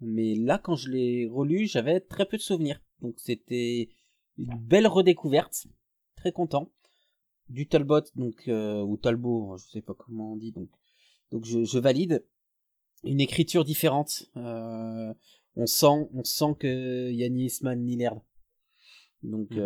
[0.01, 2.81] mais là quand je l'ai relu, j'avais très peu de souvenirs.
[3.01, 3.89] Donc c'était
[4.37, 5.67] une belle redécouverte,
[6.17, 6.69] très content.
[7.51, 10.69] Du Talbot donc euh, ou Talbot, je sais pas comment on dit donc
[11.31, 12.23] donc je, je valide
[13.03, 14.11] une écriture différente.
[14.37, 15.13] Euh,
[15.55, 18.21] on sent on sent que Yanni Isman ni l'herbe.
[19.23, 19.59] Donc Mhm.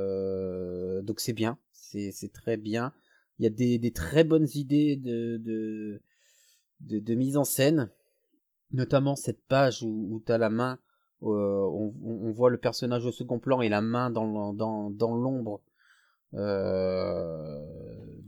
[0.00, 2.92] euh, donc c'est bien, c'est c'est très bien.
[3.38, 6.02] Il y a des, des très bonnes idées de, de,
[6.80, 7.88] de, de mise en scène,
[8.72, 10.78] notamment cette page où, où tu as la main,
[11.22, 15.14] euh, on, on voit le personnage au second plan et la main dans, dans, dans
[15.14, 15.62] l'ombre.
[16.34, 17.58] Euh,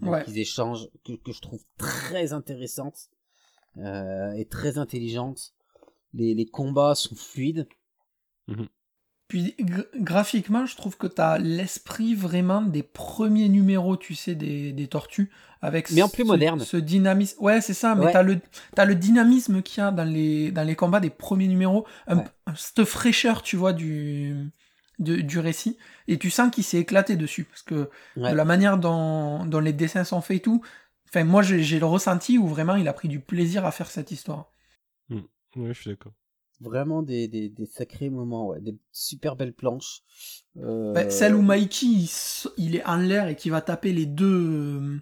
[0.00, 0.24] donc Ouais.
[0.28, 3.08] ils échangent, que, que je trouve très intéressante
[3.78, 5.54] euh, et très intelligente.
[6.14, 7.66] Les, les combats sont fluides.
[9.28, 14.72] Puis gr- graphiquement, je trouve que t'as l'esprit vraiment des premiers numéros, tu sais, des,
[14.72, 15.30] des tortues,
[15.62, 16.60] avec Mais en ce- plus moderne.
[16.60, 17.42] Ce dynamisme.
[17.42, 18.12] Ouais, c'est ça, mais Ouais.
[18.12, 18.40] t'as le,
[18.74, 22.18] t'as le dynamisme qu'il y a dans les, dans les combats des premiers numéros, un,
[22.18, 22.24] Ouais.
[22.46, 24.50] un- cette fraîcheur, tu vois, du,
[24.98, 25.78] de- du récit,
[26.08, 28.30] et tu sens qu'il s'est éclaté dessus, parce que Ouais.
[28.30, 30.62] de la manière dont, dont les dessins sont faits et tout,
[31.08, 33.90] enfin, moi j'ai j'ai le ressenti où vraiment il a pris du plaisir à faire
[33.90, 34.50] cette histoire.
[35.54, 36.12] Ouais, je suis d'accord.
[36.60, 40.00] Vraiment des, des, des sacrés moments, ouais, des super belles planches.
[40.58, 41.86] Euh, Bah, celle où Mikey
[42.56, 45.00] il, est en l'air et qui va taper les deux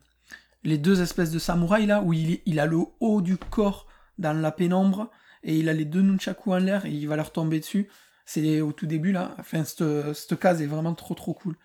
[0.64, 3.86] les deux espèces de samouraïs là où il, il a le haut du corps
[4.18, 5.10] dans la pénombre
[5.42, 7.88] et il a les deux nunchaku en l'air et il va leur tomber dessus.
[8.32, 9.34] C'est au tout début là.
[9.40, 11.56] Enfin cette, case est vraiment trop trop cool.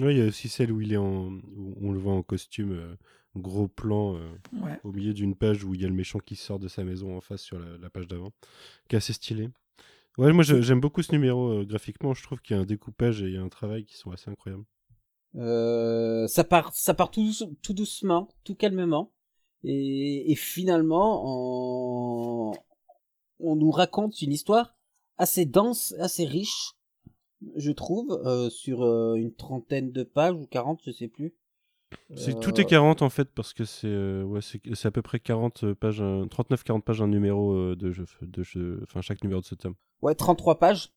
[0.00, 1.28] Ouais, il y a aussi celle où il est en.
[1.30, 2.96] où on le voit en costume, euh,
[3.36, 4.80] gros plan, euh, Ouais.
[4.82, 7.16] au milieu d'une page où il y a le méchant qui sort de sa maison
[7.16, 8.32] en face sur la, la page d'avant,
[8.88, 9.48] qui est assez stylé.
[10.18, 13.22] Ouais, moi j'aime beaucoup ce numéro euh, graphiquement, je trouve qu'il y a un découpage
[13.22, 14.64] et il y a un travail qui sont assez incroyables.
[15.36, 17.30] Euh, ça part, ça part tout,
[17.62, 19.12] tout doucement, tout calmement,
[19.62, 22.52] et, et finalement, on,
[23.38, 24.74] on nous raconte une histoire
[25.18, 26.72] assez dense, assez riche,
[27.56, 31.34] je trouve, euh, sur euh, une trentaine de pages ou 40, je sais plus.
[32.16, 35.20] C'est Euh, Tout est 40 en fait, parce que c'est ouais, c'est à peu près
[35.20, 39.46] 40 pages, un- 39-40 pages un numéro de jeu, de jeu, enfin chaque numéro de
[39.46, 39.74] ce tome.
[40.00, 40.90] Ouais, 33 pages.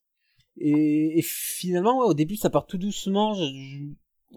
[0.58, 3.34] Et, et finalement, ouais, au début, ça part tout doucement.
[3.34, 3.84] je- je-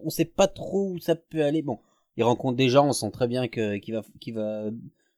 [0.03, 1.63] on sait pas trop où ça peut aller.
[1.63, 1.79] Bon,
[2.17, 4.65] il rencontre des gens, on sent très bien que qu'il va qu'il va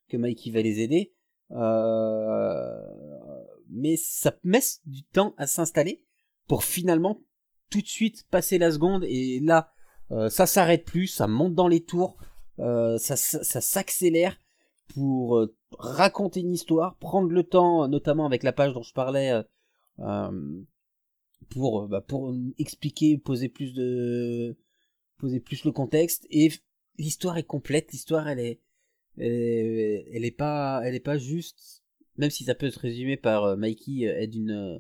[0.09, 1.13] que Mikey va les aider.
[1.53, 3.40] Euh,
[3.71, 6.03] mais ça met du temps à s'installer
[6.47, 7.21] pour finalement
[7.71, 9.05] tout de suite passer la seconde.
[9.05, 9.73] Et là
[10.13, 12.17] euh, ça s'arrête plus, ça monte dans les tours,
[12.59, 14.37] euh, ça, s'accélère
[14.89, 19.41] pour euh, raconter une histoire, prendre le temps, notamment avec la page dont je parlais,
[21.49, 24.57] pour bah, pour expliquer, poser plus de
[25.19, 26.27] poser plus le contexte.
[26.31, 26.51] Et
[26.99, 28.61] l'histoire est complète, l'histoire elle est
[29.17, 31.80] elle est, elle est pas elle est pas juste
[32.17, 34.79] même si ça peut se résumer par euh, Mikey euh, aide une euh,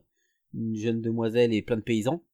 [0.52, 2.24] une jeune demoiselle et plein de paysans.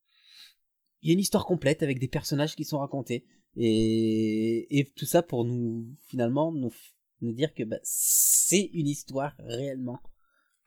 [1.02, 3.26] Il y a une histoire complète avec des personnages qui sont racontés
[3.56, 6.72] et, et tout ça pour nous finalement nous,
[7.20, 10.00] dire que bah, c'est une histoire réellement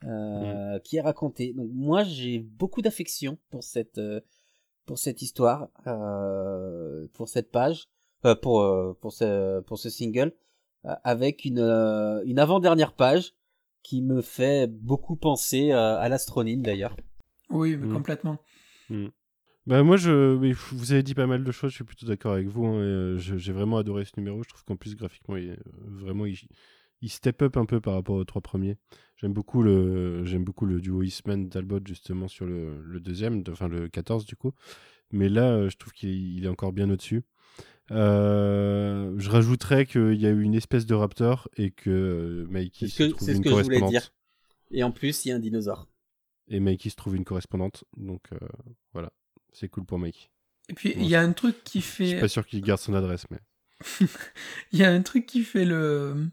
[0.05, 1.53] euh, qui est racontée.
[1.53, 3.99] Donc moi j'ai beaucoup d'affection pour cette
[4.85, 7.87] pour cette histoire, euh, pour cette page,
[8.25, 10.33] euh, pour pour ce pour ce single,
[10.83, 11.59] avec une
[12.25, 13.33] une avant dernière page
[13.89, 16.95] qui me fait beaucoup penser euh, à l'astronine d'ailleurs.
[17.49, 17.93] Oui, mais Mm.
[17.93, 18.37] complètement.
[19.65, 22.33] Bah moi je, mais vous avez dit pas mal de choses, je suis plutôt d'accord
[22.33, 22.65] avec vous.
[22.65, 24.43] hein, euh, J'ai vraiment adoré ce numéro.
[24.43, 25.71] Je trouve qu'en plus graphiquement, il, est, euh,
[26.03, 26.37] vraiment, il,
[27.01, 28.77] il step up un peu par rapport aux trois premiers.
[29.17, 33.51] J'aime beaucoup le, j'aime beaucoup le duo Eastman d'Albot justement sur le, le deuxième, de-
[33.51, 34.53] enfin le 14 du coup.
[35.11, 37.23] Mais là, je trouve qu'il il est encore bien au-dessus.
[37.91, 43.03] Euh, je rajouterais qu'il y a eu une espèce de raptor et que Mikey se
[43.03, 43.89] que trouve c'est ce une que je voulais correspondante.
[43.91, 44.13] dire.
[44.71, 45.87] Et en plus, il y a un dinosaure.
[46.47, 47.83] Et Mikey se trouve une correspondante.
[47.97, 48.37] Donc euh,
[48.93, 49.11] voilà,
[49.53, 50.29] c'est cool pour Mikey.
[50.69, 52.19] Et puis, Bon, il y a un truc qui Je suis fait.
[52.19, 53.39] pas sûr qu'il garde son adresse, mais.
[54.71, 56.27] Il y a un truc qui fait le,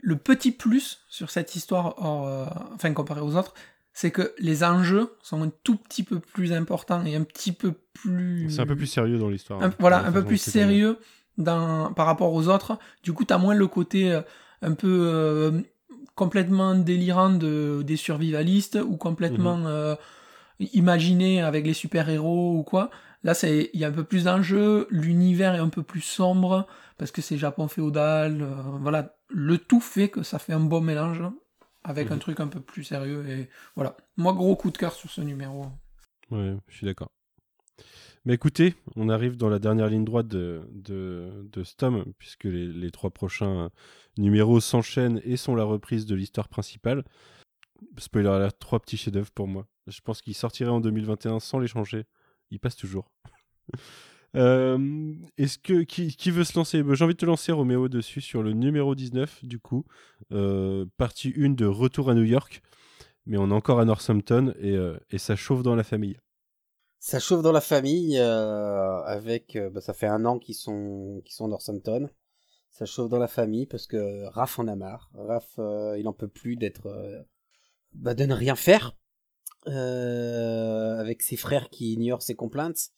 [0.00, 3.54] le petit plus sur cette histoire, hors, euh, enfin comparé aux autres,
[3.92, 7.72] c'est que les enjeux sont un tout petit peu plus importants et un petit peu
[7.92, 8.50] plus.
[8.50, 9.60] C'est un peu plus sérieux dans l'histoire.
[9.78, 10.98] voilà, un peu plus sérieux
[11.38, 12.78] dans, par rapport aux autres.
[13.02, 14.22] Du coup, t'as moins le côté euh,
[14.62, 15.60] un peu euh,
[16.14, 19.66] complètement délirant de, des survivalistes ou complètement Mhm.
[19.66, 19.94] euh,
[20.72, 22.90] imaginé avec les super-héros ou quoi.
[23.24, 26.66] Là, c'est il y a un peu plus d'enjeux, l'univers est un peu plus sombre
[26.98, 28.42] parce que c'est Japon féodal.
[28.42, 28.46] euh,
[28.80, 31.22] voilà, le tout fait que ça fait un bon mélange
[31.84, 32.20] avec un Mhm.
[32.20, 33.96] truc un peu plus sérieux et voilà.
[34.16, 35.66] Moi, gros coup de cœur sur ce numéro.
[36.30, 37.10] Ouais, je suis d'accord.
[38.24, 42.44] Mais écoutez, on arrive dans la dernière ligne droite de, de, de ce tome, puisque
[42.44, 43.70] les, les trois prochains
[44.16, 47.04] numéros s'enchaînent et sont la reprise de l'histoire principale.
[47.98, 49.66] Spoiler alert, trois petits chefs-d'œuvre pour moi.
[49.88, 52.04] Je pense qu'ils sortiraient en 2021 sans les changer.
[52.52, 53.10] Ils passent toujours.
[54.34, 56.82] Euh, Est-ce que qui, veut se lancer?
[56.82, 59.84] Ben, J'ai envie de te lancer Roméo dessus sur le numéro 19 du coup,
[60.32, 62.62] Euh, partie 1 de Retour à New York,
[63.26, 66.18] mais on est encore à Northampton et, euh, ça chauffe dans la famille.
[66.98, 71.46] Ça chauffe dans la famille avec bah, ça fait un an qu'ils sont qu'ils sont
[71.46, 72.08] à Northampton.
[72.70, 75.10] Ça chauffe dans la famille parce que Raph en a marre.
[75.14, 75.58] Raph
[75.98, 77.26] il en peut plus d'être
[77.92, 78.96] bah, de ne rien faire
[79.66, 82.92] avec ses frères qui ignorent ses complaintes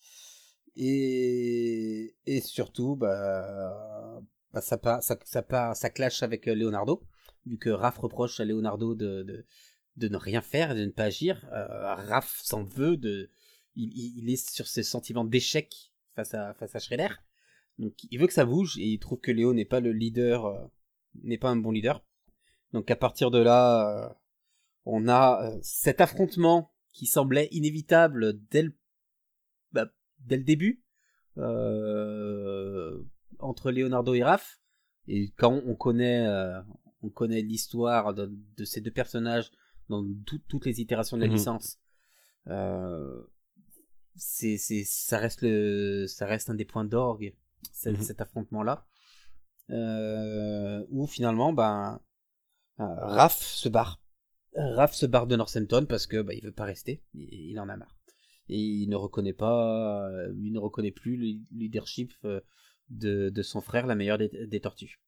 [0.76, 4.20] et et surtout bah,
[4.52, 7.02] bah ça part ça ça part ça clash avec euh, Leonardo
[7.46, 9.46] vu que Raph reproche à Leonardo de de,
[9.96, 11.46] de ne rien faire de ne pas agir.
[11.52, 13.30] Euh, Raph s'en veut de
[13.76, 17.08] il, il- est sur ce sentiment d'échec face à, face à Shredder.
[17.78, 20.46] Donc il veut que ça bouge et il trouve que Léo n'est pas le leader,
[20.46, 20.58] euh,
[21.22, 22.04] n'est pas un bon leader.
[22.72, 24.14] Donc à partir de là, euh,
[24.86, 28.76] on a cet affrontement qui semblait inévitable dès le,
[29.72, 29.86] bah,
[30.24, 30.82] dès le début
[31.38, 33.02] euh,
[33.38, 34.58] entre Leonardo et Raph.
[35.08, 36.60] Et quand on connaît, euh,
[37.02, 39.50] on connaît l'histoire de, de ces deux personnages
[39.88, 41.34] dans tout- toutes les itérations de la Mhm.
[41.34, 41.78] licence.
[42.48, 43.22] Euh,
[44.16, 47.34] c'est c'est ça reste le ça reste un des points d'orgue
[47.72, 48.02] cet, Mhm.
[48.02, 48.86] cet affrontement là
[49.70, 52.00] euh, où finalement ben
[52.80, 54.00] euh, Raph se barre
[54.56, 57.68] Raph se barre de Northampton parce que bah, il veut pas rester il, il en
[57.68, 57.93] a marre
[58.48, 61.26] et il ne reconnaît pas euh, il ne reconnaît plus le
[61.56, 62.40] leadership euh,
[62.90, 65.00] de, de son frère la meilleure des, des tortues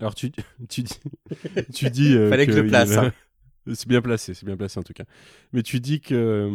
[0.00, 0.32] Alors tu,
[0.68, 0.98] tu dis,
[1.74, 3.12] tu dis euh, Fallait que je le il place, hein.
[3.74, 5.04] C'est bien placé, c'est bien placé en tout cas.
[5.52, 6.50] Mais tu dis que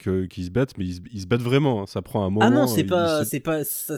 [0.00, 1.82] que- qu'ils se battent, mais ils, se- ils se battent vraiment.
[1.82, 1.86] hein.
[1.86, 2.44] Ça prend un moment.
[2.44, 3.96] ah non c'est pas se- c'est pas ça,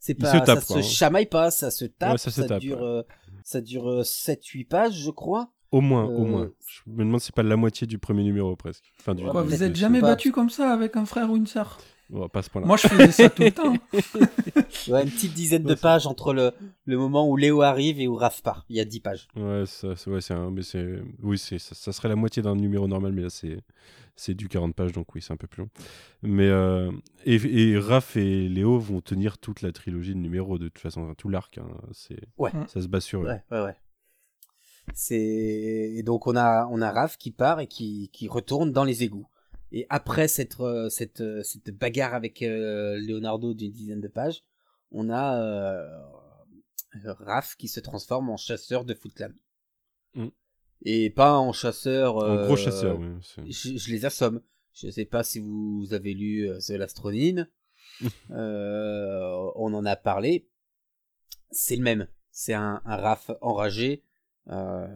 [0.00, 0.90] c'est Ils pas se tapent, ça quoi, se hein.
[0.90, 3.02] chamaille pas ça se tape Ouais, ça se tape, dure ouais.
[3.42, 6.50] ça dure 7 8 pages je crois Au moins, au Euh, moins.
[6.66, 8.84] Je me demande si c'est pas la moitié du premier numéro presque.
[9.00, 11.36] Enfin, du, Quoi, vous du- êtes jamais pas- battu comme ça avec un frère ou
[11.36, 11.78] une sœur?
[12.10, 12.66] Bon, pas ce point-là.
[12.66, 13.74] Moi, je faisais ça tout le temps.
[14.88, 16.52] Ouais, une petite dizaine de pages entre le,
[16.84, 18.66] le moment où Léo arrive et où Raph part.
[18.68, 19.28] Il y a 10 pages.
[19.34, 22.54] Ouais, ça, ouais, c'est un, mais c'est, oui, c'est, ça, ça serait la moitié d'un
[22.54, 23.58] numéro normal, mais là, c'est,
[24.14, 25.68] c'est du 40 pages, donc oui, c'est un peu plus long.
[26.22, 26.92] Mais, euh,
[27.24, 31.14] et, et Raph et Léo vont tenir toute la trilogie de numéros, de toute façon,
[31.14, 32.50] tout l'arc, hein, c'est, Ouais.
[32.68, 33.26] ça se base sur eux.
[33.26, 33.76] Ouais, ouais, ouais.
[34.92, 38.84] C'est et donc on a on a Raph qui part et qui qui retourne dans
[38.84, 39.28] les égouts.
[39.72, 44.44] Et après cette euh, cette euh, cette bagarre avec euh, Leonardo d'une dizaine de pages,
[44.90, 45.84] on a euh,
[47.04, 49.34] Raph qui se transforme en chasseur de Footland.
[50.14, 50.28] Mm.
[50.82, 52.16] Et pas en chasseur.
[52.18, 53.50] En gros chasseur, oui.
[53.50, 54.42] je, je les assomme.
[54.74, 57.48] Je sais pas si vous avez lu The Lastronine.
[58.28, 60.48] On en a parlé.
[61.50, 62.06] C'est le même.
[62.30, 64.04] C'est un, un Raph enragé.
[64.50, 64.86] Euh,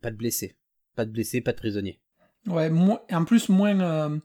[0.00, 0.56] pas de blessés.
[0.94, 2.00] Pas de blessés, pas de prisonniers.
[2.46, 2.70] Ouais,
[3.12, 3.80] en plus, moins.
[3.80, 4.18] euh,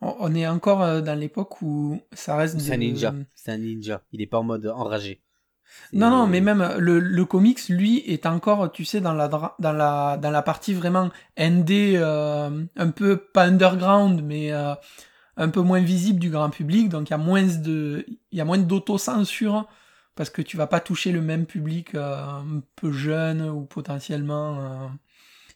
[0.00, 2.58] on, est encore euh, dans l'époque où ça reste.
[2.60, 3.14] C'est un ninja.
[3.34, 4.02] C'est un ninja.
[4.12, 5.22] Il est pas en mode enragé.
[5.92, 9.72] Non, non, mais même le, le comics, lui, est encore, tu sais, dans la, dans
[9.72, 14.74] la, dans la partie vraiment ND, euh, un peu, pas underground, mais euh,
[15.36, 16.88] un peu moins visible du grand public.
[16.88, 19.66] Donc, il y a moins de, il y a moins d'autocensure,
[20.16, 24.60] parce que tu vas pas toucher le même public euh, un peu jeune ou potentiellement.
[24.60, 24.88] euh,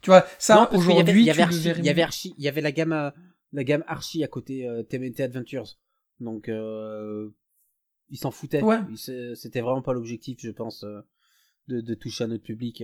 [0.02, 1.42] Tu vois, ça, y avait- aujourd'hui, il y avait
[1.80, 2.04] il y avait moins.
[2.04, 3.10] Archie, il y avait la gamme, euh,
[3.52, 5.76] la gamme Archie à côté euh, TMNT Adventures.
[6.20, 8.62] Donc, ils s'en foutaient.
[8.62, 8.78] Ouais.
[9.34, 10.84] C'était vraiment pas l'objectif, je pense,
[11.68, 12.82] de, de toucher un autre public.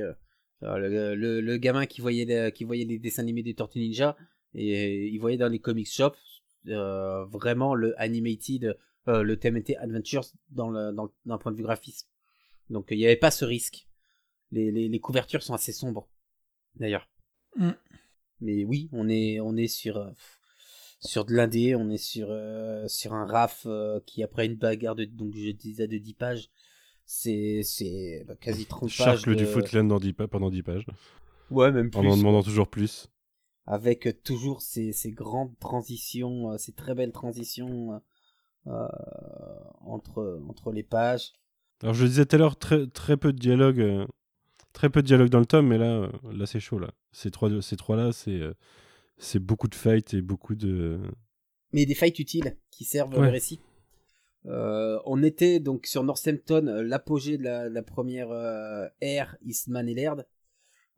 [0.62, 4.16] le, le- le gamin qui voyait, les, qui voyait les dessins animés des Tortues Ninja
[4.54, 6.16] et il voyait dans les comic shops
[6.64, 8.76] vraiment le animated,
[9.08, 12.08] euh, le TMNT Adventures dans le, dans, d'un point de vue graphisme.
[12.70, 13.86] Donc, il n'y avait pas ce risque.
[14.52, 16.08] Les, les, les couvertures sont assez sombres,
[16.76, 17.08] d'ailleurs.
[17.56, 17.70] Mm.
[18.40, 20.10] Mais oui, on est, on est sur, euh,
[21.00, 23.66] sur de l'indé, on est sur, euh, sur un RAF
[24.06, 26.50] qui, après une bagarre de, donc je disais, de 10 pages,
[27.04, 28.90] c'est, c'est bah, quasi 30 pages.
[28.92, 30.86] Charcle de- du Footland dans 10 pa- pendant 10 pages,
[31.50, 32.00] Ouais, même plus.
[32.00, 33.08] en en demandant toujours plus.
[33.66, 38.00] Avec toujours ces, ces grandes transitions, ces très belles transitions
[39.80, 41.32] entre, entre les pages.
[41.82, 44.06] Alors je disais tout à l'heure, très, très peu de dialogue, euh,
[44.72, 46.90] très peu de dialogue dans le tome, mais là, euh, là c'est chaud là.
[47.12, 48.55] Ces trois, ces trois là, c'est, euh,
[49.18, 51.01] c'est beaucoup de fights et beaucoup de.
[51.72, 53.26] mais des fights utiles qui servent Ouais.
[53.26, 53.60] le récit.
[54.47, 59.88] Euh, on était donc sur Northampton, euh, l'apogée de la, la première euh, ère Eastman
[59.88, 60.26] et Laird.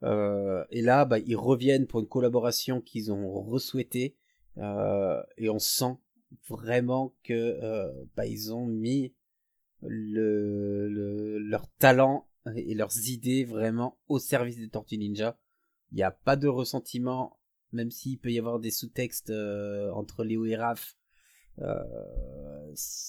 [0.03, 4.15] Euh, et là, bah, ils reviennent pour une collaboration qu'ils ont ressouhaitée.
[4.59, 5.97] Euh, et on sent
[6.47, 9.13] vraiment que euh, bah, ils ont mis
[9.81, 15.37] le, le- leur talent et leurs idées vraiment au service des Tortues Ninja.
[15.91, 17.39] Il n'y a pas de ressentiment,
[17.71, 20.95] même s'il peut y avoir des sous-textes euh, entre Léo et Raph.
[21.59, 21.83] Euh,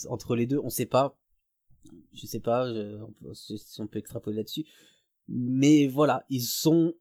[0.09, 1.17] entre les deux, on sait pas.
[2.13, 3.33] Je sais pas je- on peut-
[3.79, 4.65] on peut extrapoler là-dessus.
[5.29, 6.95] Mais voilà, ils sont,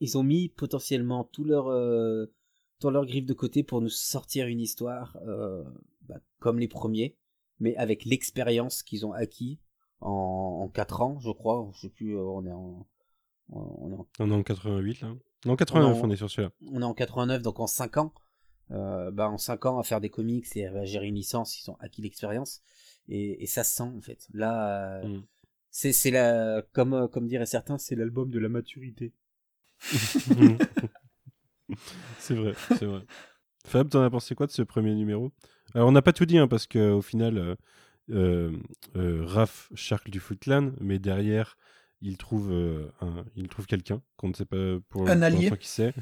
[0.00, 2.26] ils ont mis potentiellement tout leur, euh,
[2.84, 5.64] tout leur griffe de côté pour nous sortir une histoire euh,
[6.02, 7.16] bah, comme les premiers,
[7.60, 9.58] mais avec l'expérience qu'ils ont acquis
[10.00, 11.70] en, en 4 ans, je crois.
[11.74, 12.86] Je sais plus, euh, on est en,
[13.50, 15.14] on est en On est en 88 là.
[15.46, 16.04] Non, 89, Non.
[16.04, 16.52] on est sur celui-là.
[16.72, 18.12] on est en 89, donc en 5 ans.
[18.70, 21.70] Euh, bah, en 5 ans à faire des comics et à gérer une licence, ils
[21.70, 22.62] ont acquis l'expérience.
[23.08, 24.26] Et, et ça se sent en fait.
[24.32, 25.22] Là, euh, Mm.
[25.70, 29.12] c'est, c'est la, comme, comme diraient certains, c'est l'album de la maturité.
[32.24, 33.02] c'est vrai, c'est vrai.
[33.66, 35.32] Fab, t'en as pensé quoi de ce premier numéro?
[35.74, 37.54] Alors, on n'a pas tout dit, hein, parce qu'au final, euh,
[38.10, 38.52] euh,
[38.96, 41.56] euh, Raph charcle du Footland, mais derrière,
[42.02, 45.38] il trouve, euh, un- il trouve quelqu'un qu'on ne sait pas pour, Un allié.
[45.40, 45.94] l'instant qui c'est.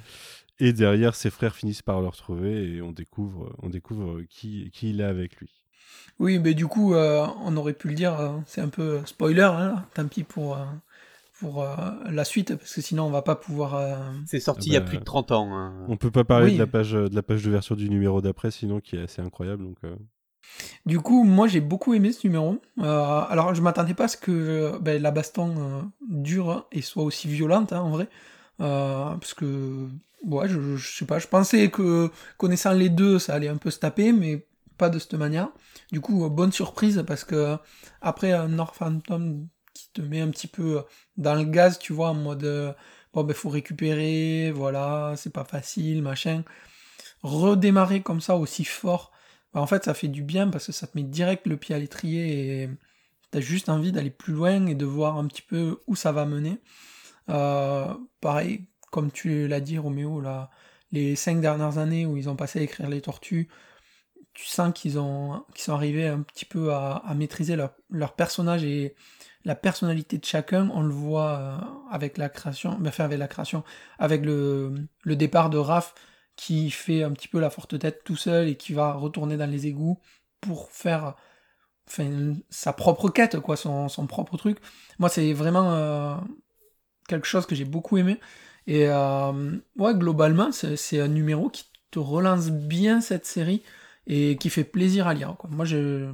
[0.59, 4.91] Et derrière, ses frères finissent par le retrouver et on découvre, on découvre qui, qui
[4.91, 5.51] il a avec lui.
[6.19, 9.87] Oui, mais du coup, euh, on aurait pu le dire, c'est un peu spoiler, hein,
[9.95, 10.59] tant pis pour,
[11.43, 11.75] pour euh,
[12.11, 13.75] la suite, parce que sinon on va pas pouvoir...
[13.75, 13.97] euh,
[14.27, 15.55] C'est sorti Ah il y a bah, plus de 30 ans.
[15.55, 15.75] hein.
[15.89, 16.55] On peut pas parler Oui.
[16.55, 19.65] de la page, de la page d'ouverture du numéro d'après, sinon qui est assez incroyable.
[19.65, 19.95] Donc, euh,
[20.87, 22.59] Du coup, moi j'ai beaucoup aimé ce numéro.
[22.81, 27.03] Euh, alors, je m'attendais pas à ce que ben, la baston euh, dure et soit
[27.05, 28.09] aussi violente, hein, en vrai.
[28.61, 29.89] Euh, parce que,
[30.25, 33.71] ouais, je, je sais pas, je pensais que connaissant les deux, ça allait un peu
[33.71, 34.47] se taper, mais
[34.79, 35.49] pas de cette manière.
[35.91, 37.57] Du coup, euh, bonne surprise parce que
[38.01, 39.47] après un Northampton
[39.93, 40.85] te met un petit peu
[41.17, 42.73] dans le gaz, tu vois, en mode euh,
[43.13, 46.45] bon ben faut récupérer, voilà, c'est pas facile, machin.
[47.23, 49.13] Redémarrer comme ça aussi fort,
[49.55, 51.75] bah, en fait ça fait du bien parce que ça te met direct le pied
[51.75, 52.71] à l'étrier et
[53.31, 56.27] t'as juste envie d'aller plus loin et de voir un petit peu où ça va
[56.27, 56.59] mener.
[57.31, 60.51] Euh, pareil, comme tu l'as dit Roméo, là,
[60.93, 63.49] les cinq dernières années où ils ont passé à écrire les tortues,
[64.35, 68.65] tu sens qu'ils ont qu'ils sont arrivés un petit peu à, maîtriser leur, leur personnage
[68.65, 68.95] et
[69.45, 71.57] la personnalité de chacun, on le voit euh,
[71.91, 73.65] avec la création, ben, enfin avec la création,
[73.99, 75.95] avec le, départ de Raph
[76.37, 79.51] qui fait un petit peu la forte tête tout seul et qui va retourner dans
[79.51, 79.99] les égouts
[80.41, 81.15] pour faire
[82.51, 84.59] sa propre quête, quoi, son, propre truc.
[84.99, 86.17] Moi, c'est vraiment euh,
[87.09, 88.19] quelque chose que j'ai beaucoup aimé.
[88.67, 93.63] Et euh, ouais, globalement, c'est un numéro qui te relance bien cette série
[94.07, 95.35] et qui fait plaisir à lire.
[95.39, 95.51] Quoi.
[95.53, 96.09] Moi, j'ai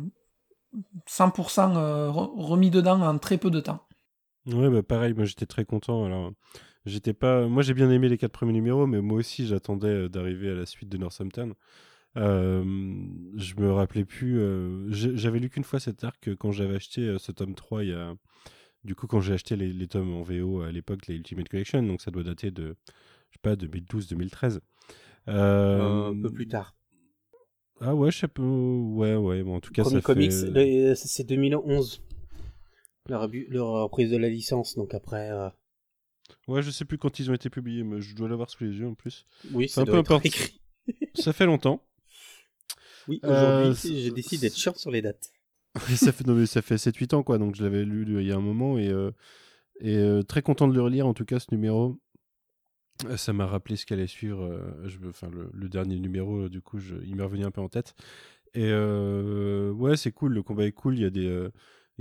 [1.06, 3.80] 100% euh, re- remis dedans en très peu de temps.
[4.46, 6.04] Ouais, bah pareil, moi j'étais très content.
[6.06, 6.32] Alors,
[6.86, 7.46] j'étais pas.
[7.48, 10.54] Moi j'ai bien aimé les quatre premiers numéros, mais moi aussi j'attendais euh, d'arriver à
[10.54, 11.54] la suite de Northampton.
[12.16, 12.64] Euh,
[13.36, 14.40] je me rappelais plus.
[14.40, 17.94] euh, J'avais lu qu'une fois cet arc quand j'avais acheté ce tome 3 il y
[17.94, 18.14] a.
[18.84, 21.82] Du coup, quand j'ai acheté les, les tomes en VO à l'époque, les Ultimate Collection,
[21.84, 22.76] donc ça doit dater de,
[23.30, 24.60] je sais pas, 2012-2013.
[25.28, 26.76] Euh, un peu plus tard.
[27.80, 28.42] Ah ouais, je sais pas.
[28.42, 30.94] Ouais, ouais, bon, en tout cas, Premier ça comics, fait.
[30.96, 32.00] c'est 2011.
[33.08, 35.30] La, rebu- la reprise de la licence, donc après.
[35.30, 35.48] euh,
[36.46, 38.76] Ouais, je sais plus quand ils ont été publiés, mais je dois l'avoir sous les
[38.78, 39.26] yeux en plus.
[39.52, 40.26] Oui, C'est un peu importe.
[40.26, 40.60] écrit.
[41.14, 41.82] Ça fait longtemps.
[43.08, 45.30] Oui, Euh, aujourd'hui, j'ai décidé d'être chiant sur les dates.
[45.96, 47.38] Ça fait, non, mais ça fait 7-8 ans, quoi.
[47.38, 49.10] Donc je l'avais lu il y a un moment et, euh,
[49.80, 51.98] et euh, très content de le relire, en tout cas, ce numéro.
[53.06, 54.44] Euh, Ça m'a rappelé ce qu'allait suivre.
[54.44, 57.94] euh, enfin, le, dernier numéro, euh, du coup, il m'est revenu un peu en tête.
[58.54, 60.34] Et ouais, c'est cool.
[60.34, 60.96] Le combat est cool.
[60.96, 61.10] Il y a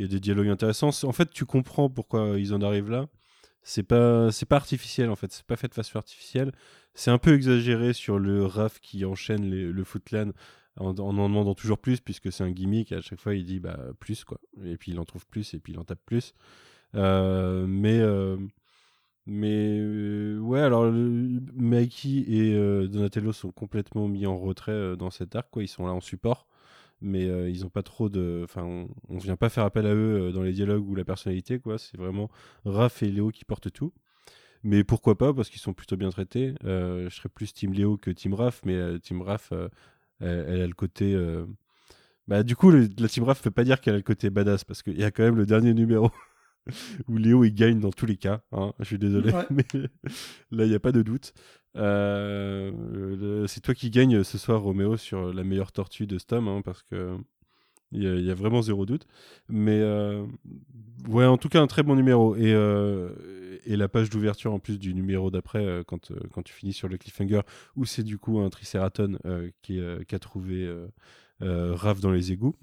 [0.08, 0.90] des, dialogues intéressants.
[1.04, 3.08] En fait, tu comprends pourquoi ils en arrivent là.
[3.64, 5.32] C'est pas, artificiel, en fait.
[5.32, 6.54] C'est pas fait de façon artificielle.
[6.94, 10.34] C'est un peu exagéré sur le Raf qui enchaîne le Footland
[10.78, 12.92] en, en demandant toujours plus, puisque c'est un gimmick.
[12.92, 14.40] À chaque fois, il dit bah, plus, quoi.
[14.64, 16.34] Et puis il en trouve plus, et puis il en tape plus.
[16.94, 18.02] Mais,
[19.28, 25.10] mais euh, ouais, alors Mikey et euh, Donatello sont complètement mis en retrait euh, dans
[25.10, 25.64] cet arc, quoi.
[25.64, 26.48] Ils sont là en support,
[27.02, 28.42] mais ils ont pas trop de.
[28.46, 31.60] Enfin, on, on vient pas faire appel à eux dans les dialogues ou la personnalité,
[31.60, 31.78] quoi.
[31.78, 32.30] C'est vraiment
[32.66, 33.94] Raph et Léo qui portent tout.
[34.64, 36.54] Mais pourquoi pas, parce qu'ils sont plutôt bien traités.
[36.64, 39.54] Je serais plus Team Léo que Team Raph, mais Team Raph,
[40.22, 41.16] elle, a le côté.
[42.28, 44.84] Bah, du coup, la Team Raph peut pas dire qu'elle a le côté badass, parce
[44.84, 46.12] qu'il y a quand même le dernier numéro
[47.08, 48.42] où Léo il gagne dans tous les cas.
[48.52, 48.74] hein.
[48.80, 49.46] Je suis désolé, Ouais.
[49.52, 49.66] mais
[50.52, 51.34] là, il n'y a pas de doute.
[51.76, 56.62] Euh, c'est toi qui gagne ce soir, Roméo, sur la meilleure tortue de Stom, hein,
[56.64, 57.16] parce que.
[57.94, 59.08] Il y, a, il y a vraiment zéro doute.
[59.48, 60.26] Mais euh,
[61.08, 62.36] ouais, en tout cas, un très bon numéro.
[62.36, 63.12] Et, euh,
[63.66, 66.98] et la page d'ouverture en plus du numéro d'après, quand, quand tu finis sur le
[66.98, 67.42] cliffhanger,
[67.78, 69.18] où c'est du coup un Triceraton
[69.62, 70.70] qui, qui a trouvé
[71.40, 72.56] Raph dans les égouts.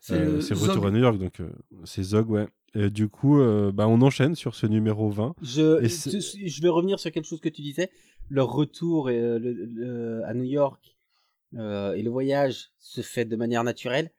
[0.00, 0.16] C'est
[0.54, 0.86] retour Zog.
[0.86, 1.40] à New York, donc
[1.84, 2.48] c'est Zog, ouais.
[2.74, 5.34] Et du coup, euh, bah, on enchaîne sur ce numéro 20.
[5.42, 7.90] Je, je, vais revenir sur quelque chose que tu disais.
[8.30, 10.96] Leur retour euh, le- le- à New York
[11.54, 14.10] euh, et le voyage se fait de manière naturelle.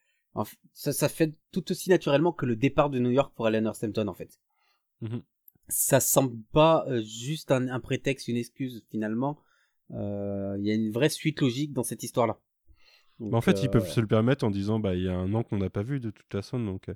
[0.74, 3.62] Ça, ça fait tout aussi naturellement que le départ de New York pour aller à
[3.62, 4.40] Northampton, en fait.
[5.02, 5.22] Mhm.
[5.68, 9.40] Ça semble pas euh, juste un, un prétexte, une excuse, finalement.
[9.92, 12.40] Euh, Il y a une vraie suite logique dans cette histoire-là.
[13.20, 15.16] Bah, en fait, ils euh, peuvent se le permettre en disant bah il y a
[15.16, 16.96] un an qu'on n'a pas vu de toute façon, donc euh,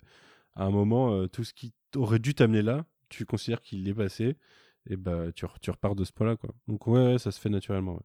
[0.57, 3.93] à un moment, euh, tout ce qui aurait dû t'amener là, tu considères qu'il est
[3.93, 4.35] passé,
[4.89, 6.35] et bah tu, re- tu repars de ce point-là.
[6.67, 7.99] Donc ouais, ça se fait naturellement.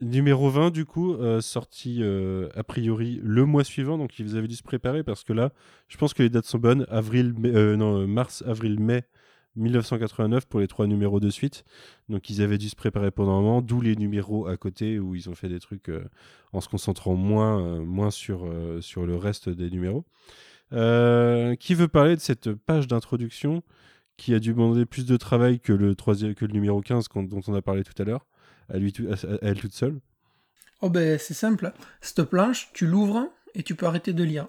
[0.00, 4.48] Numéro 20, du coup, euh, sorti euh, a priori le mois suivant, donc ils avaient
[4.48, 5.52] dû se préparer parce que là,
[5.86, 6.86] je pense que les dates sont bonnes.
[6.90, 9.04] Avril, non, mars, avril, mai
[9.54, 11.62] 1989 pour les trois numéros de suite.
[12.08, 15.14] Donc ils avaient dû se préparer pendant un moment, d'où les numéros à côté où
[15.14, 15.90] ils ont fait des trucs
[16.52, 20.04] en se concentrant moins, moins sur, sur le reste des numéros.
[20.72, 23.62] Euh, qui veut parler de cette page d'introduction
[24.16, 27.40] qui a dû demander plus de travail que le, que le numéro 15 qu'on- dont
[27.46, 28.26] on a parlé tout à l'heure,
[28.72, 28.76] à,
[29.42, 30.00] elle toute seule?
[30.80, 31.72] Oh ben c'est simple.
[32.00, 34.48] Cette planche, tu l'ouvres et tu peux arrêter de lire.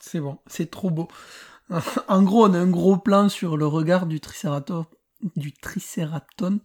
[0.00, 1.08] C'est bon, c'est trop beau.
[2.08, 4.86] en gros, on a un gros plan sur le regard du tricératon,
[5.36, 6.60] du tricératon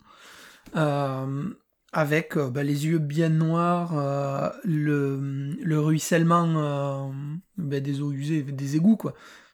[0.76, 1.50] euh,
[1.94, 7.12] avec euh, ben, les yeux bien noirs, euh, le, le ruissellement euh,
[7.58, 9.14] ben, des eaux usées, des égouts quoi,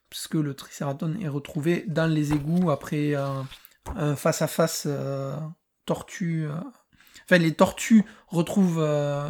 [0.10, 4.88] puisque le tricératon est retrouvé dans les égouts après un face à face
[5.86, 6.48] tortue.
[7.26, 8.86] Enfin, les tortues retrouvent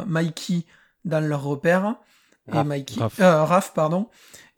[0.06, 0.64] Mikey
[1.04, 1.96] dans leur repère.
[2.48, 2.66] Et Raph.
[2.66, 3.18] Mikey, Raph.
[3.18, 4.08] Raph, pardon.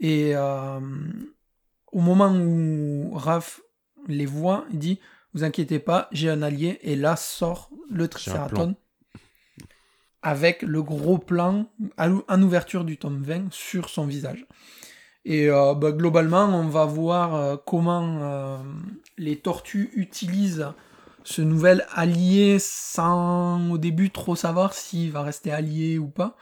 [0.00, 3.60] Et au moment où Raph
[4.08, 5.00] les voit, il dit
[5.36, 6.78] Vous inquiétez pas, j'ai un allié.
[6.80, 8.74] Et là sort le Triceraton
[10.22, 11.66] avec le gros plan
[11.98, 14.46] en ouverture du tome 20 sur son visage.
[15.26, 18.56] Et euh, bah, globalement, on va voir euh, comment euh,
[19.18, 20.68] les tortues utilisent
[21.22, 26.38] ce nouvel allié sans au début trop savoir s'il va rester allié ou pas.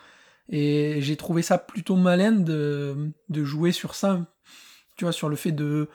[0.48, 4.24] Et j'ai trouvé ça plutôt malin de, de jouer sur ça.
[4.96, 5.88] Tu vois, sur le fait de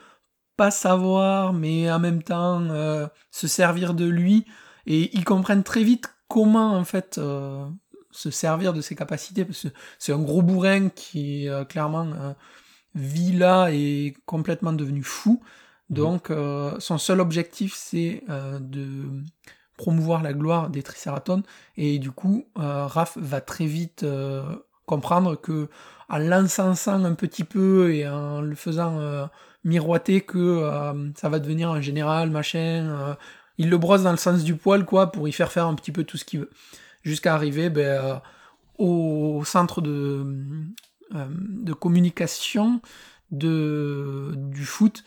[0.60, 4.44] pas savoir, mais en même temps euh, se servir de lui.
[4.84, 7.64] Et ils comprennent très vite comment, en fait, euh,
[8.10, 9.46] se servir de ses capacités.
[9.46, 9.68] Parce que
[9.98, 12.34] c'est un gros bourrin qui, euh, clairement,
[12.94, 15.40] vit là et est complètement devenu fou.
[15.88, 19.08] Donc, euh, son seul objectif, c'est de
[19.78, 21.42] promouvoir la gloire des Triceratops.
[21.78, 24.04] Et du coup, Raph va très vite
[24.84, 25.70] comprendre que,
[26.10, 29.30] en l'encensant un petit peu et en le faisant
[29.64, 32.58] miroiter que euh, ça va devenir un général, machin,
[32.88, 33.14] euh,
[33.58, 35.92] il le brosse dans le sens du poil, quoi, pour y faire faire un petit
[35.92, 36.50] peu tout ce qu'il veut.
[37.02, 38.14] Jusqu'à arriver ben, euh,
[38.78, 40.24] au centre de,
[41.12, 42.80] de communication
[43.30, 45.04] de, du foot,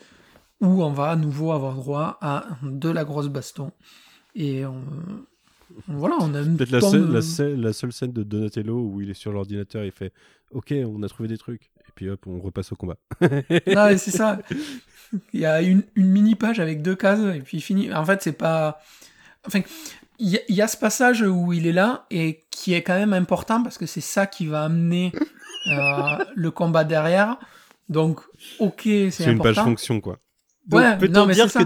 [0.60, 3.72] où on va à nouveau avoir droit à de la grosse baston.
[4.34, 4.82] Et on,
[5.88, 7.12] voilà, on a Peut-être la, de-
[7.52, 10.12] la, la seule scène de Donatello où il est sur l'ordinateur et il fait
[10.52, 11.70] Ok, on a trouvé des trucs.
[11.94, 12.96] Puis hop, on repasse au combat.
[13.20, 14.38] Non, c'est ça.
[15.32, 17.92] Il y a une, une mini page avec deux cases et puis fini.
[17.94, 18.80] En fait, c'est pas.
[19.46, 19.60] Enfin,
[20.18, 22.82] il y, a- il y a ce passage où il est là et qui est
[22.82, 25.12] quand même important parce que c'est ça qui va amener
[25.68, 27.36] euh, le combat derrière.
[27.88, 28.20] Donc,
[28.58, 29.64] ok, c'est C'est une page important.
[29.70, 30.18] fonction, quoi.
[30.66, 31.62] Donc, Ouais, peut-on non, mais dire que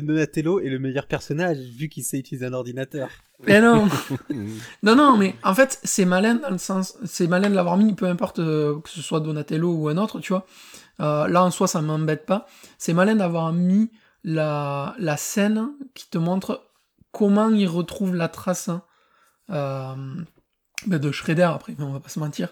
[0.00, 3.08] Donatello est le meilleur personnage vu qu'il sait utiliser un ordinateur?
[3.46, 3.88] Mais non.
[4.82, 6.96] non, non, mais en fait, c'est malin dans le sens.
[7.04, 10.20] C'est malin de l'avoir mis, peu importe euh, que ce soit Donatello ou un autre,
[10.20, 10.46] tu vois.
[11.00, 12.46] Euh, là, en soi, ça m'embête pas.
[12.78, 13.90] C'est malin d'avoir mis
[14.22, 16.68] la, la scène qui te montre
[17.10, 18.82] comment il retrouve la trace hein,
[19.50, 19.94] euh,
[20.86, 22.48] ben, de Shredder, après, on va pas se mentir.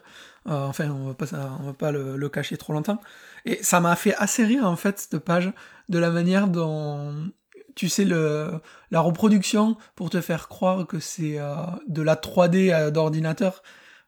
[0.48, 1.26] Euh, enfin, on va pas,
[1.60, 3.00] on va pas le, le cacher trop longtemps.
[3.44, 5.52] Et ça m'a fait assez rire, en fait, cette page,
[5.88, 7.30] de la manière dont,
[7.76, 8.50] tu sais, le,
[8.90, 11.54] la reproduction pour te faire croire que c'est euh,
[11.88, 13.62] de la 3D euh, d'ordinateur,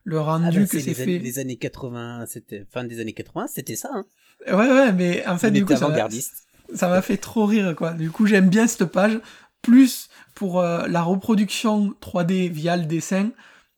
[0.05, 1.19] le rendu Ah bah, que c'est fait.
[1.19, 3.91] les années 80, c'était fin des années 80, c'était ça.
[3.93, 4.05] Hein.
[4.49, 6.45] Ouais, ouais, mais en fait, du coup, ça m'a- avant-gardiste.
[6.75, 7.93] ça m'a fait trop rire, quoi.
[7.93, 9.21] Du coup, j'aime bien cette page,
[9.61, 13.31] plus pour euh, la reproduction 3D via le dessin,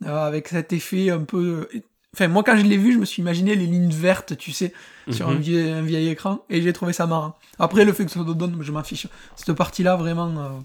[0.07, 1.69] euh, avec cet effet un peu...
[2.15, 4.73] Enfin, moi, quand je l'ai vu, je me suis imaginé les lignes vertes, tu sais,
[5.11, 5.41] sur un, Mhm.
[5.41, 7.37] vieil, un vieil écran, et j'ai trouvé ça marrant.
[7.59, 9.09] Après, le fait que ce soit Dodon, je m'en fiche.
[9.35, 10.31] Cette partie-là, vraiment...
[10.39, 10.61] euh,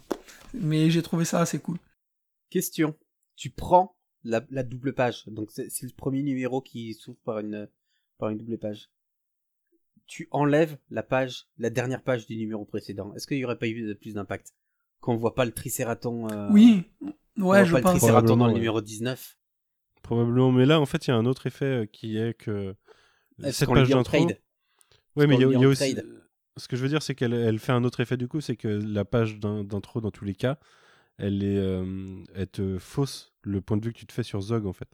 [0.54, 1.78] Mais j'ai trouvé ça assez cool.
[2.52, 2.96] Question.
[3.36, 5.24] Tu prends la, la double page.
[5.28, 7.68] Donc c'est c'est le premier numéro qui s'ouvre par une,
[8.18, 8.90] par une double page.
[10.08, 13.14] Tu enlèves la page, la dernière page du numéro précédent.
[13.16, 14.54] Est-ce qu'il y aurait pas eu plus d'impact?
[15.02, 17.92] Qu'on voit pas le tricératon euh, Oui, on ouais, voit je pas le pense.
[17.94, 19.38] tricératon dans le numéro 19
[20.10, 20.52] Probablement.
[20.52, 22.76] Mais là, en fait, il y a un autre effet euh, qui est que
[23.44, 24.27] Est-ce cette page d'intro.
[25.15, 25.94] Ouais, mais il y a, y aussi.
[25.95, 26.06] trade
[26.57, 28.56] Ce que je veux dire, c'est qu'elle elle fait un autre effet du coup, c'est
[28.56, 30.57] que la page d'in- d'intro, dans tous les cas,
[31.18, 31.86] elle est, euh,
[32.36, 34.90] elle te fausse le point de vue que tu te fais sur Zog en fait,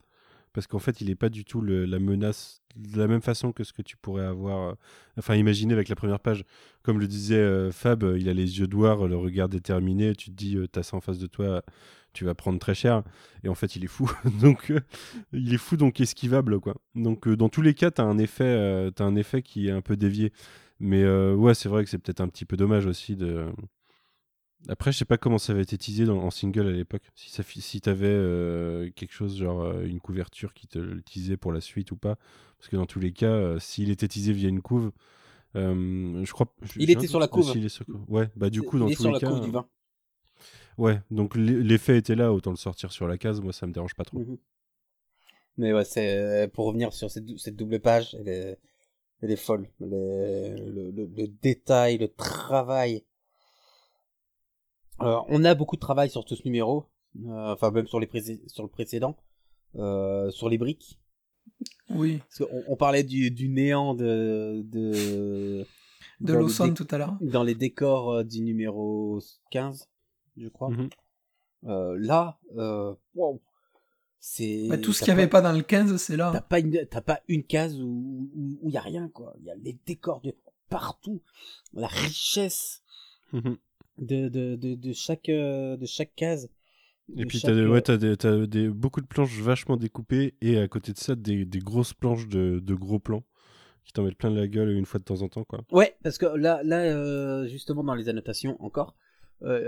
[0.52, 3.52] parce qu'en fait, il est pas du tout le- la menace de la même façon
[3.52, 4.70] que ce que tu pourrais avoir.
[4.70, 4.74] euh,
[5.18, 6.44] enfin, imaginer avec la première page,
[6.82, 10.14] comme le disait euh, Fab, euh, il a les yeux noirs, le regard déterminé.
[10.14, 11.62] Tu te dis, euh, t'as ça en face de toi,
[12.16, 13.02] tu vas prendre très cher.
[13.44, 14.10] Et en fait, il est fou.
[14.40, 14.80] donc, euh,
[15.32, 16.74] il est fou, donc esquivable quoi.
[16.94, 19.82] Donc, euh, dans tous les cas, t'as un effet, euh, un effet qui est un
[19.82, 20.32] peu dévié.
[20.80, 23.46] Mais euh, ouais, c'est vrai que c'est peut-être un petit peu dommage aussi de.
[24.68, 27.02] Après, je sais pas comment ça avait été teasé dans, en single à l'époque.
[27.14, 31.60] Si, ça, si t'avais quelque chose, genre une couverture qui te le teasait pour la
[31.60, 32.16] suite ou pas.
[32.58, 34.90] Parce que dans tous les cas, s'il était teasé via une couve,
[35.54, 36.52] je crois.
[36.62, 37.52] je- Il était sur la couve.
[38.08, 39.28] Ouais, bah du coup, dans Il est tous sur les la cas.
[39.30, 39.66] couve du vin.
[40.78, 43.72] Ouais, donc l'e- l'effet était là, autant le sortir sur la case, moi ça me
[43.72, 44.18] dérange pas trop.
[44.18, 44.36] Mhm.
[45.58, 48.58] Mais ouais, c'est pour revenir sur cette, dou- cette double page, elle est,
[49.22, 49.68] elle est folle.
[49.80, 53.04] Elle est- le, le- le détail, le travail.
[54.98, 56.86] Alors, on a beaucoup de travail sur tout ce numéro,
[57.26, 58.08] euh, enfin même sur les
[58.46, 59.16] sur le précédent,
[59.76, 60.98] euh, sur les briques.
[61.90, 65.64] Oui, Parce qu'on on parlait du, du néant de de
[66.20, 67.16] de Lawson tout à l'heure.
[67.20, 69.20] dans les décors euh, du numéro
[69.50, 69.88] 15,
[70.36, 70.70] je crois.
[70.70, 70.88] Mhm.
[71.64, 73.40] Euh, là, euh, wow,
[74.20, 76.30] c'est Bah, tout ce qu'il n'y avait pas- dans le 15, c'est là.
[76.32, 79.34] T'as pas une, t'as pas une case où, où, où y a rien, quoi.
[79.40, 80.34] Il y a les décors de
[80.68, 81.22] partout.
[81.72, 82.82] La richesse
[83.32, 83.56] Mhm.
[83.98, 86.48] de, de, de, de chaque, euh, de chaque case.
[87.16, 90.34] Et puis chaque, t'as des- ouais, t'as des, t'as des- beaucoup de planches vachement découpées
[90.40, 93.22] et à côté de ça des, des grosses planches de, de gros plans
[93.84, 95.60] qui t'en mettent plein de la gueule une fois de temps en temps quoi.
[95.70, 98.96] Ouais, parce que là, là, euh, justement dans les annotations encore.
[99.42, 99.60] Euh,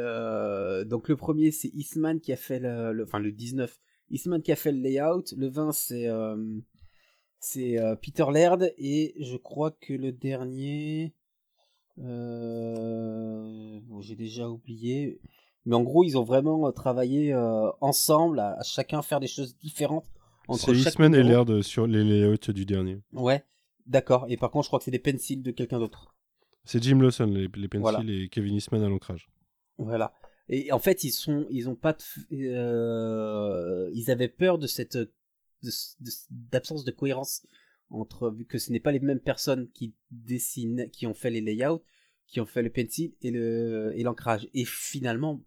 [0.81, 3.79] euh, donc le premier c'est Eastman qui a fait le, le- enfin le 19,
[4.11, 5.25] Eastman qui a fait le layout.
[5.37, 6.37] Le 20 c'est euh,
[7.41, 11.15] c'est Peter Laird et je crois que le dernier,
[11.99, 15.21] euh, bon, j'ai déjà oublié.
[15.67, 19.57] Mais en gros, ils ont vraiment travaillé euh, ensemble, à, à chacun faire des choses
[19.59, 20.07] différentes
[20.49, 21.29] entre Eastman et numéro.
[21.29, 22.99] l'air de sur les layouts du dernier.
[23.13, 23.45] Ouais,
[23.87, 24.27] d'accord.
[24.29, 26.15] Et par contre, je crois que c'est des pencils de quelqu'un d'autre.
[26.65, 28.03] C'est Jim Lawson, les, les pencils, Voilà.
[28.07, 29.29] et Kevin Eastman à l'ancrage.
[29.79, 30.13] Voilà.
[30.49, 32.03] Et en fait, ils sont, ils ont pas, de
[32.33, 35.11] euh, ils avaient peur de cette, de-
[35.63, 37.47] de- d'absence de cohérence
[37.91, 41.41] entre, vu que ce n'est pas les mêmes personnes qui dessinent, qui ont fait les
[41.41, 41.83] layouts,
[42.27, 44.49] qui ont fait le pencil et le, et l'ancrage.
[44.55, 45.43] Et finalement,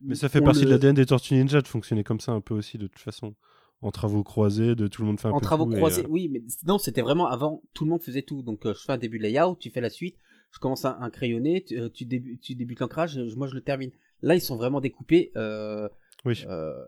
[0.00, 2.54] Mais ça fait partie de l'ADN des Tortues Ninja de fonctionner comme ça un peu
[2.54, 3.34] aussi, de toute façon.
[3.80, 6.08] En travaux croisés, de tout le monde fait un en peu travaux et, croisés, euh,
[6.08, 8.42] oui, mais non, c'était vraiment avant, tout le monde faisait tout.
[8.42, 10.16] Donc, euh, je fais un début de layout, tu fais la suite,
[10.52, 13.62] je commence un, un crayonné, tu, euh, tu, débu- tu débutes l'ancrage, moi je le
[13.62, 13.90] termine.
[14.22, 15.32] Là, ils sont vraiment découpés.
[15.36, 15.88] Euh,
[16.24, 16.44] Oui.
[16.46, 16.84] euh,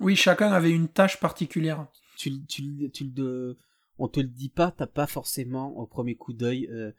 [0.00, 1.86] Oui, chacun avait une tâche particulière.
[2.16, 3.58] tu, tu, tu le,
[3.98, 6.90] on te le dit pas, t'as pas forcément au premier coup d'œil, euh,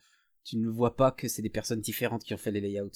[0.45, 2.89] tu ne vois pas que c'est des personnes différentes qui ont fait les layouts.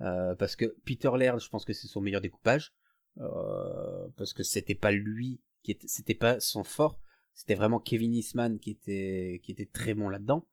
[0.00, 2.72] Euh, parce que Peter Laird, je pense que c'est son meilleur découpage,
[3.18, 7.00] euh, parce que c'était pas lui qui était, c'était pas son fort,
[7.32, 10.46] c'était vraiment Kevin Eastman qui était, qui était très bon là-dedans,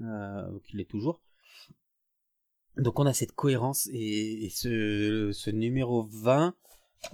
[0.00, 1.20] euh, qui l'est toujours.
[2.78, 6.54] Donc on a cette cohérence et, et ce, ce numéro 20,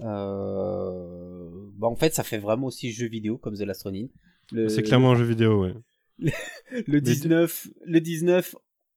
[0.00, 4.06] euh, bah en fait ça fait vraiment aussi jeu vidéo comme The Last Ronin.
[4.52, 5.74] Le- C'est clairement un jeu vidéo, ouais.
[6.86, 8.54] le 19, le 19,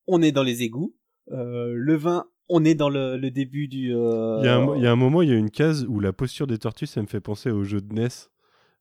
[0.07, 0.95] on est dans les égouts.
[1.31, 3.93] Euh, le 20, on est dans le, le début du.
[3.95, 5.51] euh, Il y, a un, mo- il y a un moment, il y a une
[5.51, 8.07] case où la posture des tortues, ça me fait penser au jeu de NES,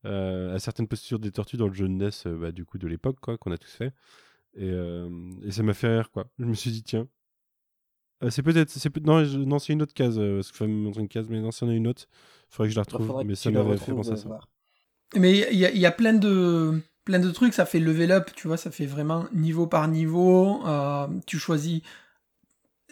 [0.05, 3.18] à certaines postures des tortues dans le jeu de NES, bah, du coup, de l'époque,
[3.20, 3.93] quoi, qu'on a tous fait.
[4.56, 4.70] Et,
[5.44, 6.27] et ça m'a fait rire, quoi.
[6.39, 7.09] Je me suis dit, tiens.
[8.22, 8.89] Euh, c'est peut-être.
[8.90, 10.18] peut- Non, je- non, c'est une autre case.
[10.18, 12.06] euh, parce que me montrer une case, mais non, s'il y en a une autre,
[12.51, 13.24] il faudrait que je la bah, retrouve.
[13.27, 14.28] mais ça tu m'avait fait penser à euh, ça.
[14.28, 14.48] voir.
[15.16, 18.31] Mais il y a, y a plein de plein de trucs, ça fait level up,
[18.36, 20.64] tu vois, ça fait vraiment niveau par niveau.
[20.66, 21.82] euh, tu choisis,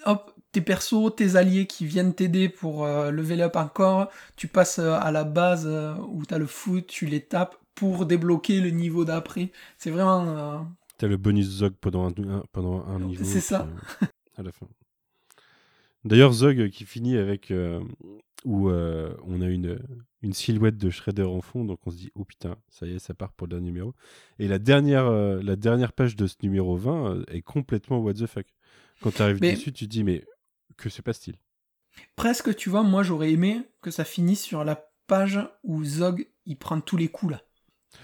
[0.07, 4.11] hop, tes persos, tes alliés qui viennent t'aider pour euh, level up encore.
[4.37, 5.67] Tu passes à la base
[6.11, 9.51] où t'as le foot, tu les tapes pour débloquer le niveau d'après.
[9.79, 10.67] C'est vraiment.
[10.99, 13.25] T'as le bonus Zog pendant un, pendant un niveau.
[13.25, 13.67] C'est ça.
[14.03, 14.07] euh,
[14.37, 14.67] à la fin.
[16.05, 17.51] D'ailleurs, Zog qui finit avec.
[17.51, 17.81] euh,
[18.45, 19.81] où euh, on a une,
[20.23, 23.01] une silhouette de Shredder en fond, donc on se dit, oh putain, ça y est,
[23.01, 23.95] ça part pour le dernier numéro.
[24.39, 28.15] Et la dernière, euh, la dernière page de ce numéro 20 euh, est complètement what
[28.15, 28.47] the fuck.
[29.03, 30.25] Quand tu arrives Mais- dessus, tu te dis, mais
[30.77, 31.37] que se passe-t-il?
[32.15, 36.57] Presque, tu vois, moi j'aurais aimé que ça finisse sur la page où Zog il
[36.57, 37.43] prend tous les coups là.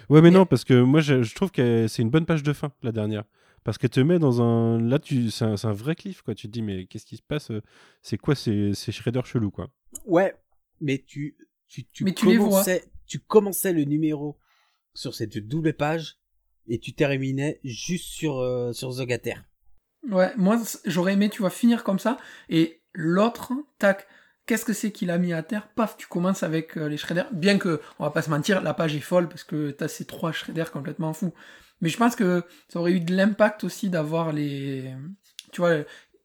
[0.08, 2.42] Ouais, mais Mais- non, parce que moi, je, je trouve que c'est une bonne page
[2.42, 3.24] de fin, la dernière.
[3.64, 4.78] Parce qu'elle te met dans un.
[4.80, 5.30] Là, tu...
[5.30, 6.34] c'est un, c'est un vrai cliff, quoi.
[6.34, 7.62] Tu te dis, mais qu'est-ce qui se passe euh,
[8.02, 9.70] C'est quoi ces, ces Shredder chelous, quoi?
[10.04, 10.34] Ouais,
[10.80, 11.36] mais tu,
[11.66, 12.48] tu, tu, Mais tu les vois.
[12.48, 14.38] commençais, tu commençais le numéro
[14.92, 16.18] sur cette double page
[16.68, 19.34] et tu terminais juste sur, euh, sur Zogater.
[20.10, 22.18] Ouais, moi j'aurais aimé, tu vois, finir comme ça.
[22.50, 24.06] Et l'autre, tac,
[24.46, 25.68] qu'est-ce que c'est qu'il a mis à terre?
[25.68, 27.32] Paf, tu commences avec euh, les shredders.
[27.32, 30.04] Bien que, on va pas se mentir, la page est folle parce que t'as ces
[30.04, 31.32] trois shredders complètement fous.
[31.80, 34.92] Mais je pense que ça aurait eu de l'impact aussi d'avoir les.
[35.52, 35.78] Tu vois,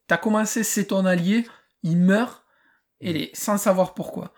[0.07, 1.45] t'as commencé, c'est ton allié,
[1.83, 2.45] il meurt,
[3.01, 3.29] et les...
[3.33, 4.33] sans savoir pourquoi.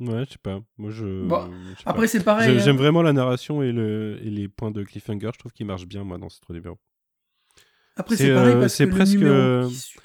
[0.00, 0.60] Ouais, je sais pas.
[0.78, 1.26] Moi, je.
[1.26, 1.82] Bon, je.
[1.84, 2.56] Après, c'est pareil.
[2.56, 2.58] Hein.
[2.58, 5.30] J'aime vraiment la narration et, le, et les points de cliffhanger.
[5.34, 6.78] Je trouve qu'ils marchent bien, moi, dans ces trois numéros.
[7.96, 9.98] Après, c'est, pareil euh, parce c'est que presque, le numéro euh, qui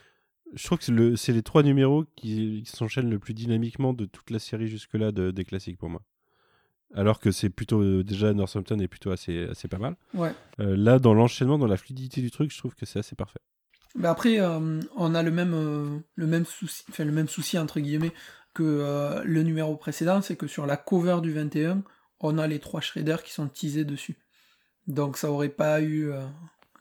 [0.53, 3.93] Je trouve que c'est, le- c'est les trois numéros qui, qui s'enchaînent le plus dynamiquement
[3.93, 6.01] de toute la série jusque-là de- des classiques pour moi.
[6.93, 7.81] Alors que c'est plutôt.
[7.81, 9.95] euh, déjà, Northampton est plutôt assez, assez pas mal.
[10.13, 10.31] Ouais.
[10.59, 13.39] Euh, là, dans l'enchaînement, dans la fluidité du truc, je trouve que c'est assez parfait.
[13.95, 17.57] Mais après, euh, on a le même, euh, le même souci, enfin le même souci
[17.57, 18.11] entre guillemets
[18.53, 21.83] que le numéro précédent, c'est que sur la cover du 21,
[22.21, 24.15] on a les trois shredders qui sont teasés dessus.
[24.87, 26.09] Donc ça aurait pas eu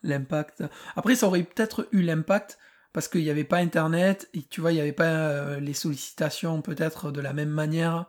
[0.04, 0.62] l'impact.
[0.96, 2.58] Après, ça aurait peut-être eu l'impact
[2.94, 5.74] parce qu'il n'y avait pas Internet et tu vois, il n'y avait pas euh, les
[5.74, 8.06] sollicitations peut-être de la même manière.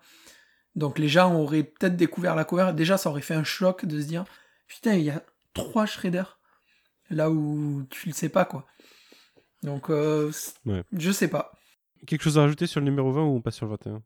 [0.75, 2.71] Donc les gens auraient peut-être découvert la cover.
[2.73, 4.23] Déjà, ça aurait fait un choc de se dire
[4.67, 5.21] putain, il y a
[5.53, 6.39] trois shredders
[7.09, 8.65] là où tu le sais pas quoi.
[9.63, 10.31] Donc euh,
[10.65, 10.83] Ouais.
[10.93, 11.51] je sais pas.
[12.07, 14.03] Quelque chose à rajouter sur le numéro 20 ou on passe sur le 21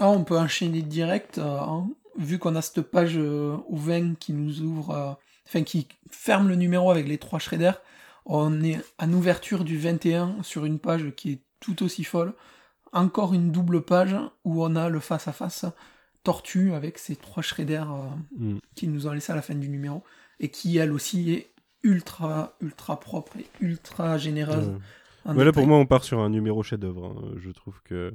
[0.00, 1.88] Ah, on peut enchaîner direct, euh, hein,
[2.18, 6.56] vu qu'on a cette page euh, au 20 qui nous ouvre, enfin qui ferme le
[6.56, 7.80] numéro avec les trois shredders.
[8.26, 12.34] On est en ouverture du 21 sur une page qui est tout aussi folle.
[12.92, 15.64] Encore une double page où on a le face-à-face
[16.24, 18.08] tortue avec ces trois shredders euh,
[18.38, 18.58] Mm.
[18.74, 20.02] qui nous ont laissé à la fin du numéro
[20.40, 21.50] et qui elle aussi est
[21.84, 24.68] ultra ultra propre et ultra généreuse.
[24.68, 24.74] Ouais.
[25.26, 27.06] en Ouais, là, pour moi, on part sur un numéro chef-d'œuvre.
[27.16, 27.34] hein.
[27.38, 28.12] Je trouve que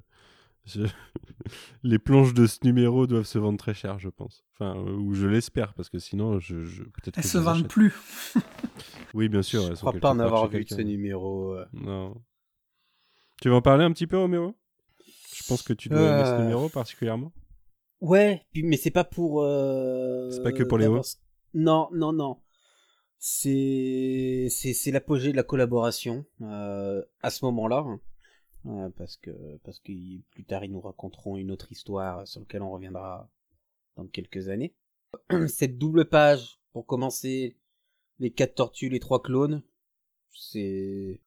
[0.65, 0.81] je-
[1.83, 4.43] les planches de ce numéro doivent se vendre très cher, je pense.
[4.53, 7.43] Enfin, euh, ou je l'espère, parce que sinon, je, je- peut-être Elles que se les
[7.43, 7.93] vendent plus.
[9.13, 9.61] Oui, bien sûr.
[9.63, 11.53] Je elles sont crois pas en avoir vu ce numéro.
[11.53, 11.65] euh.
[11.73, 12.15] Non.
[13.41, 14.55] Tu veux en parler un petit peu, Roméo?
[15.35, 16.41] Je pense que tu dois aimer ce Euh.
[16.41, 17.33] numéro particulièrement.
[17.99, 19.43] Ouais, mais c'est pas pour.
[19.43, 21.03] euh, C'est pas que pour Léo d'avoir-
[21.53, 22.37] Non, non, non.
[23.19, 27.99] C'est c'est c'est l'apogée de la collaboration euh, à ce moment-là, hein.
[28.67, 29.91] Euh, parce que parce que
[30.29, 33.27] plus tard ils nous raconteront une autre histoire sur laquelle on reviendra
[33.95, 34.75] dans quelques années.
[35.47, 37.57] Cette double page pour commencer,
[38.19, 39.63] les quatre tortues, les trois clones,
[40.33, 41.21] c'est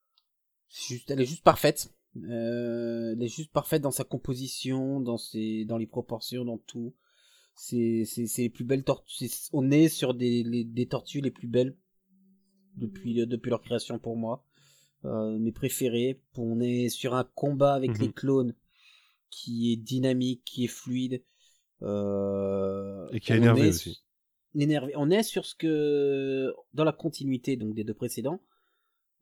[0.69, 1.93] juste, elle est juste parfaite.
[2.17, 6.93] Euh, elle est juste parfaite dans sa composition, dans ses, dans les proportions, dans tout.
[7.55, 9.29] C'est, c'est, les plus belles tortues.
[9.53, 11.75] On est sur des, des tortues les plus belles
[12.75, 14.45] depuis, depuis leur création pour moi.
[15.05, 16.19] Euh, mes préférés.
[16.35, 18.01] On est sur un combat avec Mhm.
[18.01, 18.55] les clones
[19.29, 21.21] qui est dynamique, qui est fluide.
[21.83, 24.03] Euh, Et qui a on énervé est aussi.
[24.55, 24.93] énervé.
[24.95, 28.41] On est sur ce que dans la continuité donc des deux précédents,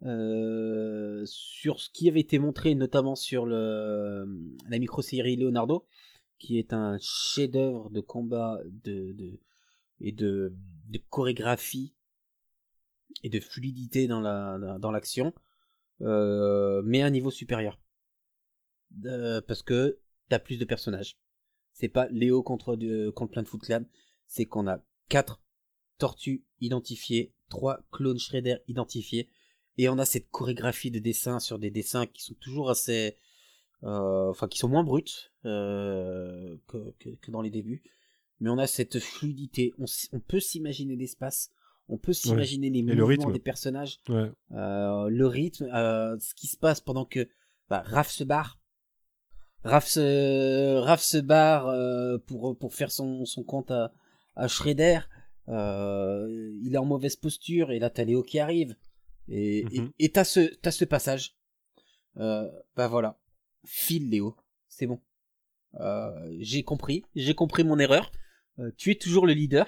[0.03, 4.25] euh, sur ce qui avait été montré notamment sur le
[4.69, 5.85] la micro-série Leonardo,
[6.39, 9.39] qui est un chef-d'œuvre de combat de, de
[10.01, 10.53] et de,
[10.89, 11.93] de chorégraphie
[13.23, 15.33] et de fluidité dans la dans l'action,
[16.01, 17.79] euh, mais à un niveau supérieur.
[19.05, 19.99] Euh, parce que
[20.29, 21.17] t'as plus de personnages.
[21.73, 23.83] C'est pas Léo contre de, contre plein de Foot Clan,
[24.27, 25.41] c'est qu'on a quatre
[25.97, 29.29] tortues identifiées, trois clones Shredder identifiés,
[29.77, 33.17] et on a cette chorégraphie de dessin sur des dessins qui sont toujours assez,
[33.83, 37.83] euh, enfin qui sont moins bruts euh, que, que, dans les débuts,
[38.39, 39.73] mais on a cette fluidité.
[39.79, 41.51] On, on peut s'imaginer l'espace,
[41.89, 43.31] on peut s'imaginer les le mouvements rythme.
[43.33, 44.31] des personnages, Ouais.
[44.53, 47.27] euh, le rythme, euh, ce qui se passe pendant que
[47.69, 48.59] bah, Raph se barre.
[49.63, 53.93] Raph se, Raph se barre euh, pour, pour faire son, son compte à,
[54.35, 54.99] à Shredder.
[55.47, 58.75] Il est en mauvaise posture et là t'as Léo qui arrive.
[59.29, 59.91] Et et- Mhm.
[59.99, 61.35] et t'as ce, ce passage.
[62.15, 63.17] Bah voilà.
[63.65, 64.35] File Léo.
[64.67, 64.99] C'est bon.
[66.39, 67.03] J'ai compris.
[67.15, 68.11] J'ai compris mon erreur.
[68.77, 69.67] Tu es toujours le leader.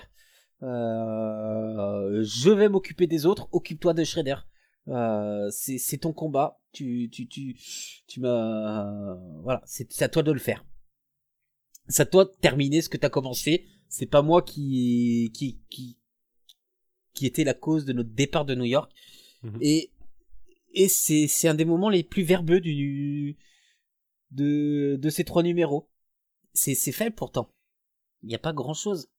[0.66, 3.48] Euh, je vais m'occuper des autres.
[3.52, 4.36] Occupe-toi de Shredder.
[4.88, 6.60] Euh, c'est c'est ton combat.
[6.72, 7.56] Tu tu tu
[8.08, 9.62] tu m'as voilà.
[9.66, 10.66] C'est c'est à toi de le faire.
[11.88, 13.68] C'est à toi de terminer ce que t'as commencé.
[13.90, 15.98] C'est pas moi qui qui qui
[17.14, 18.92] qui était la cause de notre départ de New York.
[19.44, 19.58] Mhm.
[19.62, 19.92] Et
[20.74, 23.38] et c'est c'est un des moments les plus verbeux du
[24.32, 25.90] de de ces trois numéros.
[26.54, 27.52] C'est c'est faible pourtant.
[28.24, 29.10] Il n'y a pas grand chose.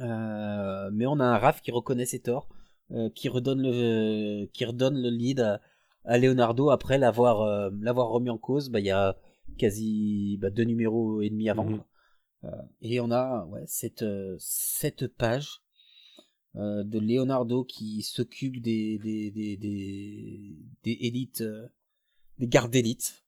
[0.00, 2.48] Euh, mais on a un Raph qui reconnaît ses torts,
[2.92, 5.60] euh, qui redonne le qui redonne le lead à,
[6.04, 8.70] à Leonardo après l'avoir euh, l'avoir remis en cause.
[8.70, 9.16] Bah il y a
[9.58, 11.84] quasi bah, deux numéros et demi avant.
[12.44, 12.50] Euh,
[12.80, 14.04] et on a ouais cette
[14.38, 15.62] cette page
[16.56, 21.68] euh, de Leonardo qui s'occupe des des des des, des élites euh,
[22.38, 23.24] des gardes d'élite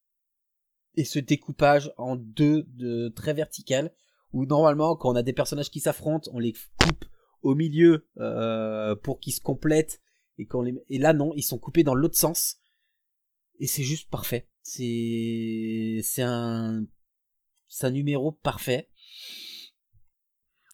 [0.96, 3.92] et ce découpage en deux de très vertical
[4.34, 6.52] où normalement quand on a des personnages qui s'affrontent on les
[6.82, 7.04] coupe
[7.42, 10.00] au milieu euh, pour qu'ils se complètent
[10.38, 12.58] et qu'on les et là non ils sont coupés dans l'autre sens
[13.60, 16.84] et c'est juste parfait c'est c'est un
[17.68, 18.88] c'est un numéro parfait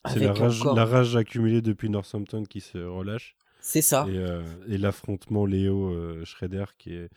[0.09, 3.37] C'est la rage, encore- la rage accumulée depuis Northampton qui se relâche.
[3.61, 7.11] c'est ça Et, euh, et l'affrontement Léo-Shredder qui est.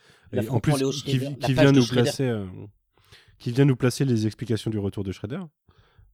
[0.50, 1.18] en plus, Léo qui,
[1.54, 2.24] vient nous placer.
[2.24, 2.44] euh,
[3.38, 5.40] qui vient nous placer les explications du retour de Shredder.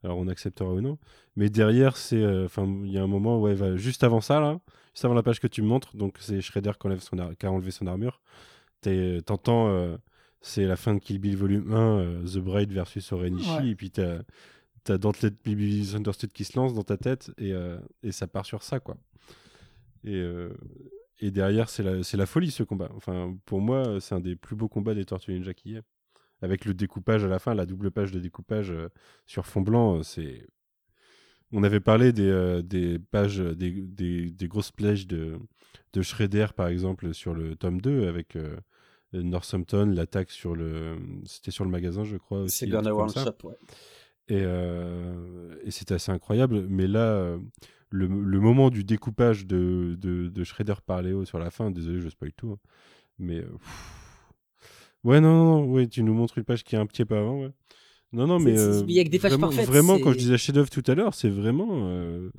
[0.02, 0.98] Alors on acceptera ou non.
[1.36, 2.22] Mais derrière, c'est.
[2.22, 4.60] euh, Enfin, il y a un moment, ouais, va- juste avant ça, là,
[4.94, 7.46] juste avant la page que tu me montres, donc c'est Shredder qui, enlève son qui
[7.46, 8.20] a enlevé son armure.
[8.80, 9.68] T'es- T'entends.
[9.68, 9.96] euh,
[10.42, 13.68] c'est la fin de Kill Bill volume 1, euh, The Bride versus Orenishi, Ouais.
[13.68, 14.20] et puis t'as
[14.88, 18.46] Let Me Be Misunderstood qui se lance dans ta tête, et, euh, et ça part
[18.46, 18.96] sur ça, quoi.
[20.04, 20.48] Et, euh,
[21.18, 22.88] et derrière, c'est la, c'est la folie ce combat.
[22.96, 25.82] Enfin, pour moi, c'est un des plus beaux combats des Tortues Ninja qui y ait.
[26.42, 28.88] Avec le découpage à la fin, la double page de découpage euh,
[29.26, 30.46] sur fond blanc, euh, c'est.
[31.52, 35.36] On avait parlé des, euh, des pages, des, des, des grosses plages de,
[35.92, 38.38] de Shredder, par exemple, sur le tome 2, avec
[39.12, 40.96] Northampton, l'attaque sur le.
[41.26, 42.44] C'était sur le magasin, je crois.
[42.48, 43.24] C'est One ça.
[43.24, 43.56] Shop ouais.
[44.28, 46.66] Et, euh, et c'était assez incroyable.
[46.68, 47.36] Mais là,
[47.90, 52.00] le, le moment du découpage de, de, de Shredder par Léo sur la fin, désolé,
[52.00, 52.52] je spoil tout.
[52.52, 52.58] hein.
[53.18, 53.40] mais.
[53.42, 53.99] pff.
[55.04, 57.16] Ouais, non, non, non, ouais, tu nous montres une page qui est un petit peu
[57.16, 57.52] avant, ouais.
[58.12, 58.56] Non, non, mais.
[58.56, 60.82] Euh, il y a que des pages vraiment, parfaites, Vraiment, quand je disais chef-d'œuvre tout
[60.86, 61.68] à l'heure, c'est vraiment.
[61.72, 62.30] euh,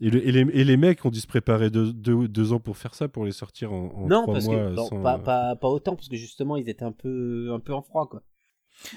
[0.00, 2.60] Et, le- et les, et les mecs ont dû se préparer deux, deux- deux ans
[2.60, 4.56] pour faire ça, pour les sortir en, en non trois parce mois.
[4.56, 7.50] que non, sans, pas, euh, pas pas autant parce que justement ils étaient un peu
[7.52, 8.22] un peu en froid quoi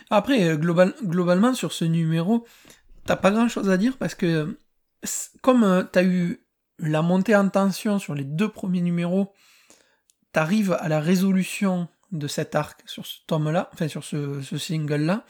[0.10, 2.46] Après, euh, global, globalement, sur ce numéro,
[3.06, 4.58] t'as pas grand chose à dire parce que,
[5.42, 6.40] comme t'as eu
[6.80, 9.32] la montée en tension sur les deux premiers numéros,
[10.32, 15.26] t'arrives à la résolution de cet arc sur ce tome-là, enfin sur ce, ce single-là.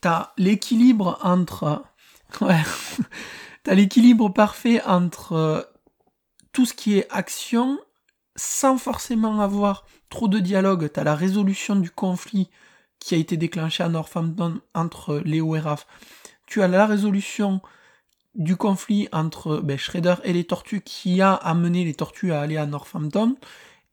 [0.00, 1.84] t'as l'équilibre entre.
[2.40, 2.60] Ouais.
[3.62, 5.62] t'as l'équilibre parfait entre euh,
[6.52, 7.78] tout ce qui est action
[8.34, 10.90] sans forcément avoir trop de dialogue.
[10.92, 12.50] T'as la résolution du conflit
[12.98, 15.86] qui a été déclenché à Northampton entre Léo et Raph.
[16.46, 17.60] Tu as la résolution
[18.34, 22.56] du conflit entre ben, Shredder et les tortues qui a amené les tortues à aller
[22.56, 23.36] à Northampton.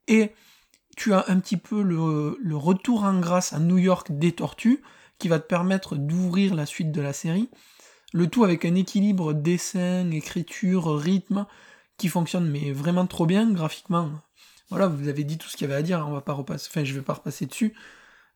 [0.08, 0.32] Et
[0.96, 4.82] tu as un petit peu le, retour en grâce à New York des tortues
[5.20, 7.50] qui va te permettre d'ouvrir la suite de la série.
[8.14, 11.46] Le tout avec un équilibre dessin, écriture, rythme
[11.98, 14.12] qui fonctionne mais vraiment trop bien graphiquement.
[14.70, 16.68] Voilà, vous avez dit tout ce qu'il y avait à dire, on va pas repasser,
[16.70, 17.74] enfin je vais pas repasser dessus.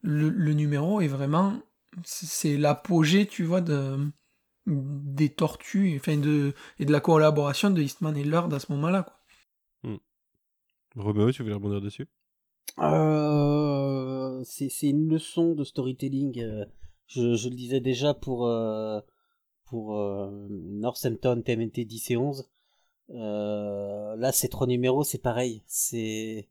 [0.02, 1.60] Le, numéro est vraiment,
[2.04, 3.98] c'est l'apogée, tu vois, de,
[4.68, 6.22] des tortues, enfin
[6.80, 9.04] et de la collaboration de Eastman et Lord à ce moment-là.
[9.04, 9.18] Quoi.
[9.84, 9.98] Hmm.
[11.32, 12.08] Tu voulais rebondir dessus?
[12.80, 16.40] Euh, c'est, une leçon de storytelling.
[16.42, 16.66] euh,
[17.08, 19.00] Je, je le disais déjà pour, euh,
[19.66, 22.50] pour euh, Northampton, TMNT 10 et 11.
[23.12, 25.64] Euh, là, ces trois numéros, c'est pareil.
[25.68, 26.48] C'est,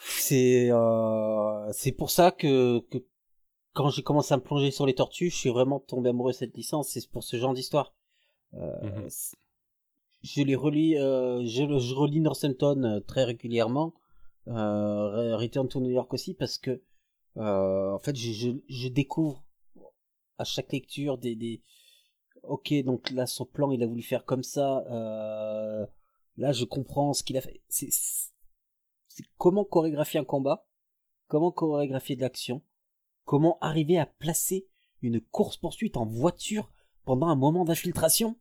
[0.00, 2.98] c'est, euh, c'est pour ça que, que
[3.74, 6.36] quand j'ai commencé à me plonger sur les tortues, je suis vraiment tombé amoureux de
[6.38, 6.90] cette licence.
[6.90, 7.94] C'est pour ce genre d'histoire.
[9.08, 9.36] C'est-
[10.22, 13.94] Je les relis, euh, je, je relis Northampton très régulièrement.
[14.48, 16.82] Euh, Return to New York aussi parce que
[17.36, 19.44] euh, en fait je, je, je découvre
[20.38, 21.62] à chaque lecture des, des
[22.44, 25.84] ok donc là son plan il a voulu faire comme ça euh,
[26.36, 27.60] là je comprends ce qu'il a fait.
[27.68, 30.68] C'est c'est comment chorégraphier un combat
[31.26, 32.62] comment chorégraphier de l'action
[33.24, 34.68] comment arriver à placer
[35.02, 36.70] une course poursuite en voiture
[37.04, 38.38] pendant un moment d'infiltration.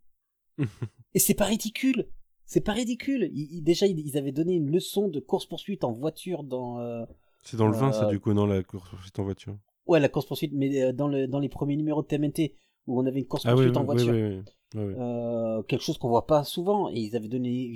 [1.13, 2.09] Et c'est pas ridicule
[2.45, 6.43] c'est pas ridicule ils, déjà ils, avaient donné une leçon de course poursuite en voiture
[6.43, 7.05] dans euh,
[7.43, 9.57] C'est dans le 20, ça, Euh, du coup, non, la course poursuite en voiture?
[9.87, 12.53] Ouais, la course poursuite, mais euh, dans, le, dans les premiers numéros de TMNT,
[12.87, 14.43] où on avait une course Ah oui, poursuite oui, en oui, voiture, oui, oui,
[14.75, 14.93] oui, oui.
[14.97, 17.75] Euh, quelque chose qu'on voit pas souvent, et ils avaient donné,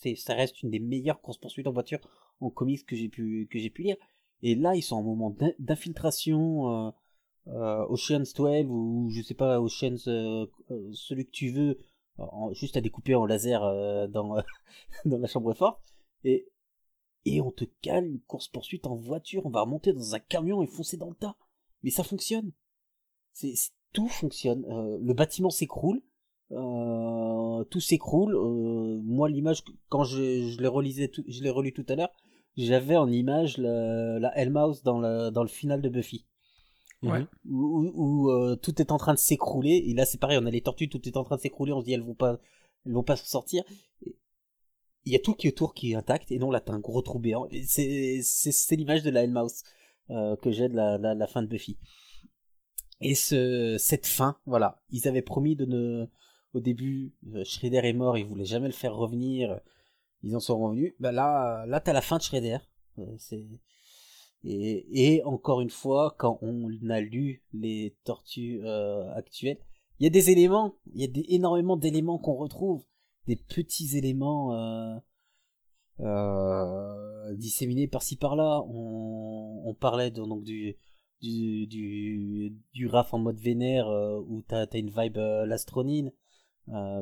[0.00, 2.00] c'est, ça reste une des meilleures courses poursuites en voiture
[2.40, 3.96] en comics que j'ai pu que pu lire.
[4.42, 6.92] Et là, ils sont en moment d'in- d'infiltration,
[7.46, 11.78] Ocean's 12 ou je sais pas Ocean's, celui que tu veux,
[12.52, 14.36] juste à découper en laser euh, dans
[15.04, 15.80] dans la chambre forte,
[16.24, 16.48] et
[17.24, 20.62] et on te cale une course poursuite en voiture, on va remonter dans un camion
[20.62, 21.36] et foncer dans le tas.
[21.82, 22.52] Mais ça fonctionne.
[23.32, 23.54] C'est
[23.92, 24.64] tout fonctionne.
[24.70, 26.02] Euh, le bâtiment s'écroule,
[26.52, 28.34] euh, tout s'écroule.
[28.36, 32.10] Euh, moi, l'image quand je, je l'ai relisais, tout- je l'ai relu tout à l'heure,
[32.56, 36.26] j'avais en image la, la Hellmouth dans le dans le final de Buffy,
[37.02, 37.26] Ouais.
[37.44, 39.84] Où, euh, tout est en train de s'écrouler.
[39.86, 41.72] Et là, c'est pareil, on a les tortues, tout est en train de s'écrouler.
[41.72, 42.38] On se dit elles vont pas,
[42.84, 43.64] elles vont pas sortir.
[45.04, 46.80] Il y a tout qui est autour qui est intact, et non là t'as un
[46.80, 47.46] gros trou béant.
[47.64, 49.62] C'est c'est l'image de la Hellmouth
[50.10, 51.78] euh, que j'ai de la, la, fin de Buffy.
[53.00, 56.06] Et ce, cette fin, voilà, ils avaient promis de ne,
[56.54, 59.60] au début, euh, Shredder est mort, ils voulaient jamais le faire revenir,
[60.22, 60.94] ils en sont revenus.
[60.98, 62.58] Bah là, là t'as la fin de Shredder.
[62.98, 63.46] Euh, c'est
[64.46, 69.58] et, et encore une fois, quand on a lu les tortues euh, actuelles,
[69.98, 72.84] il y a des éléments, il y a des, énormément d'éléments qu'on retrouve,
[73.26, 74.96] des petits éléments euh,
[76.00, 78.62] euh, disséminés par-ci par-là.
[78.68, 80.76] On, on parlait de- donc du
[81.22, 83.88] du du, du RAF en mode vénère
[84.28, 86.12] où t'as as une vibe l'astronine.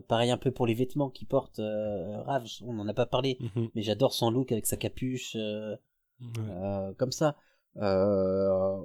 [0.08, 3.68] Pareil un peu pour les vêtements qu'il porte Rav, on en a pas parlé, Mhm.
[3.74, 5.36] mais j'adore son look avec sa capuche.
[6.38, 7.36] Euh, comme ça.
[7.76, 8.82] Euh,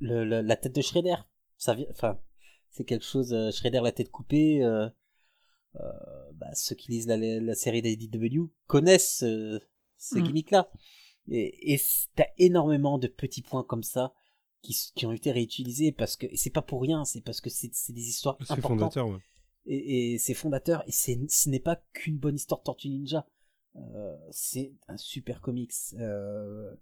[0.00, 1.16] le, le- la tête de Shredder,
[1.56, 2.18] ça vient, enfin,
[2.70, 3.32] c'est quelque chose.
[3.32, 4.60] euh, Shredder la tête coupée.
[6.34, 9.58] bah, ceux qui lisent la, la série d'ADW connaissent euh,
[9.96, 10.22] ce Mm.
[10.22, 10.70] gimmick-là.
[11.30, 11.78] Et,
[12.14, 14.14] t'as énormément de petits points comme ça
[14.62, 18.08] qui, ont été réutilisés parce que c'est pas pour rien, c'est parce que c'est des
[18.08, 19.18] histoires importantes fondateur, ouais.
[19.66, 23.26] et, et c'est fondateur et ce n'est pas qu'une bonne histoire Tortue Ninja
[24.30, 26.74] c'est un super comics euh,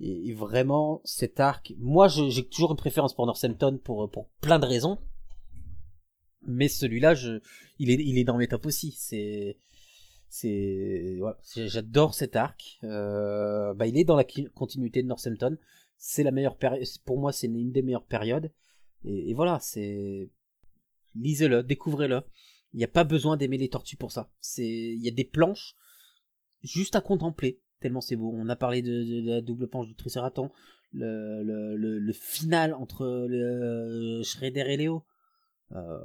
[0.00, 4.66] et, vraiment cet arc moi j'ai toujours une préférence pour Northampton pour pour plein de
[4.66, 4.98] raisons
[6.46, 7.14] mais celui-là
[7.78, 9.56] il est il est dans mes tops aussi c'est
[11.56, 14.24] j'adore cet arc euh, bah il est dans la
[14.54, 15.56] continuité de Northampton
[15.96, 18.50] c'est la meilleure période pour moi c'est une des meilleures périodes
[19.04, 20.30] et, voilà c'est
[21.14, 22.22] lisez-le, découvrez-le.
[22.72, 24.30] Il n'y a pas besoin d'aimer les tortues pour ça.
[24.58, 25.76] Il y a des planches
[26.64, 28.32] juste à contempler, tellement c'est beau.
[28.34, 28.90] On a parlé de,
[29.22, 30.50] de la double planche du Triceraton,
[30.92, 35.04] le, le, le, le final entre le Shredder et Léo.
[35.72, 35.98] Euh,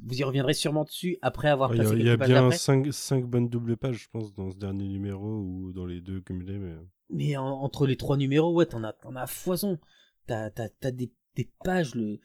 [0.00, 2.16] vous y reviendrez sûrement dessus après avoir Ah, Il y a, passé il y a
[2.16, 2.56] bien après.
[2.92, 6.58] 5, bonnes doubles pages, je pense, dans ce dernier numéro ou dans les deux cumulés.
[6.58, 6.74] Mais...
[7.10, 9.78] Mais en- entre les trois numéros, ouais, t'en as, as foison.
[10.26, 12.20] T'as, t'as, t'as des, des pages, le,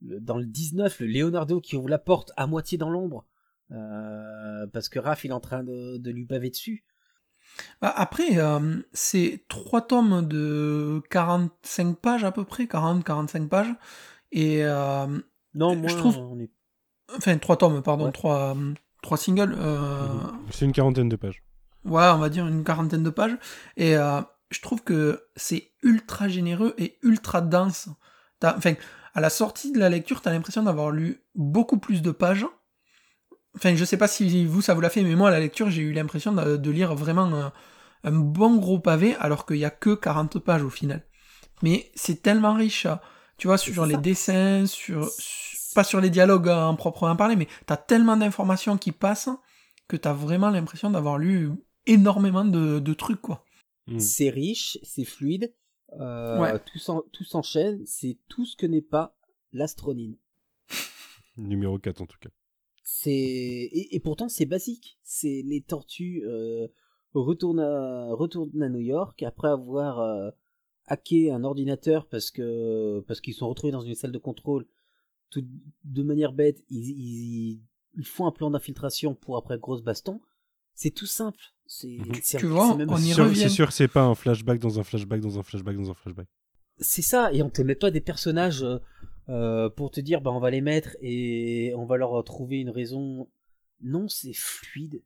[0.00, 3.26] le- dans le 19, le Leonardo qui ouvre la porte à moitié dans l'ombre.
[3.70, 6.84] euh, parce que Raph il est en train de, de lui baver dessus.
[7.80, 13.74] Bah, après, euh, c'est trois tomes de 45 pages à peu près, 40-45 pages.
[14.32, 15.06] Et euh,
[15.54, 16.18] Non, moi, je trouve.
[16.18, 16.50] on est...
[17.16, 18.12] Enfin, trois tomes, pardon, Ouais.
[18.12, 18.72] trois, euh,
[19.02, 19.54] trois singles.
[19.58, 20.06] euh,
[20.50, 21.42] C'est une quarantaine de pages.
[21.84, 23.36] Ouais, on va dire une quarantaine de pages.
[23.76, 24.20] Et euh,
[24.50, 27.88] je trouve que c'est ultra généreux et ultra dense.
[28.44, 28.74] Enfin,
[29.14, 32.46] à la sortie de la lecture, t'as l'impression d'avoir lu beaucoup plus de pages.
[33.56, 35.70] Enfin, je sais pas si vous, ça vous l'a fait, mais moi, à la lecture,
[35.70, 37.52] j'ai eu l'impression de, de lire vraiment un,
[38.04, 41.04] un bon gros pavé, alors qu'il y a que 40 pages au final.
[41.62, 43.00] Mais c'est tellement riche, hein.
[43.36, 47.48] tu vois, sur les dessins, sur, sur- pas sur les dialogues en proprement parler, mais
[47.66, 49.28] t'as tellement d'informations qui passent
[49.88, 51.50] que t'as vraiment l'impression d'avoir lu
[51.86, 53.44] énormément de, de trucs, quoi.
[53.86, 53.98] Mm.
[53.98, 55.52] C'est riche, c'est fluide,
[56.00, 56.58] euh, Ouais.
[56.60, 59.16] tout s'en- tout s'enchaîne, c'est tout ce que n'est pas
[59.52, 60.16] l'astronine.
[61.36, 62.30] Numéro 4 en tout cas.
[62.92, 64.98] C'est et, et pourtant c'est basique.
[65.04, 66.66] C'est les tortues euh,
[67.14, 70.30] retournent à retournent à New York après avoir euh,
[70.86, 74.66] hacké un ordinateur parce que parce qu'ils sont retrouvés dans une salle de contrôle.
[75.30, 75.44] Tout
[75.84, 77.60] de manière bête, ils, ils,
[77.96, 80.20] ils font un plan d'infiltration pour après grosse baston.
[80.74, 81.38] C'est tout simple.
[81.66, 82.20] C'est Mhm.
[82.40, 83.40] Tu vois, c'est même- on y Sûr- revient.
[83.42, 86.26] C'est sûr, c'est pas un flashback dans un flashback dans un flashback dans un flashback.
[86.80, 88.64] c'est ça et on te met pas des personnages
[89.30, 92.70] euh, pour te dire bah on va les mettre et on va leur trouver une
[92.70, 93.30] raison.
[93.80, 95.02] Non c'est fluide.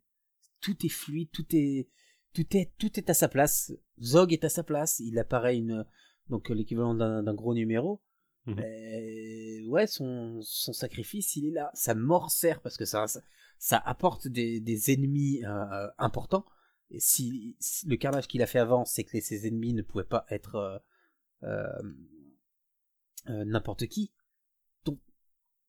[0.61, 1.89] Tout est fluide tout est
[2.33, 3.73] tout est tout est à sa place.
[4.03, 4.99] Zog est à sa place.
[4.99, 5.85] Il apparaît une
[6.31, 8.01] donc l'équivalent d'un gros numéro.
[8.47, 11.71] Mais, ouais son son sacrifice il est là.
[11.75, 13.21] Sa mort sert parce que ça ça,
[13.59, 16.45] ça apporte des, des ennemis euh, importants.
[16.91, 19.83] Et si, si le carnage qu'il a fait avant c'est que les- ses ennemis ne
[19.83, 20.83] pouvaient pas être
[21.43, 21.83] euh,
[23.29, 24.13] euh, euh, n'importe qui.
[24.85, 24.99] Donc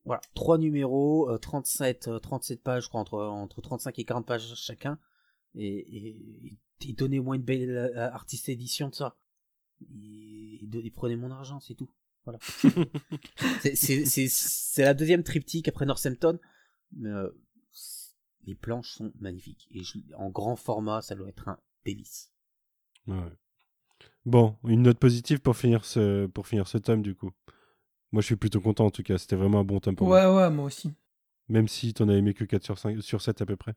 [0.03, 4.25] voilà, trois numéros, euh, 37, euh, 37 pages, je crois, entre, entre 35 et 40
[4.25, 4.99] pages chacun,
[5.55, 6.57] et, et,
[6.87, 9.17] et donnez moi une belle euh, artiste édition de ça.
[9.81, 11.89] Et, prenez mon argent, c'est tout.
[12.23, 12.39] Voilà.
[13.61, 16.39] C'est- la deuxième triptyque après Northampton.
[16.93, 17.29] Mais, euh,
[18.45, 19.67] les planches sont magnifiques.
[19.71, 22.31] Et je- en grand format, ça doit être un délice.
[23.07, 23.31] Ouais.
[24.25, 27.31] Bon, une note positive pour finir ce pour finir ce tome du coup.
[28.11, 29.17] Moi, je suis plutôt content en tout cas.
[29.17, 30.33] C'était vraiment un bon tome pour moi.
[30.33, 30.93] Ouais, ouais, moi aussi.
[31.49, 33.73] Même si t'en as aimé que 4 sur 5 sur 7 à peu près.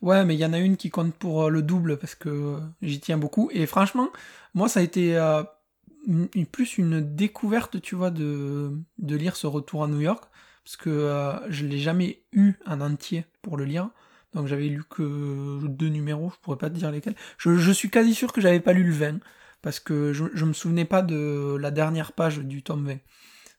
[0.00, 2.28] Ouais, mais il y en a une qui compte pour euh, le double parce que
[2.28, 3.50] euh, j'y tiens beaucoup.
[3.52, 4.08] Et franchement,
[4.54, 5.42] moi, ça a été euh,
[6.06, 10.24] une- plus une découverte, tu vois, de, de lire ce retour à New York.
[10.64, 13.90] Parce que euh, je l'ai jamais eu en entier pour le lire.
[14.32, 17.14] Donc j'avais lu que deux numéros, je pourrais pas te dire lesquels.
[17.38, 19.18] Je, je suis quasi sûr que j'avais pas lu le 20.
[19.64, 22.98] Parce que je, je me souvenais pas de la dernière page du tome 20.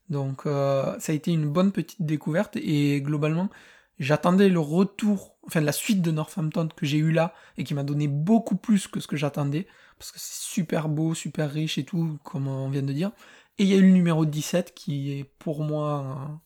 [0.08, 2.56] Donc euh, ça a été une bonne petite découverte.
[2.56, 3.50] Et globalement,
[3.98, 7.82] j'attendais le retour, enfin la suite de Northampton que j'ai eu là et qui m'a
[7.82, 9.66] donné beaucoup plus que ce que j'attendais
[9.98, 13.10] parce que c'est super beau, super riche et tout, comme on vient de dire.
[13.58, 16.40] Et il y a eu le numéro 17 qui est pour moi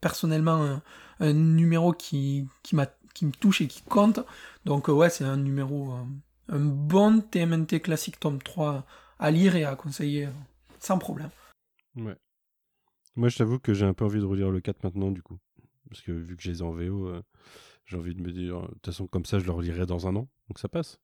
[0.00, 0.80] personnellement
[1.20, 4.20] un, numéro qui, qui, me touche et qui compte.
[4.64, 6.02] Donc ouais, c'est un numéro, euh,
[6.50, 8.84] un bon TMNT classique tome 3
[9.18, 10.32] à lire et à conseiller euh,
[10.78, 11.30] sans problème.
[11.96, 12.16] Ouais.
[13.16, 15.38] Moi, je t'avoue que j'ai un peu envie de relire le 4 maintenant du coup.
[15.88, 17.22] Parce que vu que je les ai en VO, euh,
[17.86, 20.14] j'ai envie de me dire, de toute façon, comme ça, je le relirai dans un
[20.14, 20.28] an.
[20.48, 21.00] Donc ça passe.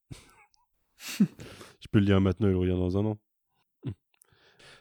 [1.19, 3.19] je peux le lire maintenant et le relire dans un an.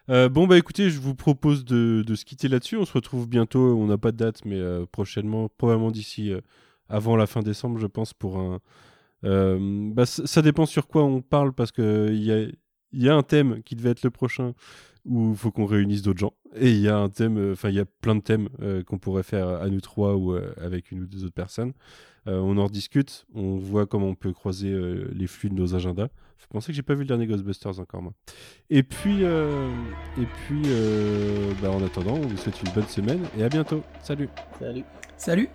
[0.09, 2.77] Euh, bon, bah écoutez, je vous propose de, de se quitter là-dessus.
[2.77, 6.41] On se retrouve bientôt, on n'a pas de date, mais euh, prochainement, probablement d'ici euh,
[6.89, 8.59] avant la fin décembre, je pense, pour un.
[9.23, 12.41] Euh, bah, ça dépend sur quoi on parle, parce qu'il y a,
[12.91, 14.53] il y a un thème qui devait être le prochain
[15.05, 16.33] où il faut qu'on réunisse d'autres gens.
[16.55, 18.83] Et il y a un thème, euh, enfin, il y a plein de thèmes euh,
[18.83, 21.73] qu'on pourrait faire à nous trois ou euh, avec une ou deux autres personnes.
[22.27, 25.75] Euh, on en rediscute, on voit comment on peut croiser euh, les flux de nos
[25.75, 26.07] agendas.
[26.37, 28.13] Faut penser que j'ai pas vu le dernier Ghostbusters encore moi.
[28.69, 29.69] Et puis, euh,
[30.19, 33.83] et puis, euh, bah, en attendant, on vous souhaite une bonne semaine et à bientôt.
[34.01, 34.29] Salut.
[34.59, 34.83] Salut.
[35.17, 35.49] Salut